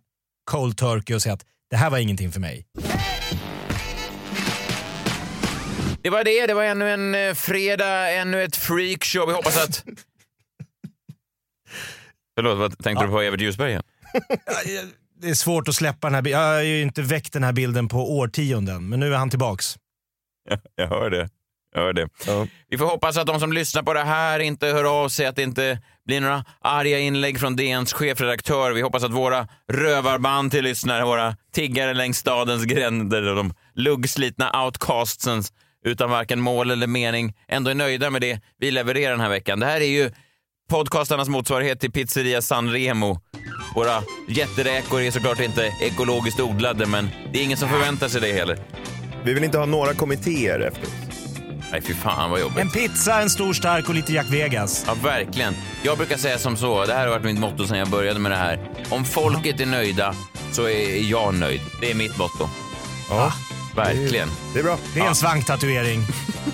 cold 0.51 0.77
turkey 0.77 1.15
och 1.15 1.21
säga 1.21 1.33
att 1.33 1.45
det 1.69 1.75
här 1.75 1.89
var 1.89 1.97
ingenting 1.97 2.31
för 2.31 2.39
mig. 2.39 2.65
Det 6.05 6.09
var 6.09 6.23
det. 6.23 6.47
Det 6.47 6.53
var 6.53 6.63
ännu 6.63 6.89
en 6.89 7.15
eh, 7.15 7.33
fredag, 7.33 8.11
ännu 8.11 8.43
ett 8.43 8.55
freakshow. 8.55 9.27
Vi 9.27 9.33
hoppas 9.33 9.57
att... 9.57 9.83
Förlåt, 12.35 12.57
vad 12.57 12.83
tänkte 12.83 13.05
du 13.05 13.11
på 13.11 13.21
Evert 13.21 13.41
Ljusberg 13.41 13.69
igen? 13.69 13.83
Det 15.21 15.29
är 15.29 15.33
svårt 15.33 15.67
att 15.67 15.75
släppa 15.75 16.07
den 16.07 16.15
här 16.15 16.21
bilden. 16.21 16.41
Jag 16.41 16.47
har 16.47 16.61
ju 16.61 16.81
inte 16.81 17.01
väckt 17.01 17.33
den 17.33 17.43
här 17.43 17.53
bilden 17.53 17.87
på 17.87 18.17
årtionden, 18.17 18.89
men 18.89 18.99
nu 18.99 19.13
är 19.13 19.17
han 19.17 19.29
tillbaks. 19.29 19.77
Ja, 20.49 20.57
jag 20.75 20.87
hör 20.87 21.09
det. 21.09 21.29
Jag 21.75 21.81
hör 21.81 21.93
det. 21.93 22.09
Ja. 22.27 22.47
Vi 22.67 22.77
får 22.77 22.85
hoppas 22.85 23.17
att 23.17 23.27
de 23.27 23.39
som 23.39 23.53
lyssnar 23.53 23.83
på 23.83 23.93
det 23.93 24.03
här 24.03 24.39
inte 24.39 24.67
hör 24.67 25.03
av 25.03 25.09
sig, 25.09 25.25
att 25.25 25.35
det 25.35 25.43
inte 25.43 25.81
blir 26.05 26.21
några 26.21 26.45
arga 26.61 26.99
inlägg 26.99 27.39
från 27.39 27.55
DNs 27.55 27.93
chefredaktör. 27.93 28.71
Vi 28.71 28.81
hoppas 28.81 29.03
att 29.03 29.11
våra 29.11 29.47
rövarband 29.67 30.51
till 30.51 30.63
lyssnare, 30.63 31.05
våra 31.05 31.35
tiggare 31.53 31.93
längs 31.93 32.17
stadens 32.17 32.65
gränder 32.65 33.27
och 33.27 33.35
de 33.35 33.53
luggslitna 33.73 34.65
outcastsen 34.65 35.43
utan 35.85 36.09
varken 36.09 36.41
mål 36.41 36.71
eller 36.71 36.87
mening 36.87 37.33
ändå 37.47 37.71
är 37.71 37.75
nöjda 37.75 38.09
med 38.09 38.21
det 38.21 38.39
vi 38.59 38.71
levererar 38.71 39.11
den 39.11 39.19
här 39.19 39.29
veckan. 39.29 39.59
Det 39.59 39.65
här 39.65 39.81
är 39.81 39.85
ju 39.85 40.11
podcastarnas 40.69 41.29
motsvarighet 41.29 41.79
till 41.79 41.91
pizzeria 41.91 42.41
San 42.41 42.71
Remo. 42.71 43.19
Våra 43.75 44.03
jätteräkor 44.27 45.01
är 45.01 45.11
såklart 45.11 45.39
inte 45.39 45.73
ekologiskt 45.81 46.39
odlade, 46.39 46.85
men 46.85 47.09
det 47.33 47.39
är 47.39 47.43
ingen 47.43 47.57
som 47.57 47.69
förväntar 47.69 48.07
sig 48.07 48.21
det 48.21 48.33
heller. 48.33 48.59
Vi 49.23 49.33
vill 49.33 49.43
inte 49.43 49.57
ha 49.57 49.65
några 49.65 49.93
kommittéer 49.93 50.59
efter 50.59 50.81
oss. 50.81 50.93
Nej, 51.71 51.81
fy 51.81 51.93
fan 51.93 52.31
vad 52.31 52.39
jobbigt. 52.39 52.57
En 52.57 52.69
pizza, 52.69 53.21
en 53.21 53.29
stor 53.29 53.53
stark 53.53 53.89
och 53.89 53.95
lite 53.95 54.13
Jack 54.13 54.31
Vegas. 54.31 54.83
Ja, 54.87 54.93
verkligen. 55.03 55.53
Jag 55.83 55.97
brukar 55.97 56.17
säga 56.17 56.37
som 56.37 56.57
så, 56.57 56.85
det 56.85 56.93
här 56.93 57.01
har 57.01 57.09
varit 57.09 57.25
mitt 57.25 57.39
motto 57.39 57.67
sedan 57.67 57.77
jag 57.77 57.89
började 57.89 58.19
med 58.19 58.31
det 58.31 58.35
här. 58.35 58.59
Om 58.89 59.05
folket 59.05 59.59
är 59.59 59.65
nöjda 59.65 60.15
så 60.51 60.63
är 60.63 61.09
jag 61.11 61.33
nöjd. 61.33 61.61
Det 61.81 61.91
är 61.91 61.95
mitt 61.95 62.17
motto. 62.17 62.49
Ja, 63.09 63.33
Verkligen. 63.75 64.29
det 64.53 64.59
är 64.59 64.63
bra. 64.63 64.77
Det 64.93 64.99
är 64.99 65.07
en 65.07 65.15
svanktatuering. 65.15 66.01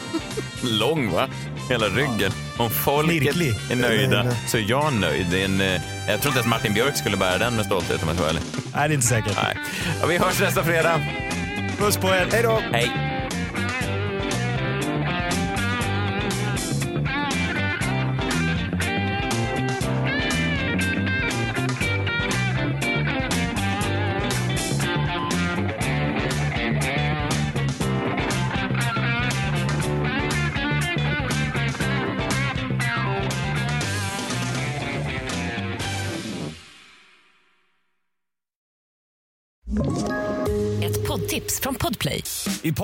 Lång 0.64 1.12
va? 1.12 1.28
Hela 1.70 1.86
ryggen. 1.88 2.32
Om 2.58 2.70
folket 2.70 3.22
Knirklig. 3.22 3.54
är 3.72 3.76
nöjda 3.76 4.36
så 4.48 4.58
är 4.58 4.66
jag 4.70 4.94
nöjd. 4.94 5.28
Det 5.32 5.42
är 5.42 5.46
en, 5.46 5.62
eh, 5.62 5.68
jag 6.08 6.22
tror 6.22 6.28
inte 6.32 6.40
ens 6.40 6.46
Martin 6.46 6.74
Björk 6.74 6.98
skulle 6.98 7.18
bära 7.18 7.38
den 7.38 7.56
med 7.56 7.66
stolthet 7.66 8.02
om 8.02 8.08
jag 8.08 8.18
ska 8.18 8.24
vara 8.26 8.30
ärlig. 8.30 8.44
Nej, 8.76 8.88
det 8.88 8.94
är 8.94 8.96
inte 8.96 9.08
säkert. 9.08 9.38
Nej. 9.44 9.58
Vi 10.08 10.18
hörs 10.18 10.40
nästa 10.40 10.64
fredag. 10.64 11.02
Puss 11.78 11.98
på 11.98 12.08
er. 12.08 12.28
Hej 12.32 12.44
då! 12.44 12.60
Hej. 12.72 13.11